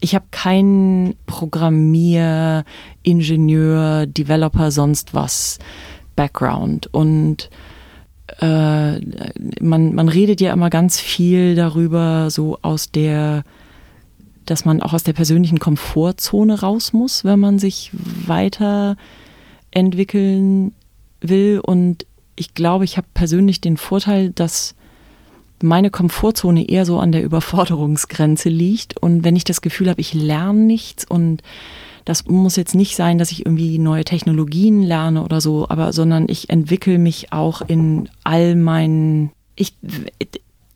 ich 0.00 0.14
habe 0.14 0.26
keinen 0.30 1.14
Programmier, 1.26 2.64
Ingenieur, 3.02 4.06
Developer, 4.06 4.70
sonst 4.70 5.14
was 5.14 5.58
Background. 6.16 6.92
Und 6.92 7.50
äh, 8.40 9.00
man, 9.60 9.94
man 9.94 10.08
redet 10.08 10.40
ja 10.40 10.52
immer 10.52 10.70
ganz 10.70 11.00
viel 11.00 11.54
darüber, 11.54 12.30
so 12.30 12.58
aus 12.62 12.90
der 12.90 13.44
dass 14.46 14.64
man 14.64 14.82
auch 14.82 14.92
aus 14.92 15.04
der 15.04 15.12
persönlichen 15.12 15.58
Komfortzone 15.58 16.60
raus 16.60 16.92
muss, 16.92 17.24
wenn 17.24 17.40
man 17.40 17.58
sich 17.58 17.90
weiterentwickeln 18.26 20.72
will. 21.20 21.60
Und 21.60 22.06
ich 22.36 22.54
glaube, 22.54 22.84
ich 22.84 22.96
habe 22.96 23.08
persönlich 23.14 23.60
den 23.60 23.76
Vorteil, 23.76 24.30
dass 24.30 24.74
meine 25.62 25.90
Komfortzone 25.90 26.68
eher 26.68 26.86
so 26.86 26.98
an 26.98 27.12
der 27.12 27.22
Überforderungsgrenze 27.22 28.48
liegt. 28.48 28.96
Und 28.96 29.24
wenn 29.24 29.36
ich 29.36 29.44
das 29.44 29.60
Gefühl 29.60 29.90
habe, 29.90 30.00
ich 30.00 30.14
lerne 30.14 30.60
nichts 30.60 31.04
und 31.04 31.42
das 32.04 32.26
muss 32.26 32.56
jetzt 32.56 32.74
nicht 32.74 32.96
sein, 32.96 33.18
dass 33.18 33.30
ich 33.30 33.44
irgendwie 33.44 33.78
neue 33.78 34.04
Technologien 34.04 34.82
lerne 34.82 35.22
oder 35.22 35.40
so, 35.40 35.68
aber 35.68 35.92
sondern 35.92 36.26
ich 36.28 36.50
entwickle 36.50 36.98
mich 36.98 37.32
auch 37.32 37.62
in 37.62 38.08
all 38.24 38.56
meinen. 38.56 39.32
Ich, 39.54 39.74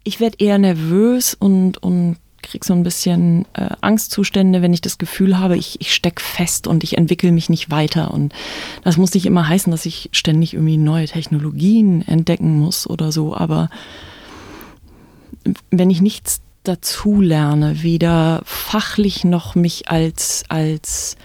ich 0.04 0.20
werde 0.20 0.36
eher 0.38 0.58
nervös 0.58 1.34
und, 1.34 1.82
und 1.82 2.16
kriege 2.44 2.64
so 2.64 2.72
ein 2.72 2.82
bisschen 2.82 3.46
äh, 3.54 3.70
Angstzustände, 3.80 4.62
wenn 4.62 4.72
ich 4.72 4.80
das 4.80 4.98
Gefühl 4.98 5.38
habe, 5.38 5.56
ich, 5.56 5.80
ich 5.80 5.94
stecke 5.94 6.22
fest 6.22 6.66
und 6.66 6.84
ich 6.84 6.96
entwickle 6.96 7.32
mich 7.32 7.48
nicht 7.48 7.70
weiter. 7.70 8.12
Und 8.12 8.32
das 8.82 8.96
muss 8.96 9.14
nicht 9.14 9.26
immer 9.26 9.48
heißen, 9.48 9.70
dass 9.70 9.86
ich 9.86 10.08
ständig 10.12 10.54
irgendwie 10.54 10.76
neue 10.76 11.06
Technologien 11.06 12.06
entdecken 12.06 12.58
muss 12.58 12.88
oder 12.88 13.12
so. 13.12 13.36
Aber 13.36 13.68
wenn 15.70 15.90
ich 15.90 16.00
nichts 16.00 16.40
dazu 16.62 17.20
lerne, 17.20 17.82
weder 17.82 18.40
fachlich 18.44 19.24
noch 19.24 19.54
mich 19.54 19.90
als, 19.90 20.44
als 20.48 21.16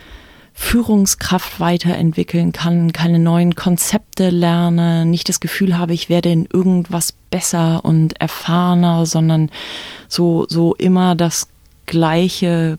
Führungskraft 0.53 1.61
weiterentwickeln 1.61 2.51
kann, 2.51 2.91
keine 2.91 3.17
neuen 3.17 3.55
Konzepte 3.55 4.29
lerne, 4.29 5.05
nicht 5.05 5.29
das 5.29 5.39
Gefühl 5.39 5.77
habe, 5.77 5.93
ich 5.93 6.09
werde 6.09 6.29
in 6.29 6.45
irgendwas 6.45 7.13
besser 7.29 7.83
und 7.83 8.19
erfahrener, 8.19 9.05
sondern 9.05 9.49
so, 10.07 10.45
so 10.47 10.75
immer 10.75 11.15
das 11.15 11.47
gleiche 11.85 12.77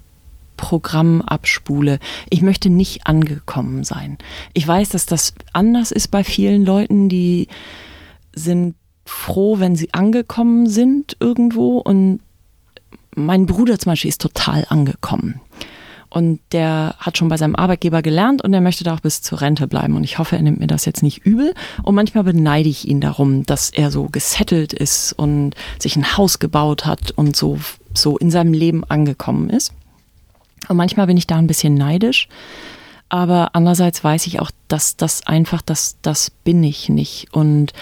Programm 0.57 1.23
abspule. 1.23 1.99
Ich 2.29 2.43
möchte 2.43 2.69
nicht 2.69 3.07
angekommen 3.07 3.83
sein. 3.83 4.19
Ich 4.53 4.67
weiß, 4.67 4.91
dass 4.91 5.07
das 5.07 5.35
anders 5.53 5.91
ist 5.91 6.09
bei 6.09 6.23
vielen 6.23 6.65
Leuten, 6.65 7.09
die 7.09 7.49
sind 8.35 8.75
froh, 9.05 9.59
wenn 9.59 9.75
sie 9.75 9.93
angekommen 9.95 10.69
sind 10.69 11.17
irgendwo 11.19 11.79
und 11.79 12.21
mein 13.17 13.47
Bruder 13.47 13.79
zum 13.79 13.93
Beispiel 13.93 14.11
ist 14.11 14.21
total 14.21 14.67
angekommen. 14.69 15.41
Und 16.11 16.41
der 16.51 16.97
hat 16.99 17.17
schon 17.17 17.29
bei 17.29 17.37
seinem 17.37 17.55
Arbeitgeber 17.55 18.03
gelernt 18.03 18.43
und 18.43 18.53
er 18.53 18.61
möchte 18.61 18.83
da 18.83 18.95
auch 18.95 19.01
bis 19.01 19.23
zur 19.23 19.41
Rente 19.41 19.69
bleiben. 19.69 19.95
Und 19.95 20.03
ich 20.03 20.19
hoffe, 20.19 20.37
er 20.37 20.43
nimmt 20.43 20.59
mir 20.59 20.67
das 20.67 20.85
jetzt 20.85 21.05
nicht 21.05 21.25
übel. 21.25 21.55
Und 21.85 21.95
manchmal 21.95 22.25
beneide 22.25 22.69
ich 22.69 22.89
ihn 22.89 23.01
darum, 23.01 23.47
dass 23.47 23.71
er 23.71 23.93
so 23.93 24.07
gesettelt 24.07 24.73
ist 24.73 25.13
und 25.13 25.55
sich 25.79 25.95
ein 25.95 26.17
Haus 26.17 26.41
gebaut 26.41 26.85
hat 26.85 27.13
und 27.13 27.37
so, 27.37 27.59
so 27.95 28.19
in 28.19 28.33
seinem 28.33 28.53
Leben 28.53 28.83
angekommen 28.85 29.51
ist. 29.51 29.73
Und 30.69 30.77
manchmal 30.77 31.07
bin 31.07 31.17
ich 31.17 31.29
da 31.29 31.37
ein 31.37 31.47
bisschen 31.47 31.75
neidisch. 31.75 32.29
Aber 33.09 33.51
andererseits 33.55 34.03
weiß 34.03 34.27
ich 34.27 34.41
auch, 34.41 34.51
dass 34.69 34.97
das 34.97 35.27
einfach, 35.27 35.63
das, 35.63 35.97
das 36.03 36.31
bin 36.31 36.63
ich 36.65 36.89
nicht. 36.89 37.29
Und 37.33 37.73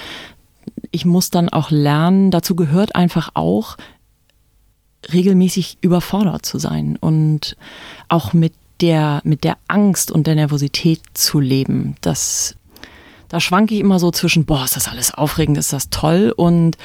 ich 0.91 1.05
muss 1.05 1.31
dann 1.31 1.49
auch 1.49 1.71
lernen, 1.71 2.31
dazu 2.31 2.57
gehört 2.57 2.95
einfach 2.95 3.31
auch, 3.35 3.77
regelmäßig 5.13 5.79
überfordert 5.81 6.45
zu 6.45 6.59
sein 6.59 6.97
und 6.97 7.57
auch 8.09 8.33
mit 8.33 8.53
der, 8.81 9.21
mit 9.25 9.45
der 9.45 9.57
Angst 9.67 10.11
und 10.11 10.27
der 10.27 10.35
Nervosität 10.35 11.01
zu 11.15 11.41
leben. 11.41 11.97
Das, 12.01 12.57
da 13.29 13.41
schwanke 13.41 13.75
ich 13.75 13.81
immer 13.81 13.99
so 13.99 14.11
zwischen, 14.11 14.45
boah, 14.45 14.65
ist 14.65 14.77
das 14.77 14.89
alles 14.89 15.13
aufregend, 15.13 15.59
ist 15.59 15.73
das 15.73 15.91
toll 15.91 16.33
und 16.37 16.77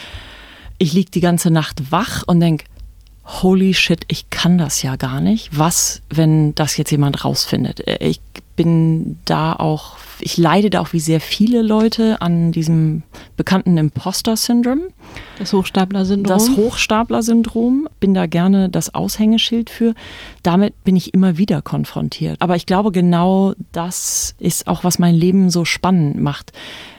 ich 0.77 0.93
liege 0.93 1.11
die 1.11 1.21
ganze 1.21 1.51
Nacht 1.51 1.91
wach 1.91 2.23
und 2.25 2.39
denke, 2.39 2.65
holy 3.25 3.73
shit, 3.73 4.03
ich 4.07 4.29
kann 4.29 4.57
das 4.57 4.81
ja 4.81 4.95
gar 4.95 5.21
nicht. 5.21 5.57
Was, 5.57 6.01
wenn 6.09 6.53
das 6.55 6.77
jetzt 6.77 6.91
jemand 6.91 7.23
rausfindet? 7.23 7.81
Ich 8.01 8.19
bin 8.55 9.19
da 9.25 9.53
auch, 9.53 9.97
ich 10.23 10.37
leide 10.37 10.69
da 10.69 10.79
auch 10.79 10.93
wie 10.93 10.99
sehr 10.99 11.19
viele 11.19 11.61
Leute 11.61 12.21
an 12.21 12.51
diesem 12.51 13.03
bekannten 13.37 13.77
Imposter-Syndrom. 13.77 14.81
Das 15.37 15.53
Hochstapler-Syndrom. 15.53 16.37
Das 16.37 16.49
Hochstapler-Syndrom. 16.49 17.87
Bin 17.99 18.13
da 18.13 18.25
gerne 18.25 18.69
das 18.69 18.95
Aushängeschild 18.95 19.69
für. 19.69 19.93
Damit 20.41 20.81
bin 20.83 20.95
ich 20.95 21.13
immer 21.13 21.37
wieder 21.37 21.61
konfrontiert. 21.61 22.41
Aber 22.41 22.55
ich 22.55 22.65
glaube, 22.65 22.91
genau 22.91 23.53
das 23.71 24.35
ist 24.39 24.67
auch, 24.67 24.83
was 24.83 24.99
mein 24.99 25.15
Leben 25.15 25.49
so 25.49 25.65
spannend 25.65 26.19
macht. 26.19 26.53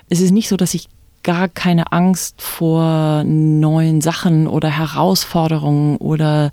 Es 0.08 0.20
ist 0.20 0.30
nicht 0.30 0.48
so, 0.48 0.56
dass 0.56 0.74
ich 0.74 0.88
gar 1.22 1.48
keine 1.48 1.90
Angst 1.92 2.40
vor 2.42 3.24
neuen 3.24 4.00
Sachen 4.00 4.46
oder 4.46 4.68
Herausforderungen 4.68 5.96
oder 5.96 6.52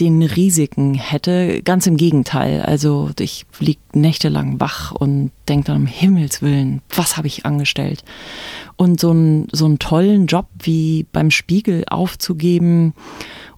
den 0.00 0.22
Risiken 0.22 0.94
hätte. 0.94 1.62
Ganz 1.62 1.86
im 1.86 1.96
Gegenteil. 1.96 2.62
Also 2.62 3.10
ich 3.18 3.44
lieg 3.58 3.78
nächtelang 3.92 4.58
wach 4.58 4.92
und 4.92 5.30
denke 5.48 5.66
dann 5.66 5.82
um 5.82 5.86
Himmels 5.86 6.42
Willen, 6.42 6.80
was 6.94 7.16
habe 7.16 7.26
ich 7.26 7.44
angestellt? 7.44 8.02
Und 8.76 8.98
so, 8.98 9.12
ein, 9.12 9.48
so 9.52 9.66
einen 9.66 9.78
tollen 9.78 10.26
Job 10.26 10.46
wie 10.62 11.06
beim 11.12 11.30
Spiegel 11.30 11.84
aufzugeben, 11.88 12.94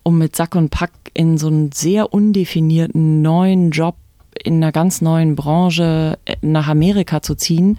um 0.02 0.18
mit 0.18 0.34
Sack 0.34 0.56
und 0.56 0.70
Pack 0.70 0.90
in 1.14 1.38
so 1.38 1.46
einen 1.46 1.70
sehr 1.72 2.12
undefinierten 2.12 3.22
neuen 3.22 3.70
Job 3.70 3.96
in 4.42 4.56
einer 4.56 4.72
ganz 4.72 5.00
neuen 5.02 5.36
Branche 5.36 6.18
äh, 6.24 6.36
nach 6.40 6.66
Amerika 6.68 7.22
zu 7.22 7.34
ziehen. 7.34 7.78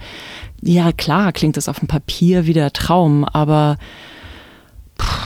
Ja, 0.61 0.91
klar, 0.91 1.33
klingt 1.33 1.57
das 1.57 1.67
auf 1.67 1.79
dem 1.79 1.87
Papier 1.87 2.45
wie 2.45 2.53
der 2.53 2.71
Traum, 2.71 3.25
aber 3.25 3.77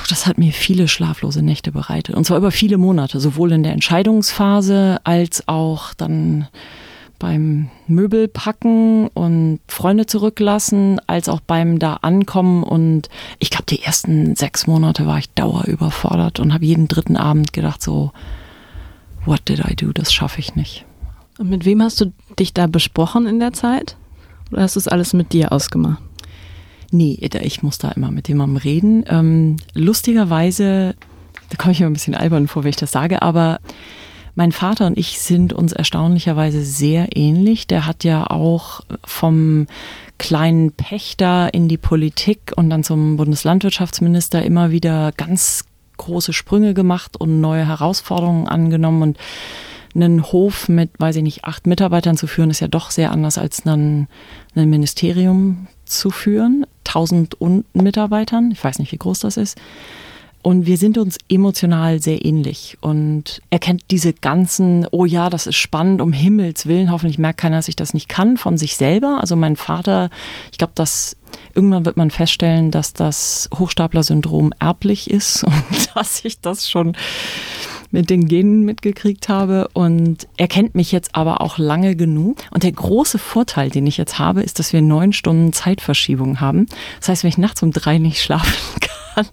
das 0.08 0.26
hat 0.26 0.38
mir 0.38 0.52
viele 0.52 0.88
schlaflose 0.88 1.42
Nächte 1.42 1.72
bereitet. 1.72 2.16
Und 2.16 2.26
zwar 2.26 2.38
über 2.38 2.52
viele 2.52 2.78
Monate, 2.78 3.20
sowohl 3.20 3.52
in 3.52 3.64
der 3.64 3.74
Entscheidungsphase 3.74 5.00
als 5.04 5.48
auch 5.48 5.94
dann 5.94 6.48
beim 7.20 7.70
Möbelpacken 7.88 9.08
und 9.08 9.60
Freunde 9.68 10.06
zurücklassen, 10.06 11.02
als 11.08 11.30
auch 11.30 11.40
beim 11.40 11.80
da 11.80 11.96
ankommen. 11.96 12.64
Und 12.64 13.10
ich 13.40 13.50
glaube, 13.50 13.66
die 13.68 13.82
ersten 13.82 14.36
sechs 14.36 14.68
Monate 14.68 15.08
war 15.08 15.18
ich 15.18 15.30
dauer 15.32 15.66
überfordert 15.66 16.40
und 16.40 16.54
habe 16.54 16.66
jeden 16.66 16.88
dritten 16.88 17.18
Abend 17.18 17.54
gedacht, 17.54 17.82
so, 17.82 18.12
what 19.26 19.48
did 19.48 19.60
I 19.60 19.76
do? 19.76 19.92
Das 19.94 20.14
schaffe 20.14 20.40
ich 20.40 20.56
nicht. 20.56 20.86
Und 21.40 21.50
mit 21.50 21.66
wem 21.66 21.82
hast 21.82 22.02
du 22.02 22.14
dich 22.40 22.54
da 22.54 22.68
besprochen 22.68 23.28
in 23.28 23.40
der 23.40 23.54
Zeit? 23.54 23.98
Oder 24.52 24.62
hast 24.62 24.76
du 24.76 24.80
es 24.80 24.88
alles 24.88 25.14
mit 25.14 25.34
dir 25.34 25.52
ausgemacht? 25.52 26.02
Nee, 26.92 27.20
ich 27.42 27.64
muss 27.64 27.78
da 27.78 27.92
immer 27.92 28.12
mit 28.12 28.28
jemandem 28.28 28.58
reden. 28.58 29.04
Ähm, 29.08 29.58
lustigerweise, 29.74 30.96
da 31.50 31.58
komme 31.58 31.74
ich 31.74 31.80
mir 31.80 31.88
ein 31.88 31.94
bisschen 31.94 32.16
albern 32.16 32.48
vor, 32.48 32.64
wenn 32.64 32.70
ich 32.70 32.76
das 32.76 32.92
sage, 32.92 33.22
aber 33.22 33.60
mein 34.36 34.52
Vater 34.52 34.86
und 34.86 35.00
ich 35.00 35.20
sind 35.20 35.52
uns 35.52 35.74
erstaunlicherweise 35.74 36.64
sehr 36.64 37.18
ähnlich. 37.18 37.66
Der 37.66 37.88
hat 37.88 38.04
ja 38.04 38.30
auch 38.30 38.82
vom 39.04 39.66
kleinen 40.20 40.72
Pächter 40.72 41.54
in 41.54 41.68
die 41.68 41.78
Politik 41.78 42.54
und 42.56 42.70
dann 42.70 42.84
zum 42.84 43.18
Bundeslandwirtschaftsminister 43.18 44.44
immer 44.44 44.70
wieder 44.70 45.12
ganz 45.14 45.66
große 45.98 46.34
Sprünge 46.34 46.76
gemacht 46.76 47.20
und 47.20 47.42
neue 47.42 47.68
Herausforderungen 47.68 48.48
angenommen 48.48 49.02
und 49.02 49.18
einen 49.96 50.24
Hof 50.24 50.70
mit, 50.70 50.92
weiß 51.00 51.16
ich 51.16 51.24
nicht, 51.24 51.46
acht 51.46 51.66
Mitarbeitern 51.66 52.16
zu 52.16 52.28
führen, 52.28 52.52
ist 52.52 52.60
ja 52.60 52.68
doch 52.68 52.92
sehr 52.92 53.12
anders 53.12 53.40
als 53.40 53.64
dann 53.64 54.08
ein 54.56 54.70
Ministerium 54.70 55.68
zu 55.88 56.10
führen. 56.10 56.66
Tausend 56.84 57.38
Mitarbeitern, 57.74 58.52
ich 58.52 58.64
weiß 58.64 58.80
nicht, 58.80 58.92
wie 58.92 58.98
groß 58.98 59.20
das 59.20 59.38
ist. 59.38 59.58
Und 60.44 60.66
wir 60.66 60.78
sind 60.78 60.98
uns 60.98 61.18
emotional 61.28 62.02
sehr 62.02 62.24
ähnlich. 62.24 62.78
Und 62.80 63.42
er 63.50 63.60
kennt 63.60 63.84
diese 63.92 64.14
ganzen, 64.14 64.88
oh 64.92 65.04
ja, 65.04 65.30
das 65.30 65.46
ist 65.46 65.58
spannend, 65.58 66.00
um 66.00 66.14
Himmels 66.14 66.68
Willen. 66.68 66.90
Hoffentlich 66.90 67.18
merkt 67.18 67.42
keiner, 67.42 67.58
dass 67.58 67.68
ich 67.68 67.76
das 67.76 67.94
nicht 67.94 68.08
kann, 68.08 68.38
von 68.38 68.58
sich 68.58 68.78
selber. 68.78 69.18
Also 69.20 69.36
mein 69.36 69.58
Vater, 69.58 70.10
ich 70.52 70.58
glaube, 70.58 70.72
dass 70.76 71.18
irgendwann 71.54 71.86
wird 71.86 71.98
man 71.98 72.12
feststellen, 72.12 72.72
dass 72.72 72.94
das 72.94 73.50
Hochstapler-Syndrom 73.58 74.54
erblich 74.60 75.10
ist 75.10 75.44
und 75.44 75.96
dass 75.96 76.24
ich 76.24 76.40
das 76.40 76.70
schon 76.70 76.96
mit 77.92 78.10
den 78.10 78.28
Genen 78.28 78.64
mitgekriegt 78.64 79.30
habe. 79.30 79.70
Und 79.74 80.28
er 80.38 80.48
kennt 80.48 80.76
mich 80.76 80.92
jetzt 80.92 81.16
aber 81.16 81.42
auch 81.42 81.58
lange 81.58 81.96
genug. 81.96 82.38
Und 82.52 82.64
der 82.64 82.72
große 82.72 83.18
Vorteil, 83.18 83.70
den 83.70 83.88
ich 83.88 83.98
jetzt 83.98 84.20
habe, 84.20 84.42
ist, 84.42 84.60
dass 84.60 84.74
wir 84.74 84.82
neun 84.82 85.14
Stunden 85.14 85.54
Zeitverschiebung 85.54 86.40
haben. 86.40 86.68
Das 87.00 87.10
heißt, 87.10 87.24
wenn 87.24 87.30
ich 87.30 87.38
nachts 87.38 87.64
um 87.64 87.72
drei 87.72 87.98
nicht 87.98 88.22
schlafen 88.22 88.54
kann, 89.14 89.26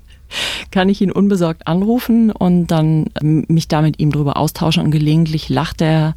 kann 0.71 0.89
ich 0.89 1.01
ihn 1.01 1.13
unbesorgt 1.13 1.67
anrufen 1.67 2.31
und 2.31 2.69
dann 2.69 3.07
ähm, 3.23 3.45
mich 3.49 3.69
da 3.69 3.83
mit 3.83 3.99
ihm 4.01 4.11
drüber 4.11 4.37
austauschen 4.37 4.83
und 4.83 4.91
gelegentlich 4.91 5.49
lacht 5.49 5.81
er 5.81 6.17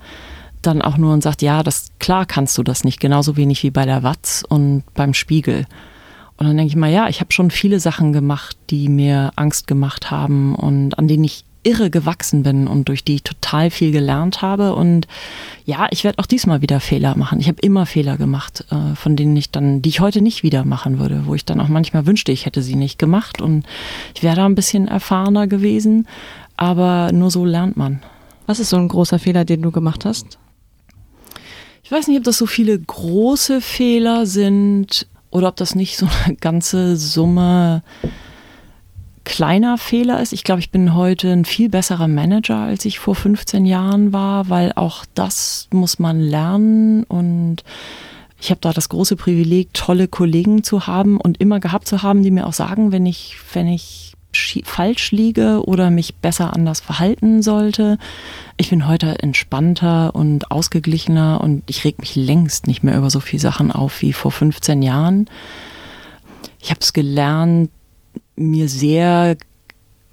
dann 0.61 0.81
auch 0.81 0.97
nur 0.97 1.13
und 1.13 1.21
sagt, 1.21 1.41
ja, 1.41 1.63
das 1.63 1.91
klar 1.99 2.25
kannst 2.25 2.57
du 2.57 2.63
das 2.63 2.83
nicht, 2.83 2.99
genauso 2.99 3.37
wenig 3.37 3.63
wie 3.63 3.71
bei 3.71 3.85
der 3.85 4.03
Watz 4.03 4.43
und 4.47 4.83
beim 4.95 5.13
Spiegel. 5.13 5.65
Und 6.37 6.47
dann 6.47 6.57
denke 6.57 6.69
ich 6.69 6.75
mal, 6.75 6.91
ja, 6.91 7.07
ich 7.09 7.19
habe 7.19 7.33
schon 7.33 7.49
viele 7.49 7.79
Sachen 7.79 8.13
gemacht, 8.13 8.57
die 8.69 8.89
mir 8.89 9.31
Angst 9.35 9.65
gemacht 9.65 10.11
haben 10.11 10.55
und 10.55 10.97
an 10.97 11.07
denen 11.07 11.23
ich 11.23 11.45
irre 11.63 11.89
gewachsen 11.89 12.43
bin 12.43 12.67
und 12.67 12.87
durch 12.87 13.03
die 13.03 13.15
ich 13.15 13.23
total 13.23 13.69
viel 13.69 13.91
gelernt 13.91 14.41
habe. 14.41 14.75
Und 14.75 15.07
ja, 15.65 15.87
ich 15.91 16.03
werde 16.03 16.19
auch 16.19 16.25
diesmal 16.25 16.61
wieder 16.61 16.79
Fehler 16.79 17.17
machen. 17.17 17.39
Ich 17.39 17.47
habe 17.47 17.59
immer 17.61 17.85
Fehler 17.85 18.17
gemacht, 18.17 18.65
äh, 18.71 18.95
von 18.95 19.15
denen 19.15 19.35
ich 19.35 19.51
dann, 19.51 19.81
die 19.81 19.89
ich 19.89 19.99
heute 19.99 20.21
nicht 20.21 20.43
wieder 20.43 20.65
machen 20.65 20.99
würde, 20.99 21.23
wo 21.25 21.35
ich 21.35 21.45
dann 21.45 21.59
auch 21.59 21.67
manchmal 21.67 22.05
wünschte, 22.05 22.31
ich 22.31 22.45
hätte 22.45 22.61
sie 22.61 22.75
nicht 22.75 22.99
gemacht. 22.99 23.41
Und 23.41 23.65
ich 24.15 24.23
wäre 24.23 24.35
da 24.35 24.45
ein 24.45 24.55
bisschen 24.55 24.87
erfahrener 24.87 25.47
gewesen. 25.47 26.07
Aber 26.55 27.11
nur 27.11 27.31
so 27.31 27.45
lernt 27.45 27.77
man. 27.77 28.01
Was 28.45 28.59
ist 28.59 28.69
so 28.69 28.77
ein 28.77 28.87
großer 28.87 29.19
Fehler, 29.19 29.45
den 29.45 29.61
du 29.61 29.71
gemacht 29.71 30.05
hast? 30.05 30.39
Ich 31.83 31.91
weiß 31.91 32.07
nicht, 32.07 32.17
ob 32.17 32.23
das 32.23 32.37
so 32.37 32.45
viele 32.45 32.77
große 32.77 33.61
Fehler 33.61 34.25
sind 34.25 35.07
oder 35.29 35.49
ob 35.49 35.55
das 35.55 35.75
nicht 35.75 35.97
so 35.97 36.07
eine 36.25 36.35
ganze 36.35 36.97
Summe 36.97 37.83
kleiner 39.27 39.77
Fehler 39.77 40.21
ist. 40.21 40.31
Ich 40.31 40.45
glaube, 40.45 40.61
ich 40.61 40.71
bin 40.71 40.95
heute 40.95 41.29
ein 41.33 41.43
viel 41.43 41.67
besserer 41.67 42.07
Manager, 42.07 42.59
als 42.59 42.85
ich 42.85 42.97
vor 42.97 43.13
15 43.13 43.65
Jahren 43.65 44.13
war, 44.13 44.47
weil 44.47 44.71
auch 44.75 45.03
das 45.15 45.67
muss 45.73 45.99
man 45.99 46.21
lernen 46.21 47.03
und 47.03 47.65
ich 48.39 48.51
habe 48.51 48.61
da 48.61 48.71
das 48.71 48.87
große 48.87 49.17
Privileg, 49.17 49.73
tolle 49.73 50.07
Kollegen 50.07 50.63
zu 50.63 50.87
haben 50.87 51.19
und 51.19 51.41
immer 51.41 51.59
gehabt 51.59 51.89
zu 51.89 52.03
haben, 52.03 52.23
die 52.23 52.31
mir 52.31 52.47
auch 52.47 52.53
sagen, 52.53 52.93
wenn 52.93 53.05
ich, 53.05 53.35
wenn 53.51 53.67
ich 53.67 54.13
falsch 54.63 55.11
liege 55.11 55.61
oder 55.65 55.89
mich 55.89 56.15
besser 56.15 56.53
anders 56.53 56.79
verhalten 56.79 57.41
sollte. 57.41 57.97
Ich 58.55 58.69
bin 58.69 58.87
heute 58.87 59.19
entspannter 59.19 60.15
und 60.15 60.51
ausgeglichener 60.51 61.41
und 61.41 61.63
ich 61.67 61.83
reg 61.83 61.99
mich 61.99 62.15
längst 62.15 62.65
nicht 62.65 62.81
mehr 62.81 62.97
über 62.97 63.09
so 63.09 63.19
viele 63.19 63.41
Sachen 63.41 63.73
auf 63.73 64.01
wie 64.01 64.13
vor 64.13 64.31
15 64.31 64.81
Jahren. 64.83 65.27
Ich 66.61 66.69
habe 66.69 66.79
es 66.81 66.93
gelernt, 66.93 67.71
mir 68.37 68.69
sehr 68.69 69.35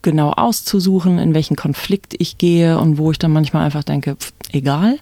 genau 0.02 0.30
auszusuchen, 0.30 1.18
in 1.18 1.34
welchen 1.34 1.56
Konflikt 1.56 2.14
ich 2.18 2.38
gehe 2.38 2.78
und 2.78 2.98
wo 2.98 3.10
ich 3.10 3.18
dann 3.18 3.32
manchmal 3.32 3.64
einfach 3.64 3.84
denke, 3.84 4.16
pff, 4.16 4.32
egal. 4.52 4.98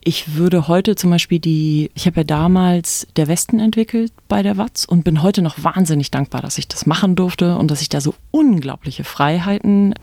Ich 0.00 0.36
würde 0.36 0.68
heute 0.68 0.94
zum 0.94 1.10
Beispiel 1.10 1.40
die, 1.40 1.90
ich 1.94 2.06
habe 2.06 2.18
ja 2.18 2.24
damals 2.24 3.08
der 3.16 3.26
Westen 3.26 3.58
entwickelt 3.58 4.12
bei 4.28 4.44
der 4.44 4.56
Watz 4.56 4.84
und 4.84 5.02
bin 5.02 5.20
heute 5.20 5.42
noch 5.42 5.64
wahnsinnig 5.64 6.12
dankbar, 6.12 6.42
dass 6.42 6.58
ich 6.58 6.68
das 6.68 6.86
machen 6.86 7.16
durfte 7.16 7.56
und 7.56 7.72
dass 7.72 7.82
ich 7.82 7.88
da 7.88 8.00
so 8.00 8.14
unglaubliche 8.30 9.02
Freiheiten 9.02 9.94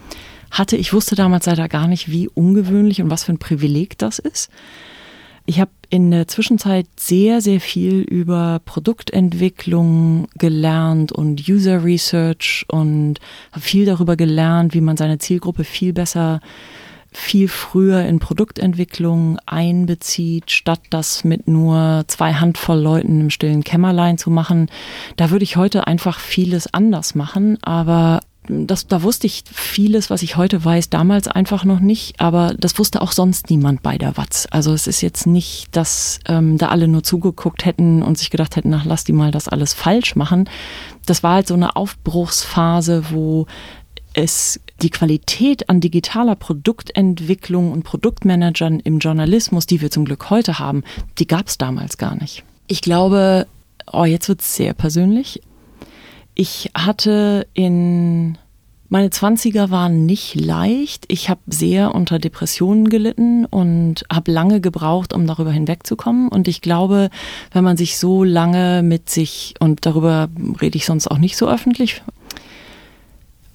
hatte. 0.51 0.75
Ich 0.75 0.91
wusste 0.91 1.15
damals 1.15 1.45
leider 1.45 1.69
gar 1.69 1.87
nicht, 1.87 2.11
wie 2.11 2.27
ungewöhnlich 2.27 3.01
und 3.01 3.09
was 3.09 3.23
für 3.23 3.31
ein 3.31 3.39
Privileg 3.39 3.97
das 3.97 4.19
ist. 4.19 4.49
Ich 5.45 5.59
habe 5.59 5.71
in 5.89 6.09
der 6.09 6.27
Zwischenzeit 6.27 6.87
sehr, 6.97 7.41
sehr 7.41 7.59
viel 7.59 8.01
über 8.01 8.61
Produktentwicklung 8.63 10.27
gelernt 10.37 11.11
und 11.11 11.47
User 11.47 11.83
Research 11.83 12.65
und 12.69 13.19
habe 13.51 13.61
viel 13.61 13.85
darüber 13.85 14.15
gelernt, 14.15 14.73
wie 14.73 14.81
man 14.81 14.95
seine 14.95 15.17
Zielgruppe 15.17 15.65
viel 15.65 15.91
besser, 15.91 16.39
viel 17.11 17.47
früher 17.47 18.05
in 18.05 18.19
Produktentwicklung 18.19 19.37
einbezieht, 19.45 20.49
statt 20.49 20.81
das 20.89 21.23
mit 21.23 21.47
nur 21.47 22.05
zwei 22.07 22.33
Handvoll 22.33 22.79
Leuten 22.79 23.21
im 23.21 23.29
stillen 23.29 23.63
Kämmerlein 23.63 24.17
zu 24.17 24.29
machen. 24.29 24.69
Da 25.17 25.29
würde 25.29 25.43
ich 25.43 25.57
heute 25.57 25.87
einfach 25.87 26.19
vieles 26.19 26.73
anders 26.73 27.15
machen, 27.15 27.57
aber 27.61 28.21
das, 28.47 28.87
da 28.87 29.03
wusste 29.03 29.27
ich 29.27 29.43
vieles, 29.51 30.09
was 30.09 30.21
ich 30.21 30.37
heute 30.37 30.63
weiß, 30.63 30.89
damals 30.89 31.27
einfach 31.27 31.63
noch 31.63 31.79
nicht, 31.79 32.19
aber 32.19 32.53
das 32.57 32.77
wusste 32.77 33.01
auch 33.01 33.11
sonst 33.11 33.49
niemand 33.49 33.81
bei 33.83 33.97
der 33.97 34.17
Watz. 34.17 34.47
Also 34.51 34.73
es 34.73 34.87
ist 34.87 35.01
jetzt 35.01 35.25
nicht, 35.27 35.67
dass 35.71 36.19
ähm, 36.27 36.57
da 36.57 36.67
alle 36.67 36.87
nur 36.87 37.03
zugeguckt 37.03 37.65
hätten 37.65 38.03
und 38.03 38.17
sich 38.17 38.29
gedacht 38.29 38.55
hätten, 38.55 38.73
ach, 38.73 38.85
lass 38.85 39.03
die 39.03 39.13
mal 39.13 39.31
das 39.31 39.47
alles 39.47 39.73
falsch 39.73 40.15
machen. 40.15 40.49
Das 41.05 41.23
war 41.23 41.35
halt 41.35 41.47
so 41.47 41.53
eine 41.53 41.75
Aufbruchsphase, 41.75 43.11
wo 43.11 43.47
es 44.13 44.59
die 44.81 44.89
Qualität 44.89 45.69
an 45.69 45.79
digitaler 45.79 46.35
Produktentwicklung 46.35 47.71
und 47.71 47.83
Produktmanagern 47.83 48.79
im 48.79 48.99
Journalismus, 48.99 49.65
die 49.65 49.81
wir 49.81 49.89
zum 49.89 50.05
Glück 50.05 50.29
heute 50.29 50.59
haben, 50.59 50.83
die 51.17 51.27
gab 51.27 51.47
es 51.47 51.57
damals 51.57 51.97
gar 51.97 52.15
nicht. 52.15 52.43
Ich 52.67 52.81
glaube, 52.81 53.47
oh, 53.91 54.05
jetzt 54.05 54.27
wird 54.29 54.41
es 54.41 54.55
sehr 54.55 54.73
persönlich. 54.73 55.41
Ich 56.35 56.71
hatte 56.75 57.47
in 57.53 58.37
meine 58.93 59.09
Zwanziger 59.09 59.71
waren 59.71 60.05
nicht 60.05 60.35
leicht. 60.35 61.05
Ich 61.07 61.27
habe 61.27 61.41
sehr 61.47 61.95
unter 61.95 62.19
Depressionen 62.19 62.89
gelitten 62.89 63.45
und 63.45 64.03
habe 64.11 64.31
lange 64.31 64.61
gebraucht, 64.61 65.13
um 65.13 65.25
darüber 65.25 65.51
hinwegzukommen. 65.51 66.29
Und 66.29 66.47
ich 66.47 66.61
glaube, 66.61 67.09
wenn 67.51 67.63
man 67.63 67.75
sich 67.75 67.97
so 67.97 68.23
lange 68.23 68.83
mit 68.83 69.09
sich, 69.09 69.55
und 69.59 69.87
darüber 69.87 70.29
rede 70.61 70.77
ich 70.77 70.85
sonst 70.85 71.07
auch 71.07 71.17
nicht 71.17 71.37
so 71.37 71.49
öffentlich, 71.49 72.03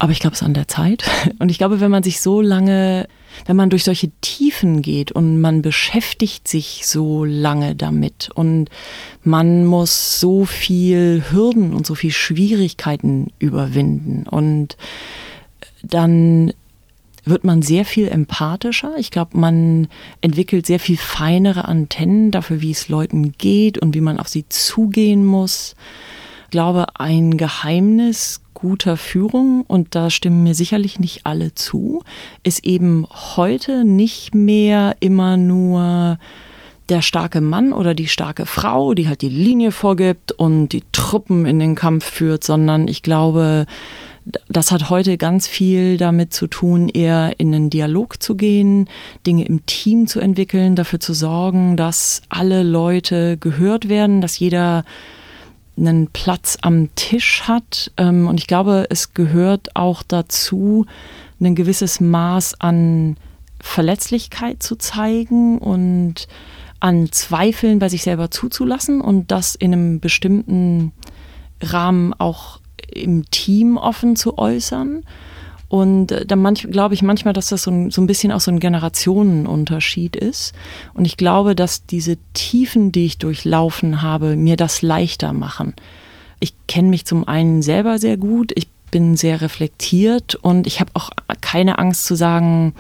aber 0.01 0.11
ich 0.13 0.19
glaube, 0.21 0.35
es 0.35 0.41
ist 0.41 0.47
an 0.47 0.55
der 0.55 0.69
Zeit. 0.69 1.05
Und 1.39 1.51
ich 1.51 1.59
glaube, 1.59 1.81
wenn 1.81 1.91
man 1.91 2.03
sich 2.03 2.21
so 2.21 2.41
lange, 2.41 3.09
wenn 3.47 3.57
man 3.57 3.71
durch 3.71 3.85
solche 3.85 4.11
Tiefen 4.21 4.83
geht 4.83 5.13
und 5.13 5.41
man 5.41 5.63
beschäftigt 5.63 6.49
sich 6.49 6.83
so 6.85 7.25
lange 7.25 7.75
damit 7.75 8.31
und 8.35 8.69
man 9.23 9.65
muss 9.65 10.21
so 10.21 10.45
viel 10.45 11.25
Hürden 11.31 11.75
und 11.75 11.87
so 11.87 11.95
viel 11.95 12.13
Schwierigkeiten 12.13 13.33
überwinden 13.39 14.27
und 14.29 14.77
dann 15.83 16.53
wird 17.25 17.45
man 17.45 17.63
sehr 17.63 17.85
viel 17.85 18.09
empathischer. 18.09 18.95
Ich 18.99 19.11
glaube, 19.11 19.37
man 19.37 19.89
entwickelt 20.21 20.67
sehr 20.67 20.81
viel 20.81 20.97
feinere 20.97 21.67
Antennen 21.67 22.31
dafür, 22.31 22.61
wie 22.61 22.71
es 22.71 22.89
Leuten 22.89 23.33
geht 23.37 23.79
und 23.79 23.95
wie 23.95 24.01
man 24.01 24.19
auf 24.19 24.29
sie 24.29 24.49
zugehen 24.49 25.25
muss. 25.25 25.77
Ich 26.49 26.53
glaube, 26.53 26.87
ein 26.95 27.37
Geheimnis 27.37 28.41
guter 28.55 28.97
Führung, 28.97 29.67
und 29.69 29.95
da 29.95 30.09
stimmen 30.09 30.45
mir 30.45 30.55
sicherlich 30.55 30.99
nicht 30.99 31.27
alle 31.27 31.55
zu, 31.55 32.03
ist 32.43 32.65
eben 32.65 33.07
heute 33.37 33.85
nicht 33.85 34.35
mehr 34.35 34.97
immer 35.01 35.37
nur 35.37 36.19
der 36.89 37.03
starke 37.03 37.43
Mann 37.43 37.75
oder 37.75 37.93
die 37.93 38.09
starke 38.09 38.47
Frau, 38.47 38.95
die 38.95 39.09
halt 39.09 39.21
die 39.21 39.29
Linie 39.29 39.73
vorgibt 39.73 40.33
und 40.33 40.71
die 40.71 40.85
Truppen 40.91 41.45
in 41.45 41.59
den 41.59 41.75
Kampf 41.75 42.07
führt, 42.07 42.45
sondern 42.45 42.89
ich 42.89 43.03
glaube, 43.03 43.67
das 44.49 44.73
hat 44.73 44.89
heute 44.89 45.19
ganz 45.19 45.47
viel 45.47 45.99
damit 45.99 46.33
zu 46.33 46.47
tun, 46.47 46.89
eher 46.89 47.39
in 47.39 47.55
einen 47.55 47.69
Dialog 47.69 48.23
zu 48.23 48.37
gehen, 48.37 48.89
Dinge 49.27 49.45
im 49.45 49.67
Team 49.67 50.07
zu 50.07 50.19
entwickeln, 50.19 50.77
dafür 50.77 50.99
zu 50.99 51.13
sorgen, 51.13 51.77
dass 51.77 52.23
alle 52.31 52.63
Leute 52.63 53.37
gehört 53.37 53.91
werden, 53.91 54.23
dass 54.23 54.39
jeder 54.39 54.87
einen 55.79 56.09
Platz 56.09 56.59
am 56.61 56.95
Tisch 56.95 57.43
hat. 57.43 57.93
Ähm, 57.97 58.27
und 58.27 58.39
ich 58.39 58.47
glaube, 58.47 58.87
es 58.91 59.15
gehört 59.15 59.75
auch 59.77 60.03
dazu, 60.03 60.87
ein 61.41 61.55
gewisses 61.55 62.01
Maß 62.01 62.61
an 62.61 63.17
Verletzlichkeit 63.61 64.63
zu 64.63 64.77
zeigen 64.77 65.59
und 65.59 66.29
an 66.81 67.11
Zweifeln 67.11 67.79
bei 67.79 67.89
sich 67.89 68.03
selber 68.03 68.31
zuzulassen 68.31 69.01
und 69.01 69.31
das 69.31 69.55
in 69.55 69.73
einem 69.73 70.01
bestimmten 70.01 70.93
Rahmen 71.61 72.15
auch 72.15 72.61
im 72.93 73.29
Team 73.31 73.77
offen 73.77 74.17
zu 74.17 74.39
äußern. 74.39 75.05
Und 75.69 76.13
äh, 76.13 76.27
dann 76.27 76.55
glaube 76.55 76.95
ich 76.95 77.03
manchmal, 77.03 77.35
dass 77.35 77.49
das 77.49 77.63
so 77.63 77.71
ein, 77.71 77.91
so 77.91 78.01
ein 78.01 78.07
bisschen 78.07 78.33
auch 78.33 78.41
so 78.41 78.51
ein 78.51 78.61
Generationenunterschied 78.61 80.17
ist. 80.17 80.55
Und 80.95 81.05
ich 81.05 81.17
glaube, 81.17 81.55
dass 81.55 81.87
diese 81.87 82.17
Tiefen, 82.33 82.93
die 82.93 83.07
ich 83.07 83.19
durchlaufen 83.19 84.03
habe, 84.03 84.37
mir 84.37 84.57
das 84.57 84.83
leichter 84.83 85.33
machen. 85.33 85.75
Ich 86.41 86.55
kenne 86.67 86.89
mich 86.89 87.05
zum 87.05 87.27
einen 87.27 87.63
selber 87.63 87.99
sehr 87.99 88.17
gut, 88.17 88.53
ich 88.55 88.69
bin 88.91 89.17
sehr 89.17 89.41
reflektiert 89.41 90.35
und 90.37 90.67
ich 90.67 90.81
habe 90.81 90.91
auch 90.95 91.11
keine 91.41 91.79
Angst 91.79 92.07
zu 92.07 92.15
sagen, 92.15 92.75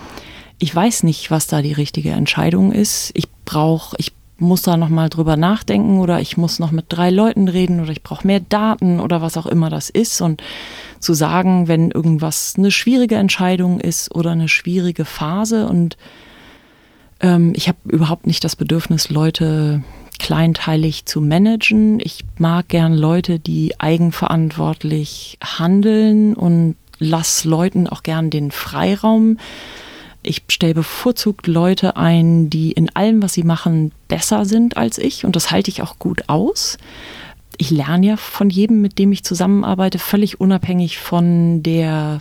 ich 0.58 0.74
weiß 0.74 1.02
nicht, 1.02 1.30
was 1.30 1.46
da 1.46 1.62
die 1.62 1.72
richtige 1.72 2.10
Entscheidung 2.10 2.72
ist. 2.72 3.10
Ich 3.14 3.28
brauche, 3.44 3.96
ich 3.98 4.12
muss 4.38 4.62
da 4.62 4.76
noch 4.76 4.88
mal 4.88 5.08
drüber 5.08 5.36
nachdenken 5.36 5.98
oder 5.98 6.20
ich 6.20 6.36
muss 6.36 6.58
noch 6.58 6.70
mit 6.70 6.86
drei 6.88 7.10
Leuten 7.10 7.48
reden 7.48 7.80
oder 7.80 7.90
ich 7.90 8.02
brauche 8.02 8.26
mehr 8.26 8.40
Daten 8.40 9.00
oder 9.00 9.20
was 9.20 9.36
auch 9.36 9.46
immer 9.46 9.68
das 9.68 9.90
ist 9.90 10.20
und 10.20 10.42
zu 11.00 11.14
sagen, 11.14 11.68
wenn 11.68 11.90
irgendwas 11.90 12.54
eine 12.56 12.70
schwierige 12.70 13.16
Entscheidung 13.16 13.80
ist 13.80 14.14
oder 14.14 14.30
eine 14.30 14.48
schwierige 14.48 15.04
Phase 15.04 15.68
und 15.68 15.96
ähm, 17.20 17.52
ich 17.56 17.68
habe 17.68 17.78
überhaupt 17.88 18.26
nicht 18.26 18.44
das 18.44 18.56
Bedürfnis, 18.56 19.10
Leute 19.10 19.82
kleinteilig 20.18 21.06
zu 21.06 21.20
managen. 21.20 22.00
Ich 22.00 22.24
mag 22.38 22.68
gern 22.68 22.94
Leute, 22.94 23.38
die 23.38 23.78
eigenverantwortlich 23.78 25.38
handeln 25.42 26.34
und 26.34 26.76
lass 26.98 27.44
Leuten 27.44 27.86
auch 27.86 28.02
gern 28.02 28.30
den 28.30 28.50
Freiraum. 28.50 29.38
Ich 30.28 30.42
stelle 30.48 30.74
bevorzugt 30.74 31.46
Leute 31.46 31.96
ein, 31.96 32.50
die 32.50 32.72
in 32.72 32.94
allem, 32.94 33.22
was 33.22 33.32
sie 33.32 33.44
machen, 33.44 33.92
besser 34.08 34.44
sind 34.44 34.76
als 34.76 34.98
ich 34.98 35.24
und 35.24 35.34
das 35.34 35.50
halte 35.50 35.70
ich 35.70 35.80
auch 35.80 35.98
gut 35.98 36.28
aus. 36.28 36.76
Ich 37.56 37.70
lerne 37.70 38.06
ja 38.06 38.16
von 38.18 38.50
jedem, 38.50 38.82
mit 38.82 38.98
dem 38.98 39.10
ich 39.10 39.24
zusammenarbeite, 39.24 39.98
völlig 39.98 40.38
unabhängig 40.38 40.98
von 40.98 41.62
der 41.62 42.18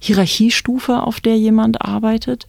Hierarchiestufe, 0.00 1.00
auf 1.00 1.20
der 1.20 1.36
jemand 1.38 1.80
arbeitet. 1.80 2.48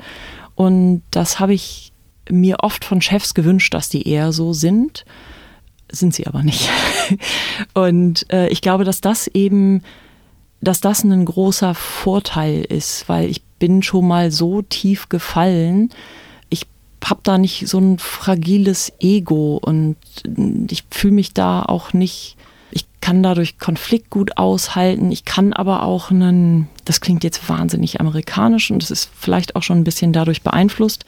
Und 0.56 1.04
das 1.12 1.40
habe 1.40 1.54
ich 1.54 1.94
mir 2.28 2.58
oft 2.62 2.84
von 2.84 3.00
Chefs 3.00 3.36
gewünscht, 3.36 3.76
dass 3.76 3.90
die 3.90 4.10
eher 4.10 4.32
so 4.32 4.54
sind. 4.54 5.06
Sind 5.92 6.16
sie 6.16 6.26
aber 6.26 6.42
nicht. 6.42 6.68
Und 7.76 8.26
äh, 8.34 8.48
ich 8.50 8.62
glaube, 8.62 8.86
dass 8.86 9.02
das 9.02 9.28
eben, 9.28 9.84
dass 10.62 10.82
das 10.82 11.04
ein 11.04 11.26
großer 11.26 11.76
Vorteil 11.76 12.64
ist, 12.64 13.08
weil 13.08 13.30
ich 13.30 13.47
bin 13.60 13.84
schon 13.84 14.08
mal 14.08 14.32
so 14.32 14.62
tief 14.62 15.10
gefallen. 15.10 15.90
Ich 16.50 16.66
habe 17.04 17.22
da 17.24 17.38
nicht 17.38 17.68
so 17.68 17.80
ein 17.80 18.00
fragiles 18.00 18.92
Ego 19.00 19.60
und 19.62 19.96
ich 20.70 20.84
fühle 20.92 21.14
mich 21.14 21.34
da 21.34 21.64
auch 21.64 21.94
nicht, 21.94 22.38
ich 22.72 22.86
kann 23.02 23.24
dadurch 23.24 23.58
Konflikt 23.58 24.10
gut 24.10 24.38
aushalten. 24.38 25.12
Ich 25.12 25.26
kann 25.26 25.54
aber 25.54 25.84
auch 25.84 26.12
einen, 26.12 26.68
das 26.86 27.02
klingt 27.02 27.24
jetzt 27.24 27.48
wahnsinnig 27.50 28.00
amerikanisch 28.00 28.72
und 28.72 28.84
es 28.84 28.92
ist 28.92 29.10
vielleicht 29.14 29.56
auch 29.56 29.64
schon 29.64 29.80
ein 29.80 29.86
bisschen 29.86 30.14
dadurch 30.14 30.42
beeinflusst. 30.42 31.06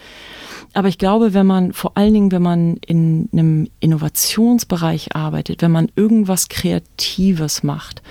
Aber 0.74 0.88
ich 0.88 0.98
glaube, 0.98 1.34
wenn 1.34 1.48
man, 1.48 1.74
vor 1.74 1.98
allen 1.98 2.14
Dingen, 2.14 2.32
wenn 2.32 2.44
man 2.44 2.78
in 2.86 3.28
einem 3.32 3.68
Innovationsbereich 3.80 5.16
arbeitet, 5.16 5.62
wenn 5.62 5.72
man 5.72 5.92
irgendwas 5.96 6.48
Kreatives 6.48 7.64
macht, 7.64 8.04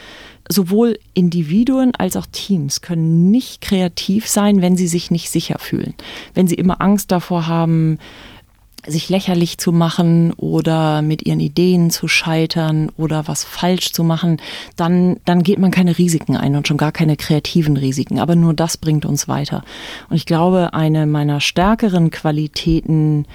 sowohl 0.49 0.99
Individuen 1.14 1.94
als 1.94 2.16
auch 2.16 2.26
Teams 2.26 2.80
können 2.80 3.30
nicht 3.30 3.61
kreativ 3.61 4.28
sein, 4.28 4.62
wenn 4.62 4.76
sie 4.76 4.88
sich 4.88 5.11
nicht 5.11 5.30
sicher 5.30 5.59
fühlen. 5.59 5.94
Wenn 6.34 6.49
sie 6.49 6.55
immer 6.55 6.80
Angst 6.80 7.12
davor 7.12 7.46
haben, 7.46 7.99
sich 8.86 9.09
lächerlich 9.09 9.59
zu 9.59 9.72
machen 9.72 10.32
oder 10.34 11.03
mit 11.03 11.26
ihren 11.26 11.40
Ideen 11.40 11.90
zu 11.90 12.09
scheitern 12.09 12.90
oder 12.96 13.28
was 13.28 13.44
falsch 13.44 13.92
zu 13.92 14.05
machen, 14.05 14.40
dann, 14.76 15.18
dann 15.24 15.42
geht 15.42 15.59
man 15.59 15.70
keine 15.70 15.99
Risiken 15.99 16.36
ein 16.36 16.57
und 16.57 16.68
schon 16.68 16.76
gar 16.76 16.92
keine 16.92 17.16
kreativen 17.16 17.76
Risiken. 17.76 18.18
Aber 18.18 18.36
nur 18.36 18.55
das 18.55 18.76
bringt 18.76 19.05
uns 19.05 19.28
weiter. 19.28 19.64
Und 20.09 20.16
ich 20.16 20.26
glaube, 20.26 20.72
eine 20.74 21.07
meiner 21.07 21.40
stärkeren 21.40 22.11
Qualitäten 22.11 23.26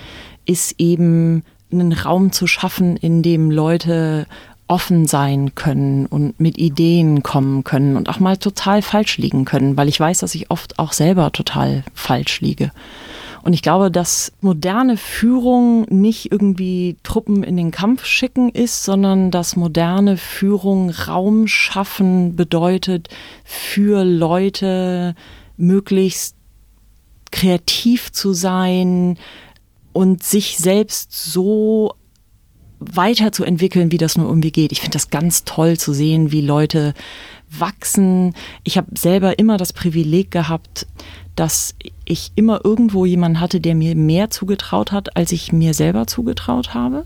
ist 0.46 0.76
eben, 0.80 1.44
einen 1.72 1.94
Raum 1.94 2.32
zu 2.32 2.46
schaffen, 2.46 2.98
in 2.98 3.24
dem 3.24 3.50
Leute 3.50 4.28
offen 4.74 5.06
sein 5.06 5.54
können 5.54 6.08
und 6.08 6.40
mit 6.40 6.58
Ideen 6.58 7.22
kommen 7.22 7.64
können 7.64 7.96
und 7.96 8.10
auch 8.10 8.20
mal 8.20 8.38
total 8.38 8.82
falsch 8.82 9.20
liegen 9.20 9.46
können, 9.46 9.78
weil 9.78 9.88
ich 9.88 10.00
weiß, 10.00 10.18
dass 10.18 10.34
ich 10.34 10.50
oft 10.50 10.80
auch 10.80 10.94
selber 10.94 11.32
total 11.32 11.84
falsch 11.94 12.42
liege. 12.42 12.72
Und 13.44 13.54
ich 13.54 13.62
glaube, 13.62 13.92
dass 13.92 14.32
moderne 14.42 14.98
Führung 14.98 15.86
nicht 15.90 16.32
irgendwie 16.32 16.98
Truppen 17.04 17.44
in 17.44 17.56
den 17.56 17.70
Kampf 17.70 18.04
schicken 18.04 18.50
ist, 18.50 18.84
sondern 18.84 19.30
dass 19.30 19.56
moderne 19.56 20.18
Führung 20.18 20.90
Raum 20.90 21.48
schaffen 21.48 22.36
bedeutet, 22.36 23.10
für 23.44 24.04
Leute 24.04 25.14
möglichst 25.56 26.36
kreativ 27.32 28.12
zu 28.12 28.34
sein 28.34 29.20
und 29.92 30.24
sich 30.24 30.58
selbst 30.58 31.12
so 31.12 31.94
weiterzuentwickeln, 32.92 33.92
wie 33.92 33.98
das 33.98 34.18
nur 34.18 34.28
irgendwie 34.28 34.52
geht. 34.52 34.72
Ich 34.72 34.82
finde 34.82 34.94
das 34.94 35.10
ganz 35.10 35.44
toll 35.44 35.78
zu 35.78 35.94
sehen, 35.94 36.32
wie 36.32 36.42
Leute 36.42 36.94
wachsen. 37.50 38.34
Ich 38.64 38.78
habe 38.78 38.88
selber 38.98 39.40
immer 39.40 39.58
das 39.58 39.74
Privileg 39.74 40.32
gehabt, 40.32 40.88
dass 41.36 41.76
ich 42.06 42.32
immer 42.36 42.62
irgendwo 42.64 43.06
jemanden 43.06 43.40
hatte, 43.40 43.60
der 43.60 43.76
mir 43.76 43.96
mehr 43.96 44.30
zugetraut 44.30 44.92
hat, 44.92 45.16
als 45.16 45.32
ich 45.32 45.52
mir 45.52 45.74
selber 45.74 46.08
zugetraut 46.08 46.74
habe. 46.74 47.06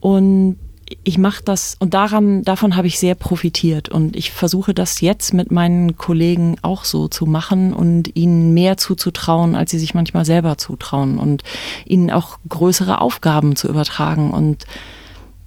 Und 0.00 0.56
ich 1.04 1.18
mache 1.18 1.42
das 1.44 1.76
und 1.78 1.94
daran, 1.94 2.42
davon 2.44 2.76
habe 2.76 2.86
ich 2.86 2.98
sehr 2.98 3.14
profitiert 3.14 3.88
und 3.88 4.16
ich 4.16 4.30
versuche 4.30 4.74
das 4.74 5.00
jetzt 5.00 5.34
mit 5.34 5.50
meinen 5.50 5.96
Kollegen 5.96 6.56
auch 6.62 6.84
so 6.84 7.08
zu 7.08 7.26
machen 7.26 7.72
und 7.72 8.16
ihnen 8.16 8.54
mehr 8.54 8.76
zuzutrauen, 8.76 9.54
als 9.54 9.70
sie 9.70 9.78
sich 9.78 9.94
manchmal 9.94 10.24
selber 10.24 10.58
zutrauen 10.58 11.18
und 11.18 11.42
ihnen 11.84 12.10
auch 12.10 12.38
größere 12.48 13.00
Aufgaben 13.00 13.56
zu 13.56 13.68
übertragen 13.68 14.30
und 14.30 14.64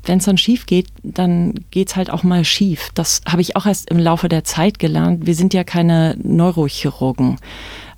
wenn 0.03 0.17
es 0.17 0.25
dann 0.25 0.37
schief 0.37 0.65
geht, 0.65 0.87
dann 1.03 1.53
geht 1.69 1.89
es 1.89 1.95
halt 1.95 2.09
auch 2.09 2.23
mal 2.23 2.43
schief. 2.43 2.89
Das 2.95 3.21
habe 3.27 3.41
ich 3.41 3.55
auch 3.55 3.65
erst 3.65 3.89
im 3.91 3.99
Laufe 3.99 4.29
der 4.29 4.43
Zeit 4.43 4.79
gelernt. 4.79 5.27
Wir 5.27 5.35
sind 5.35 5.53
ja 5.53 5.63
keine 5.63 6.17
Neurochirurgen. 6.23 7.37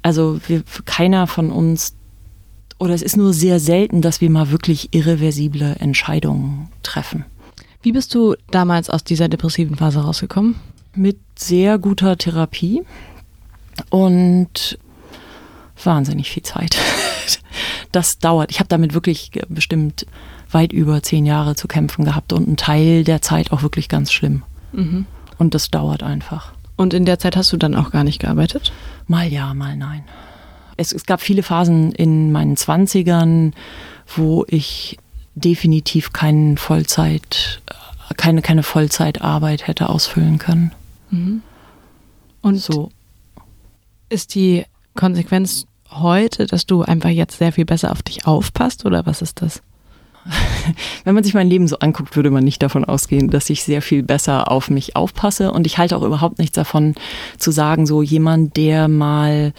Also 0.02 0.40
wir, 0.48 0.64
keiner 0.84 1.28
von 1.28 1.50
uns, 1.50 1.96
oder 2.78 2.94
es 2.94 3.02
ist 3.02 3.16
nur 3.16 3.32
sehr 3.32 3.62
selten, 3.62 4.02
dass 4.02 4.20
wir 4.20 4.30
mal 4.30 4.52
wirklich 4.52 4.94
irreversible 4.94 5.78
Entscheidungen 5.80 6.68
treffen. 6.84 7.24
Wie 7.84 7.92
bist 7.92 8.16
du 8.16 8.36
damals 8.50 8.90
aus 8.90 9.04
dieser 9.04 9.28
depressiven 9.28 9.76
Phase 9.76 10.00
rausgekommen? 10.00 10.56
Mit 10.96 11.20
sehr 11.38 11.78
guter 11.78 12.18
Therapie 12.18 12.84
und 13.90 14.80
wahnsinnig 15.84 16.32
viel 16.32 16.44
Zeit. 16.44 16.76
Das 17.92 18.18
dauert. 18.18 18.50
Ich 18.50 18.58
habe 18.58 18.70
damit 18.70 18.96
wirklich 18.96 19.30
bestimmt 19.50 20.08
weit 20.50 20.74
über 20.74 21.04
zehn 21.04 21.28
Jahre 21.28 21.56
zu 21.56 21.68
kämpfen 21.68 22.06
gehabt 22.06 22.34
und 22.34 22.48
ein 22.48 22.58
Teil 22.58 23.04
der 23.04 23.22
Zeit 23.22 23.52
auch 23.52 23.62
wirklich 23.62 23.88
ganz 23.88 24.12
schlimm. 24.12 24.42
Mhm. 24.72 25.06
Und 25.38 25.54
das 25.54 25.70
dauert 25.70 26.02
einfach. 26.02 26.54
Und 26.76 26.96
in 26.96 27.06
der 27.06 27.20
Zeit 27.20 27.38
hast 27.38 27.54
du 27.54 27.58
dann 27.58 27.76
auch 27.76 27.92
gar 27.92 28.04
nicht 28.04 28.18
gearbeitet? 28.18 28.74
Mal 29.06 29.28
ja, 29.28 29.54
mal 29.54 29.78
nein. 29.78 30.04
Es, 30.76 30.92
es 30.92 31.06
gab 31.06 31.22
viele 31.22 31.44
Phasen 31.44 31.92
in 31.92 32.32
meinen 32.32 32.58
Zwanzigern, 32.58 33.54
wo 34.08 34.44
ich 34.48 34.98
definitiv 35.36 36.14
keinen 36.14 36.58
Vollzeit, 36.58 37.62
keine, 38.18 38.42
keine 38.42 38.64
Vollzeitarbeit 38.64 39.68
hätte 39.68 39.90
ausfüllen 39.90 40.38
können. 40.38 40.72
Mhm. 41.10 41.42
Und 42.42 42.58
so 42.58 42.92
ist 44.10 44.36
die 44.36 44.66
Konsequenz 44.96 45.66
heute, 45.90 46.46
dass 46.46 46.66
du 46.66 46.84
einfach 46.84 47.10
jetzt 47.10 47.38
sehr 47.38 47.52
viel 47.52 47.66
besser 47.66 47.92
auf 47.92 48.04
dich 48.04 48.28
aufpasst 48.28 48.86
oder 48.86 49.06
was 49.06 49.22
ist 49.22 49.42
das? 49.42 49.62
Wenn 51.04 51.16
man 51.16 51.24
sich 51.24 51.34
mein 51.34 51.50
Leben 51.50 51.68
so 51.68 51.80
anguckt, 51.80 52.16
würde 52.16 52.32
man 52.32 52.44
nicht 52.44 52.62
davon 52.62 52.86
ausgehen, 52.86 53.30
dass 53.30 53.50
ich 53.50 53.64
sehr 53.64 53.82
viel 53.82 54.04
besser 54.04 54.52
auf 54.52 54.70
mich 54.70 54.96
aufpasse. 54.96 55.52
Und 55.52 55.68
ich 55.68 55.78
halte 55.78 55.98
auch 55.98 56.04
überhaupt 56.04 56.40
nichts 56.40 56.56
davon 56.56 56.96
zu 57.38 57.52
sagen, 57.52 57.86
so 57.86 58.02
jemand, 58.02 58.56
der 58.56 58.88
mal 58.88 59.54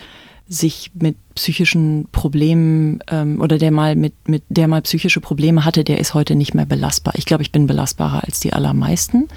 sich 0.49 0.90
mit 0.95 1.16
psychischen 1.34 2.07
Problemen 2.12 3.01
ähm, 3.09 3.40
oder 3.40 3.59
der 3.59 3.70
mal 3.70 3.97
mit, 3.97 4.28
mit 4.28 4.42
der 4.49 4.68
mal 4.68 4.82
psychische 4.82 5.20
Probleme 5.20 5.64
hatte, 5.64 5.84
der 5.84 5.99
ist 5.99 6.14
heute 6.14 6.34
nicht 6.34 6.55
mehr 6.55 6.66
belastbar. 6.66 7.14
Ich 7.16 7.24
glaube, 7.24 7.42
ich 7.42 7.53
bin 7.53 7.66
belastbarer 7.66 8.24
als 8.24 8.40
die 8.40 8.53
allermeisten. 8.53 9.28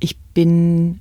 Ich 0.00 0.16
bin, 0.34 1.00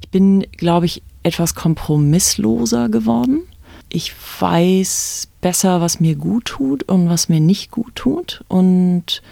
ich 0.00 0.08
bin, 0.08 0.46
glaube 0.56 0.86
ich, 0.86 1.02
etwas 1.22 1.54
kompromissloser 1.54 2.88
geworden. 2.88 3.42
Ich 3.88 4.12
weiß 4.40 5.28
besser, 5.40 5.80
was 5.80 6.00
mir 6.00 6.16
gut 6.16 6.46
tut 6.46 6.82
und 6.84 7.08
was 7.08 7.28
mir 7.28 7.40
nicht 7.40 7.70
gut 7.70 7.94
tut. 7.94 8.44
Und 8.48 9.22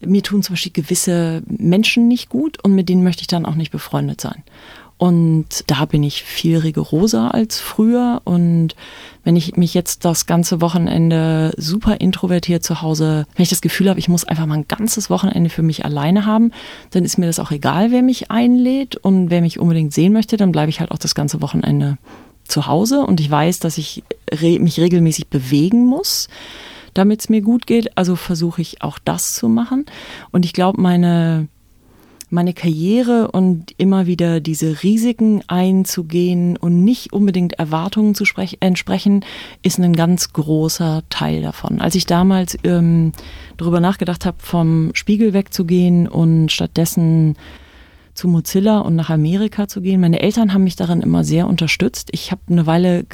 mir 0.00 0.22
tun 0.22 0.42
zum 0.42 0.54
Beispiel 0.54 0.72
gewisse 0.72 1.42
Menschen 1.46 2.08
nicht 2.08 2.28
gut 2.28 2.62
und 2.62 2.74
mit 2.74 2.88
denen 2.88 3.02
möchte 3.02 3.22
ich 3.22 3.26
dann 3.26 3.46
auch 3.46 3.54
nicht 3.54 3.72
befreundet 3.72 4.20
sein. 4.20 4.42
Und 4.96 5.46
da 5.66 5.84
bin 5.86 6.02
ich 6.02 6.22
viel 6.22 6.58
rigoroser 6.58 7.34
als 7.34 7.60
früher. 7.60 8.22
Und 8.24 8.76
wenn 9.24 9.36
ich 9.36 9.56
mich 9.56 9.74
jetzt 9.74 10.04
das 10.04 10.26
ganze 10.26 10.60
Wochenende 10.60 11.52
super 11.56 12.00
introvertiert 12.00 12.62
zu 12.62 12.80
Hause, 12.80 13.26
wenn 13.34 13.42
ich 13.42 13.48
das 13.48 13.60
Gefühl 13.60 13.90
habe, 13.90 13.98
ich 13.98 14.08
muss 14.08 14.24
einfach 14.24 14.46
mal 14.46 14.54
ein 14.54 14.68
ganzes 14.68 15.10
Wochenende 15.10 15.50
für 15.50 15.62
mich 15.62 15.84
alleine 15.84 16.26
haben, 16.26 16.52
dann 16.90 17.04
ist 17.04 17.18
mir 17.18 17.26
das 17.26 17.40
auch 17.40 17.50
egal, 17.50 17.90
wer 17.90 18.02
mich 18.02 18.30
einlädt 18.30 18.96
und 18.96 19.30
wer 19.30 19.40
mich 19.40 19.58
unbedingt 19.58 19.92
sehen 19.92 20.12
möchte, 20.12 20.36
dann 20.36 20.52
bleibe 20.52 20.70
ich 20.70 20.80
halt 20.80 20.92
auch 20.92 20.98
das 20.98 21.14
ganze 21.14 21.42
Wochenende 21.42 21.98
zu 22.46 22.66
Hause. 22.66 23.00
Und 23.00 23.20
ich 23.20 23.30
weiß, 23.30 23.58
dass 23.58 23.78
ich 23.78 24.04
mich 24.40 24.78
regelmäßig 24.78 25.28
bewegen 25.28 25.86
muss 25.86 26.28
damit 26.94 27.20
es 27.20 27.28
mir 27.28 27.42
gut 27.42 27.66
geht. 27.66 27.98
Also 27.98 28.14
versuche 28.16 28.62
ich 28.62 28.80
auch 28.82 28.98
das 29.04 29.34
zu 29.34 29.48
machen. 29.48 29.84
Und 30.30 30.44
ich 30.44 30.52
glaube, 30.52 30.80
meine 30.80 31.48
meine 32.34 32.52
Karriere 32.52 33.30
und 33.30 33.72
immer 33.78 34.06
wieder 34.06 34.40
diese 34.40 34.82
Risiken 34.82 35.42
einzugehen 35.46 36.56
und 36.56 36.84
nicht 36.84 37.12
unbedingt 37.12 37.54
Erwartungen 37.54 38.14
zu 38.14 38.24
entsprechen, 38.60 39.24
ist 39.62 39.78
ein 39.78 39.94
ganz 39.94 40.32
großer 40.32 41.04
Teil 41.08 41.42
davon. 41.42 41.80
Als 41.80 41.94
ich 41.94 42.06
damals 42.06 42.58
ähm, 42.64 43.12
darüber 43.56 43.80
nachgedacht 43.80 44.26
habe, 44.26 44.36
vom 44.40 44.90
Spiegel 44.94 45.32
wegzugehen 45.32 46.08
und 46.08 46.50
stattdessen 46.50 47.36
zu 48.14 48.28
Mozilla 48.28 48.78
und 48.78 48.96
nach 48.96 49.10
Amerika 49.10 49.66
zu 49.66 49.80
gehen. 49.80 50.00
Meine 50.00 50.20
Eltern 50.20 50.52
haben 50.52 50.64
mich 50.64 50.76
darin 50.76 51.02
immer 51.02 51.24
sehr 51.24 51.48
unterstützt. 51.48 52.10
Ich 52.12 52.30
habe 52.30 52.42
eine 52.48 52.66
Weile 52.66 53.04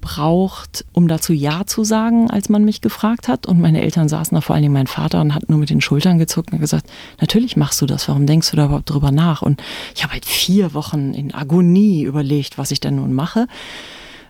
braucht, 0.00 0.84
um 0.92 1.08
dazu 1.08 1.32
Ja 1.32 1.66
zu 1.66 1.84
sagen, 1.84 2.30
als 2.30 2.48
man 2.48 2.64
mich 2.64 2.80
gefragt 2.80 3.28
hat. 3.28 3.46
Und 3.46 3.60
meine 3.60 3.82
Eltern 3.82 4.08
saßen 4.08 4.34
da, 4.34 4.40
vor 4.40 4.56
allem 4.56 4.72
mein 4.72 4.86
Vater, 4.86 5.20
und 5.20 5.34
hat 5.34 5.48
nur 5.48 5.58
mit 5.58 5.70
den 5.70 5.80
Schultern 5.80 6.18
gezuckt 6.18 6.52
und 6.52 6.60
gesagt, 6.60 6.90
natürlich 7.20 7.56
machst 7.56 7.80
du 7.80 7.86
das, 7.86 8.08
warum 8.08 8.26
denkst 8.26 8.50
du 8.50 8.56
da 8.56 8.66
überhaupt 8.66 8.90
drüber 8.90 9.10
nach? 9.10 9.42
Und 9.42 9.62
ich 9.94 10.02
habe 10.02 10.14
halt 10.14 10.24
vier 10.24 10.74
Wochen 10.74 11.14
in 11.14 11.34
Agonie 11.34 12.02
überlegt, 12.02 12.58
was 12.58 12.70
ich 12.70 12.80
denn 12.80 12.96
nun 12.96 13.12
mache 13.12 13.46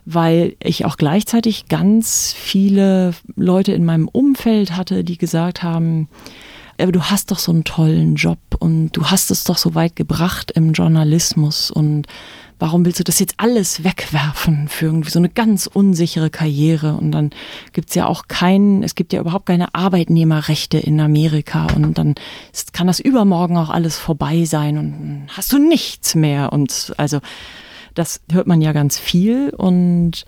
weil 0.03 0.55
ich 0.59 0.83
auch 0.85 0.97
gleichzeitig 0.97 1.67
ganz 1.67 2.33
viele 2.35 3.13
Leute 3.35 3.71
in 3.73 3.85
meinem 3.85 4.07
Umfeld 4.07 4.75
hatte, 4.75 5.03
die 5.03 5.19
gesagt 5.19 5.61
haben, 5.61 6.09
aber 6.79 6.91
du 6.91 7.03
hast 7.03 7.31
doch 7.31 7.39
so 7.39 7.51
einen 7.51 7.63
tollen 7.63 8.15
Job 8.15 8.39
und 8.59 8.91
du 8.91 9.05
hast 9.05 9.31
es 9.31 9.43
doch 9.43 9.57
so 9.57 9.75
weit 9.75 9.95
gebracht 9.95 10.51
im 10.51 10.73
Journalismus 10.73 11.69
und 11.69 12.07
warum 12.61 12.85
willst 12.85 12.99
du 12.99 13.03
das 13.03 13.17
jetzt 13.17 13.33
alles 13.37 13.83
wegwerfen 13.83 14.67
für 14.67 14.85
irgendwie 14.85 15.09
so 15.09 15.17
eine 15.17 15.29
ganz 15.29 15.65
unsichere 15.65 16.29
Karriere? 16.29 16.93
Und 16.93 17.11
dann 17.11 17.31
gibt's 17.73 17.95
ja 17.95 18.05
auch 18.05 18.27
keinen, 18.27 18.83
es 18.83 18.93
gibt 18.93 19.13
ja 19.13 19.19
überhaupt 19.19 19.47
keine 19.47 19.73
Arbeitnehmerrechte 19.73 20.77
in 20.77 20.99
Amerika 20.99 21.65
und 21.75 21.97
dann 21.97 22.13
ist, 22.53 22.71
kann 22.71 22.85
das 22.85 22.99
übermorgen 22.99 23.57
auch 23.57 23.71
alles 23.71 23.97
vorbei 23.97 24.45
sein 24.45 24.77
und 24.77 25.27
hast 25.35 25.51
du 25.51 25.57
nichts 25.57 26.13
mehr. 26.13 26.53
Und 26.53 26.93
also 26.97 27.19
das 27.95 28.21
hört 28.31 28.45
man 28.45 28.61
ja 28.61 28.73
ganz 28.73 28.99
viel 28.99 29.49
und 29.49 30.25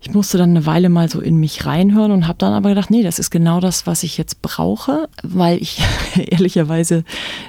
ich 0.00 0.12
musste 0.12 0.38
dann 0.38 0.50
eine 0.50 0.66
Weile 0.66 0.88
mal 0.88 1.10
so 1.10 1.20
in 1.20 1.38
mich 1.38 1.66
reinhören 1.66 2.12
und 2.12 2.28
habe 2.28 2.38
dann 2.38 2.52
aber 2.52 2.68
gedacht, 2.68 2.90
nee, 2.90 3.02
das 3.02 3.18
ist 3.18 3.30
genau 3.30 3.58
das, 3.58 3.88
was 3.88 4.04
ich 4.04 4.18
jetzt 4.18 4.40
brauche, 4.40 5.08
weil 5.24 5.60
ich 5.60 5.82
ehrlicherweise 6.14 7.02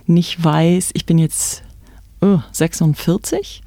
nicht 0.08 0.44
weiß, 0.44 0.90
ich 0.94 1.06
bin 1.06 1.20
jetzt 1.20 1.62
oh, 2.22 2.40
46 2.52 3.62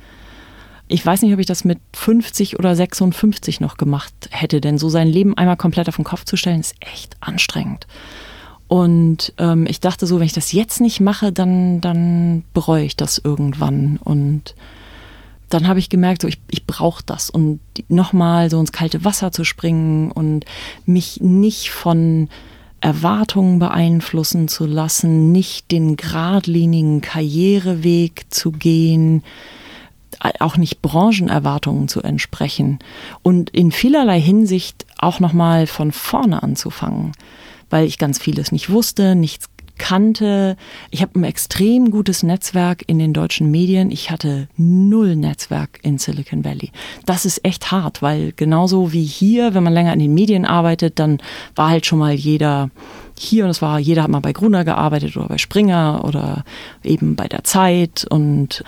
ich 0.89 1.05
weiß 1.05 1.23
nicht, 1.23 1.33
ob 1.33 1.39
ich 1.39 1.47
das 1.47 1.65
mit 1.65 1.79
50 1.95 2.59
oder 2.59 2.75
56 2.75 3.61
noch 3.61 3.77
gemacht 3.77 4.13
hätte, 4.31 4.61
denn 4.61 4.79
so 4.79 4.89
sein 4.89 5.09
Leben 5.09 5.37
einmal 5.37 5.57
komplett 5.57 5.89
auf 5.89 5.97
den 5.97 6.05
Kopf 6.05 6.25
zu 6.25 6.37
stellen, 6.37 6.61
ist 6.61 6.75
echt 6.81 7.17
anstrengend. 7.21 7.87
Und 8.69 9.33
ähm, 9.39 9.67
ich 9.67 9.81
dachte 9.81 10.07
so, 10.07 10.19
wenn 10.19 10.27
ich 10.27 10.33
das 10.33 10.53
jetzt 10.53 10.81
nicht 10.81 11.01
mache, 11.01 11.33
dann, 11.33 11.81
dann 11.81 12.45
bereue 12.53 12.85
ich 12.85 12.97
das 12.97 13.19
irgendwann. 13.19 13.99
Und 14.03 14.55
dann 15.49 15.69
habe 15.69 15.79
ich 15.79 15.89
gemerkt, 15.89 16.23
so 16.23 16.29
ich, 16.29 16.39
ich 16.51 16.67
brauche 16.67 17.03
das. 17.05 17.31
Und 17.31 17.61
nochmal 17.89 18.51
so 18.51 18.61
ins 18.61 18.73
kalte 18.73 19.05
Wasser 19.05 19.33
zu 19.33 19.45
springen 19.45 20.11
und 20.11 20.45
mich 20.85 21.21
nicht 21.21 21.71
von 21.71 22.29
Erwartungen 22.81 23.59
beeinflussen 23.59 24.49
zu 24.49 24.67
lassen, 24.67 25.33
nicht 25.33 25.71
den 25.71 25.97
geradlinigen 25.97 27.01
Karriereweg 27.01 28.27
zu 28.29 28.53
gehen, 28.53 29.23
auch 30.41 30.57
nicht 30.57 30.83
Branchenerwartungen 30.83 31.89
zu 31.89 32.03
entsprechen 32.03 32.79
und 33.23 33.51
in 33.51 33.73
vielerlei 33.73 34.21
Hinsicht 34.21 34.87
auch 34.99 35.21
nochmal 35.21 35.67
von 35.67 35.93
vorne 35.93 36.43
anzufangen, 36.43 37.13
weil 37.71 37.87
ich 37.87 37.99
ganz 37.99 38.19
vieles 38.19 38.53
nicht 38.53 38.71
wusste, 38.71 39.15
nichts 39.15 39.49
kannte. 39.79 40.57
Ich 40.91 41.01
habe 41.03 41.19
ein 41.19 41.25
extrem 41.25 41.91
gutes 41.91 42.23
Netzwerk 42.23 42.83
in 42.87 42.99
den 42.99 43.13
deutschen 43.13 43.51
Medien. 43.51 43.91
Ich 43.91 44.11
hatte 44.11 44.49
null 44.57 45.17
Netzwerk 45.17 45.79
in 45.83 45.99
Silicon 45.99 46.45
Valley. 46.45 46.73
Das 47.07 47.25
ist 47.25 47.45
echt 47.45 47.71
hart, 47.71 48.03
weil 48.03 48.33
genauso 48.37 48.93
wie 48.93 49.05
hier, 49.05 49.55
wenn 49.55 49.63
man 49.63 49.73
länger 49.73 49.93
in 49.95 50.01
den 50.01 50.15
Medien 50.15 50.45
arbeitet, 50.45 50.99
dann 50.99 51.19
war 51.55 51.71
halt 51.71 51.87
schon 51.87 52.01
mal 52.01 52.13
jeder 52.13 52.71
hier 53.19 53.45
und 53.45 53.51
es 53.51 53.63
war, 53.63 53.79
jeder 53.79 54.03
hat 54.03 54.11
mal 54.11 54.21
bei 54.21 54.33
Gruner 54.33 54.65
gearbeitet 54.65 55.17
oder 55.17 55.29
bei 55.29 55.39
Springer 55.39 56.03
oder 56.05 56.45
eben 56.85 57.17
bei 57.17 57.27
der 57.27 57.45
Zeit 57.45 58.07
und 58.09 58.63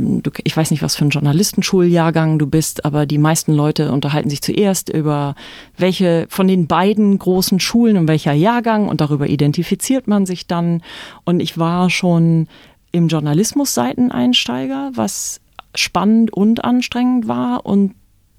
du, 0.00 0.30
ich 0.44 0.56
weiß 0.56 0.70
nicht, 0.70 0.82
was 0.82 0.96
für 0.96 1.04
ein 1.04 1.10
Journalistenschuljahrgang 1.10 2.38
du 2.38 2.46
bist, 2.46 2.84
aber 2.84 3.06
die 3.06 3.18
meisten 3.18 3.52
Leute 3.52 3.92
unterhalten 3.92 4.30
sich 4.30 4.42
zuerst 4.42 4.88
über 4.88 5.34
welche 5.76 6.26
von 6.28 6.48
den 6.48 6.66
beiden 6.66 7.18
großen 7.18 7.60
Schulen 7.60 7.96
und 7.96 8.08
welcher 8.08 8.32
Jahrgang 8.32 8.88
und 8.88 9.00
darüber 9.00 9.28
identifiziert 9.28 10.06
man 10.06 10.26
sich 10.26 10.46
dann. 10.46 10.82
Und 11.24 11.40
ich 11.40 11.58
war 11.58 11.90
schon 11.90 12.48
im 12.92 13.08
Journalismus 13.08 13.74
Seiteneinsteiger, 13.74 14.90
was 14.94 15.40
spannend 15.74 16.32
und 16.32 16.64
anstrengend 16.64 17.28
war 17.28 17.64
und 17.64 17.94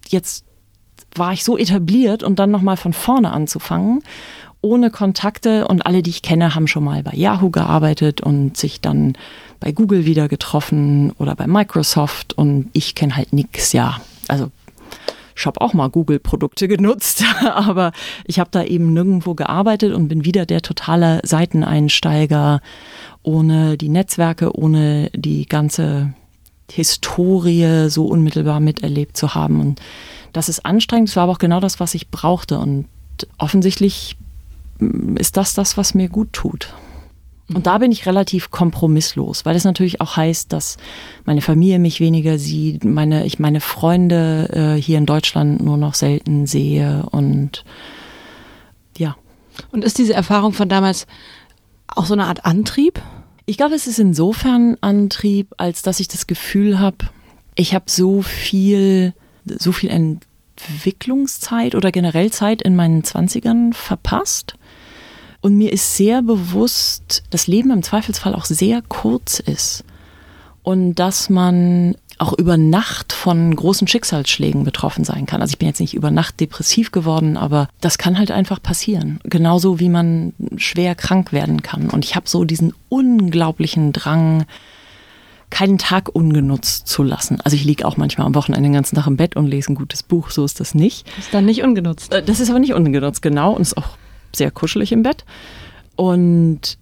jetzt 0.07 0.45
war 1.15 1.33
ich 1.33 1.43
so 1.43 1.57
etabliert 1.57 2.23
und 2.23 2.39
dann 2.39 2.51
nochmal 2.51 2.77
von 2.77 2.93
vorne 2.93 3.31
anzufangen 3.31 4.01
ohne 4.61 4.91
Kontakte 4.91 5.67
und 5.67 5.85
alle, 5.85 6.03
die 6.03 6.11
ich 6.11 6.21
kenne, 6.21 6.53
haben 6.55 6.67
schon 6.67 6.83
mal 6.83 7.01
bei 7.03 7.13
Yahoo 7.13 7.49
gearbeitet 7.49 8.21
und 8.21 8.57
sich 8.57 8.79
dann 8.79 9.13
bei 9.59 9.71
Google 9.71 10.05
wieder 10.05 10.27
getroffen 10.27 11.11
oder 11.17 11.35
bei 11.35 11.47
Microsoft 11.47 12.33
und 12.37 12.69
ich 12.73 12.95
kenne 12.95 13.15
halt 13.15 13.33
nix, 13.33 13.73
ja. 13.73 13.99
Also 14.27 14.51
ich 15.35 15.45
habe 15.45 15.61
auch 15.61 15.73
mal 15.73 15.89
Google-Produkte 15.89 16.67
genutzt, 16.67 17.23
aber 17.45 17.91
ich 18.25 18.39
habe 18.39 18.49
da 18.51 18.63
eben 18.63 18.93
nirgendwo 18.93 19.33
gearbeitet 19.33 19.93
und 19.93 20.07
bin 20.07 20.25
wieder 20.25 20.45
der 20.45 20.61
totale 20.61 21.19
Seiteneinsteiger 21.23 22.61
ohne 23.23 23.77
die 23.77 23.89
Netzwerke, 23.89 24.55
ohne 24.55 25.09
die 25.15 25.45
ganze 25.45 26.13
Historie 26.71 27.89
so 27.89 28.05
unmittelbar 28.05 28.59
miterlebt 28.59 29.17
zu 29.17 29.33
haben. 29.33 29.59
Und 29.59 29.81
das 30.33 30.49
ist 30.49 30.65
anstrengend, 30.65 31.09
das 31.09 31.15
war 31.15 31.23
aber 31.23 31.33
auch 31.33 31.39
genau 31.39 31.59
das, 31.59 31.79
was 31.79 31.95
ich 31.95 32.09
brauchte. 32.09 32.59
Und 32.59 32.87
offensichtlich 33.37 34.17
ist 35.15 35.37
das 35.37 35.53
das, 35.53 35.77
was 35.77 35.93
mir 35.93 36.09
gut 36.09 36.33
tut. 36.33 36.73
Und 37.53 37.67
da 37.67 37.77
bin 37.79 37.91
ich 37.91 38.05
relativ 38.05 38.49
kompromisslos, 38.51 39.45
weil 39.45 39.55
es 39.55 39.65
natürlich 39.65 39.99
auch 39.99 40.15
heißt, 40.15 40.53
dass 40.53 40.77
meine 41.25 41.41
Familie 41.41 41.79
mich 41.79 41.99
weniger 41.99 42.37
sieht, 42.37 42.85
meine, 42.85 43.25
ich 43.25 43.39
meine 43.39 43.59
Freunde 43.59 44.49
äh, 44.77 44.81
hier 44.81 44.97
in 44.97 45.05
Deutschland 45.05 45.61
nur 45.61 45.77
noch 45.77 45.93
selten 45.93 46.47
sehe 46.47 47.05
und 47.11 47.65
ja. 48.97 49.15
Und 49.71 49.83
ist 49.83 49.97
diese 49.97 50.13
Erfahrung 50.13 50.53
von 50.53 50.69
damals 50.69 51.07
auch 51.87 52.05
so 52.05 52.13
eine 52.13 52.25
Art 52.25 52.45
Antrieb? 52.45 53.01
Ich 53.45 53.57
glaube, 53.57 53.75
es 53.75 53.87
ist 53.87 53.99
insofern 53.99 54.77
Antrieb, 54.81 55.53
als 55.57 55.81
dass 55.81 55.99
ich 55.99 56.07
das 56.07 56.27
Gefühl 56.27 56.79
habe, 56.79 57.09
ich 57.55 57.75
habe 57.75 57.85
so 57.87 58.21
viel, 58.21 59.13
so 59.45 59.73
viel 59.73 59.89
Entwicklungszeit 59.89 61.75
oder 61.75 61.91
generell 61.91 62.31
Zeit 62.31 62.61
in 62.61 62.77
meinen 62.77 63.03
Zwanzigern 63.03 63.73
verpasst 63.73 64.55
und 65.41 65.57
mir 65.57 65.73
ist 65.73 65.97
sehr 65.97 66.21
bewusst, 66.21 67.23
dass 67.31 67.47
Leben 67.47 67.71
im 67.71 67.83
Zweifelsfall 67.83 68.35
auch 68.35 68.45
sehr 68.45 68.81
kurz 68.81 69.39
ist. 69.39 69.83
Und 70.63 70.95
dass 70.95 71.29
man 71.29 71.95
auch 72.19 72.37
über 72.37 72.55
Nacht 72.55 73.13
von 73.13 73.55
großen 73.55 73.87
Schicksalsschlägen 73.87 74.63
betroffen 74.63 75.03
sein 75.03 75.25
kann. 75.25 75.41
Also 75.41 75.53
ich 75.53 75.57
bin 75.57 75.67
jetzt 75.67 75.79
nicht 75.79 75.95
über 75.95 76.11
Nacht 76.11 76.39
depressiv 76.39 76.91
geworden, 76.91 77.35
aber 77.35 77.67
das 77.81 77.97
kann 77.97 78.19
halt 78.19 78.29
einfach 78.29 78.61
passieren. 78.61 79.19
Genauso 79.23 79.79
wie 79.79 79.89
man 79.89 80.33
schwer 80.57 80.93
krank 80.93 81.33
werden 81.33 81.63
kann. 81.63 81.89
Und 81.89 82.05
ich 82.05 82.15
habe 82.15 82.29
so 82.29 82.45
diesen 82.45 82.75
unglaublichen 82.89 83.91
Drang, 83.91 84.45
keinen 85.49 85.79
Tag 85.79 86.09
ungenutzt 86.13 86.87
zu 86.87 87.01
lassen. 87.01 87.41
Also 87.41 87.57
ich 87.57 87.65
liege 87.65 87.85
auch 87.85 87.97
manchmal 87.97 88.27
am 88.27 88.35
Wochenende 88.35 88.67
den 88.67 88.73
ganzen 88.73 88.95
Tag 88.95 89.07
im 89.07 89.17
Bett 89.17 89.35
und 89.35 89.47
lese 89.47 89.71
ein 89.71 89.75
gutes 89.75 90.03
Buch, 90.03 90.29
so 90.29 90.45
ist 90.45 90.59
das 90.59 90.75
nicht. 90.75 91.07
Ist 91.17 91.33
dann 91.33 91.45
nicht 91.45 91.63
ungenutzt. 91.63 92.13
Äh, 92.13 92.23
das 92.23 92.39
ist 92.39 92.49
aber 92.49 92.59
nicht 92.59 92.73
ungenutzt, 92.73 93.21
genau. 93.21 93.53
Und 93.53 93.63
ist 93.63 93.77
auch 93.77 93.97
sehr 94.35 94.51
kuschelig 94.51 94.91
im 94.91 95.03
Bett. 95.03 95.25
Und 95.95 96.77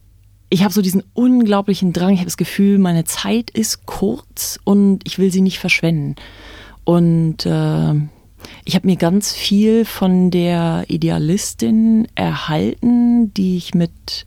ich 0.49 0.63
habe 0.63 0.73
so 0.73 0.81
diesen 0.81 1.03
unglaublichen 1.13 1.93
Drang, 1.93 2.13
ich 2.13 2.19
habe 2.19 2.27
das 2.27 2.37
Gefühl, 2.37 2.79
meine 2.79 3.05
Zeit 3.05 3.51
ist 3.51 3.85
kurz 3.85 4.59
und 4.63 5.01
ich 5.05 5.19
will 5.19 5.31
sie 5.31 5.41
nicht 5.41 5.59
verschwenden. 5.59 6.15
Und 6.83 7.45
äh, 7.45 7.93
ich 8.65 8.75
habe 8.75 8.87
mir 8.87 8.95
ganz 8.95 9.31
viel 9.33 9.85
von 9.85 10.31
der 10.31 10.85
Idealistin 10.87 12.07
erhalten, 12.15 13.33
die 13.33 13.57
ich 13.57 13.75
mit 13.75 14.25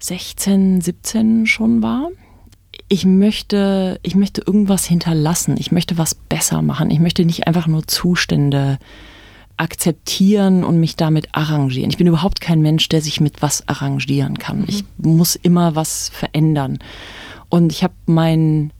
16, 0.00 0.80
17 0.80 1.46
schon 1.46 1.82
war. 1.82 2.08
Ich 2.88 3.06
möchte, 3.06 4.00
ich 4.02 4.16
möchte 4.16 4.42
irgendwas 4.44 4.84
hinterlassen. 4.84 5.56
Ich 5.58 5.70
möchte 5.70 5.96
was 5.96 6.14
besser 6.14 6.60
machen. 6.60 6.90
Ich 6.90 6.98
möchte 6.98 7.24
nicht 7.24 7.46
einfach 7.46 7.66
nur 7.66 7.86
Zustände 7.86 8.78
äh, 8.80 8.84
akzeptieren 9.56 10.64
und 10.64 10.80
mich 10.80 10.96
damit 10.96 11.28
arrangieren. 11.32 11.90
Ich 11.90 11.96
bin 11.96 12.06
überhaupt 12.06 12.40
kein 12.40 12.60
Mensch, 12.60 12.88
der 12.88 13.00
sich 13.00 13.20
mit 13.20 13.42
was 13.42 13.68
arrangieren 13.68 14.38
kann. 14.38 14.60
Mhm. 14.60 14.66
Ich 14.68 14.84
muss 14.98 15.36
immer 15.36 15.76
was 15.76 16.08
verändern. 16.08 16.78
Und 17.48 17.70
ich 17.70 17.84
habe 17.84 17.94
mein, 18.06 18.72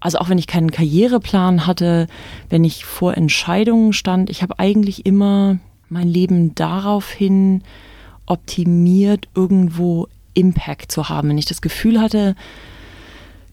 also 0.00 0.18
auch 0.18 0.28
wenn 0.28 0.38
ich 0.38 0.48
keinen 0.48 0.72
Karriereplan 0.72 1.66
hatte, 1.66 2.08
wenn 2.48 2.64
ich 2.64 2.84
vor 2.84 3.16
Entscheidungen 3.16 3.92
stand, 3.92 4.28
ich 4.30 4.42
habe 4.42 4.58
eigentlich 4.58 5.06
immer 5.06 5.58
mein 5.88 6.08
Leben 6.08 6.54
daraufhin 6.54 7.62
optimiert, 8.26 9.28
irgendwo 9.34 10.08
Impact 10.34 10.92
zu 10.92 11.08
haben. 11.08 11.28
Wenn 11.30 11.38
ich 11.38 11.46
das 11.46 11.62
Gefühl 11.62 12.00
hatte, 12.00 12.34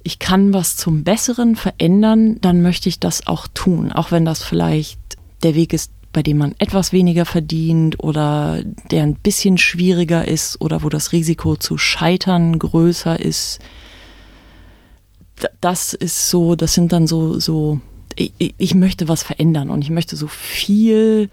ich 0.04 0.20
kann 0.20 0.54
was 0.54 0.78
zum 0.78 1.04
Besseren 1.04 1.56
verändern, 1.56 2.40
dann 2.42 2.62
möchte 2.62 2.90
ich 2.90 3.00
das 3.00 3.26
auch 3.28 3.48
tun, 3.54 3.92
auch 3.92 4.12
wenn 4.12 4.26
das 4.26 4.44
vielleicht 4.44 5.00
der 5.44 5.56
Weg 5.56 5.74
ist, 5.74 5.92
bei 6.16 6.24
dem 6.24 6.38
man 6.38 6.56
etwas 6.60 6.94
weniger 6.94 7.26
verdient 7.26 8.02
oder 8.02 8.64
der 8.90 9.04
ein 9.04 9.16
bisschen 9.16 9.58
schwieriger 9.58 10.26
ist 10.26 10.62
oder 10.62 10.82
wo 10.82 10.88
das 10.88 11.12
Risiko 11.12 11.58
zu 11.58 11.78
scheitern 11.78 12.58
größer 12.58 13.20
ist. 13.20 13.60
Das 15.60 15.94
ist 15.94 16.30
so, 16.30 16.56
das 16.56 16.74
sind 16.74 16.94
dann 16.94 17.06
so, 17.06 17.38
so, 17.42 17.82
ich, 18.16 18.56
ich 18.58 18.76
möchte 18.76 19.10
was 19.10 19.24
verändern 19.24 19.70
und 19.70 19.82
ich 19.82 19.90
möchte 19.90 20.16
so 20.16 20.28
viel 20.28 21.30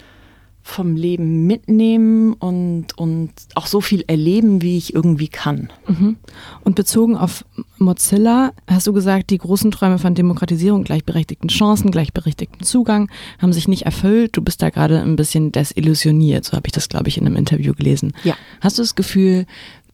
vom 0.63 0.95
Leben 0.95 1.47
mitnehmen 1.47 2.35
und, 2.35 2.97
und 2.97 3.33
auch 3.55 3.67
so 3.67 3.81
viel 3.81 4.05
erleben, 4.07 4.63
wie 4.63 4.77
ich 4.77 4.95
irgendwie 4.95 5.29
kann. 5.29 5.71
Mhm. 5.89 6.17
Und 6.63 6.77
bezogen 6.77 7.17
auf 7.17 7.45
Mozilla 7.79 8.53
hast 8.69 8.87
du 8.87 8.93
gesagt, 8.93 9.31
die 9.31 9.39
großen 9.39 9.73
Träume 9.73 9.99
von 9.99 10.15
Demokratisierung, 10.15 10.85
gleichberechtigten 10.85 11.49
Chancen, 11.49 11.91
gleichberechtigten 11.91 12.65
Zugang 12.65 13.11
haben 13.41 13.53
sich 13.53 13.67
nicht 13.67 13.83
erfüllt. 13.83 14.37
Du 14.37 14.43
bist 14.43 14.63
da 14.63 14.71
gerade 14.71 15.01
ein 15.01 15.17
bisschen 15.17 15.51
desillusioniert, 15.51 16.45
so 16.45 16.53
habe 16.53 16.69
ich 16.69 16.73
das, 16.73 16.89
glaube 16.89 17.09
ich, 17.09 17.19
in 17.19 17.27
einem 17.27 17.37
Interview 17.37 17.75
gelesen. 17.75 18.13
Ja. 18.23 18.35
Hast 18.61 18.79
du 18.79 18.83
das 18.83 18.95
Gefühl, 18.95 19.47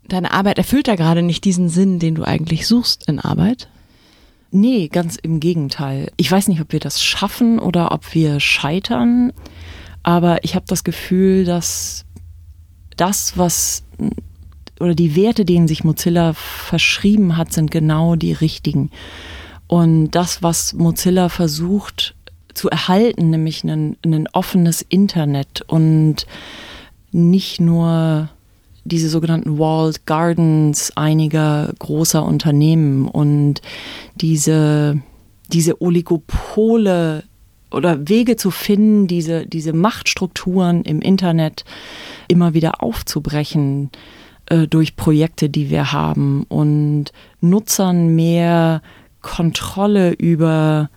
deine 0.07 0.33
Arbeit 0.33 0.59
erfüllt 0.59 0.89
da 0.89 0.97
gerade 0.97 1.23
nicht 1.23 1.45
diesen 1.45 1.71
Sinn, 1.71 1.99
den 1.99 2.15
du 2.15 2.25
eigentlich 2.25 2.67
suchst 2.67 3.09
in 3.09 3.19
Arbeit? 3.19 3.69
Nee, 4.51 4.89
ganz 4.89 5.17
im 5.17 5.41
Gegenteil. 5.41 6.11
Ich 6.17 6.31
weiß 6.31 6.49
nicht, 6.49 6.61
ob 6.61 6.73
wir 6.73 6.81
das 6.81 7.03
schaffen 7.03 7.59
oder 7.59 7.93
ob 7.93 8.15
wir 8.15 8.41
scheitern. 8.41 9.33
Aber 10.09 10.43
ich 10.43 10.55
habe 10.55 10.65
das 10.67 10.85
Gefühl, 10.85 11.45
dass 11.45 12.07
das, 12.97 13.37
was 13.37 13.85
oder 14.81 14.95
die 14.95 15.15
Werte, 15.15 15.45
denen 15.45 15.69
sich 15.69 15.85
Mozilla 15.85 16.33
verschrieben 16.33 17.37
hat, 17.37 17.53
sind 17.53 17.71
genau 17.71 18.17
die 18.17 18.33
richtigen. 18.33 18.91
Und 19.67 20.13
das, 20.13 20.43
was 20.43 20.73
Mozilla 20.73 21.29
versucht 21.29 22.15
zu 22.55 22.71
erhalten, 22.71 23.29
nämlich 23.29 23.65
ein, 23.65 23.99
ein 24.03 24.27
offenes 24.33 24.81
Internet 24.81 25.61
und 25.67 26.27
nicht 27.13 27.61
nur 27.61 28.31
diese 28.85 29.11
sogenannten 29.11 29.59
Walled 29.59 30.07
Gardens 30.07 30.91
einiger 30.97 31.71
großer 31.79 32.25
Unternehmen 32.25 33.09
und 33.09 33.61
diese, 34.15 35.03
diese 35.49 35.83
Oligopole 35.83 37.25
oder 37.71 38.09
Wege 38.09 38.37
zu 38.37 38.51
finden, 38.51 39.07
diese, 39.07 39.47
diese 39.47 39.73
Machtstrukturen 39.73 40.83
im 40.83 41.01
Internet 41.01 41.65
immer 42.29 42.55
wieder 42.55 42.83
aufzubrechen 42.83 43.91
äh, 44.47 44.67
durch 44.67 44.97
Projekte, 44.97 45.49
die 45.49 45.71
wir 45.71 45.93
haben 45.93 46.45
und 46.49 47.13
Nutzern 47.41 48.15
mehr 48.15 48.83
Kontrolle 49.21 50.13
über 50.13 50.91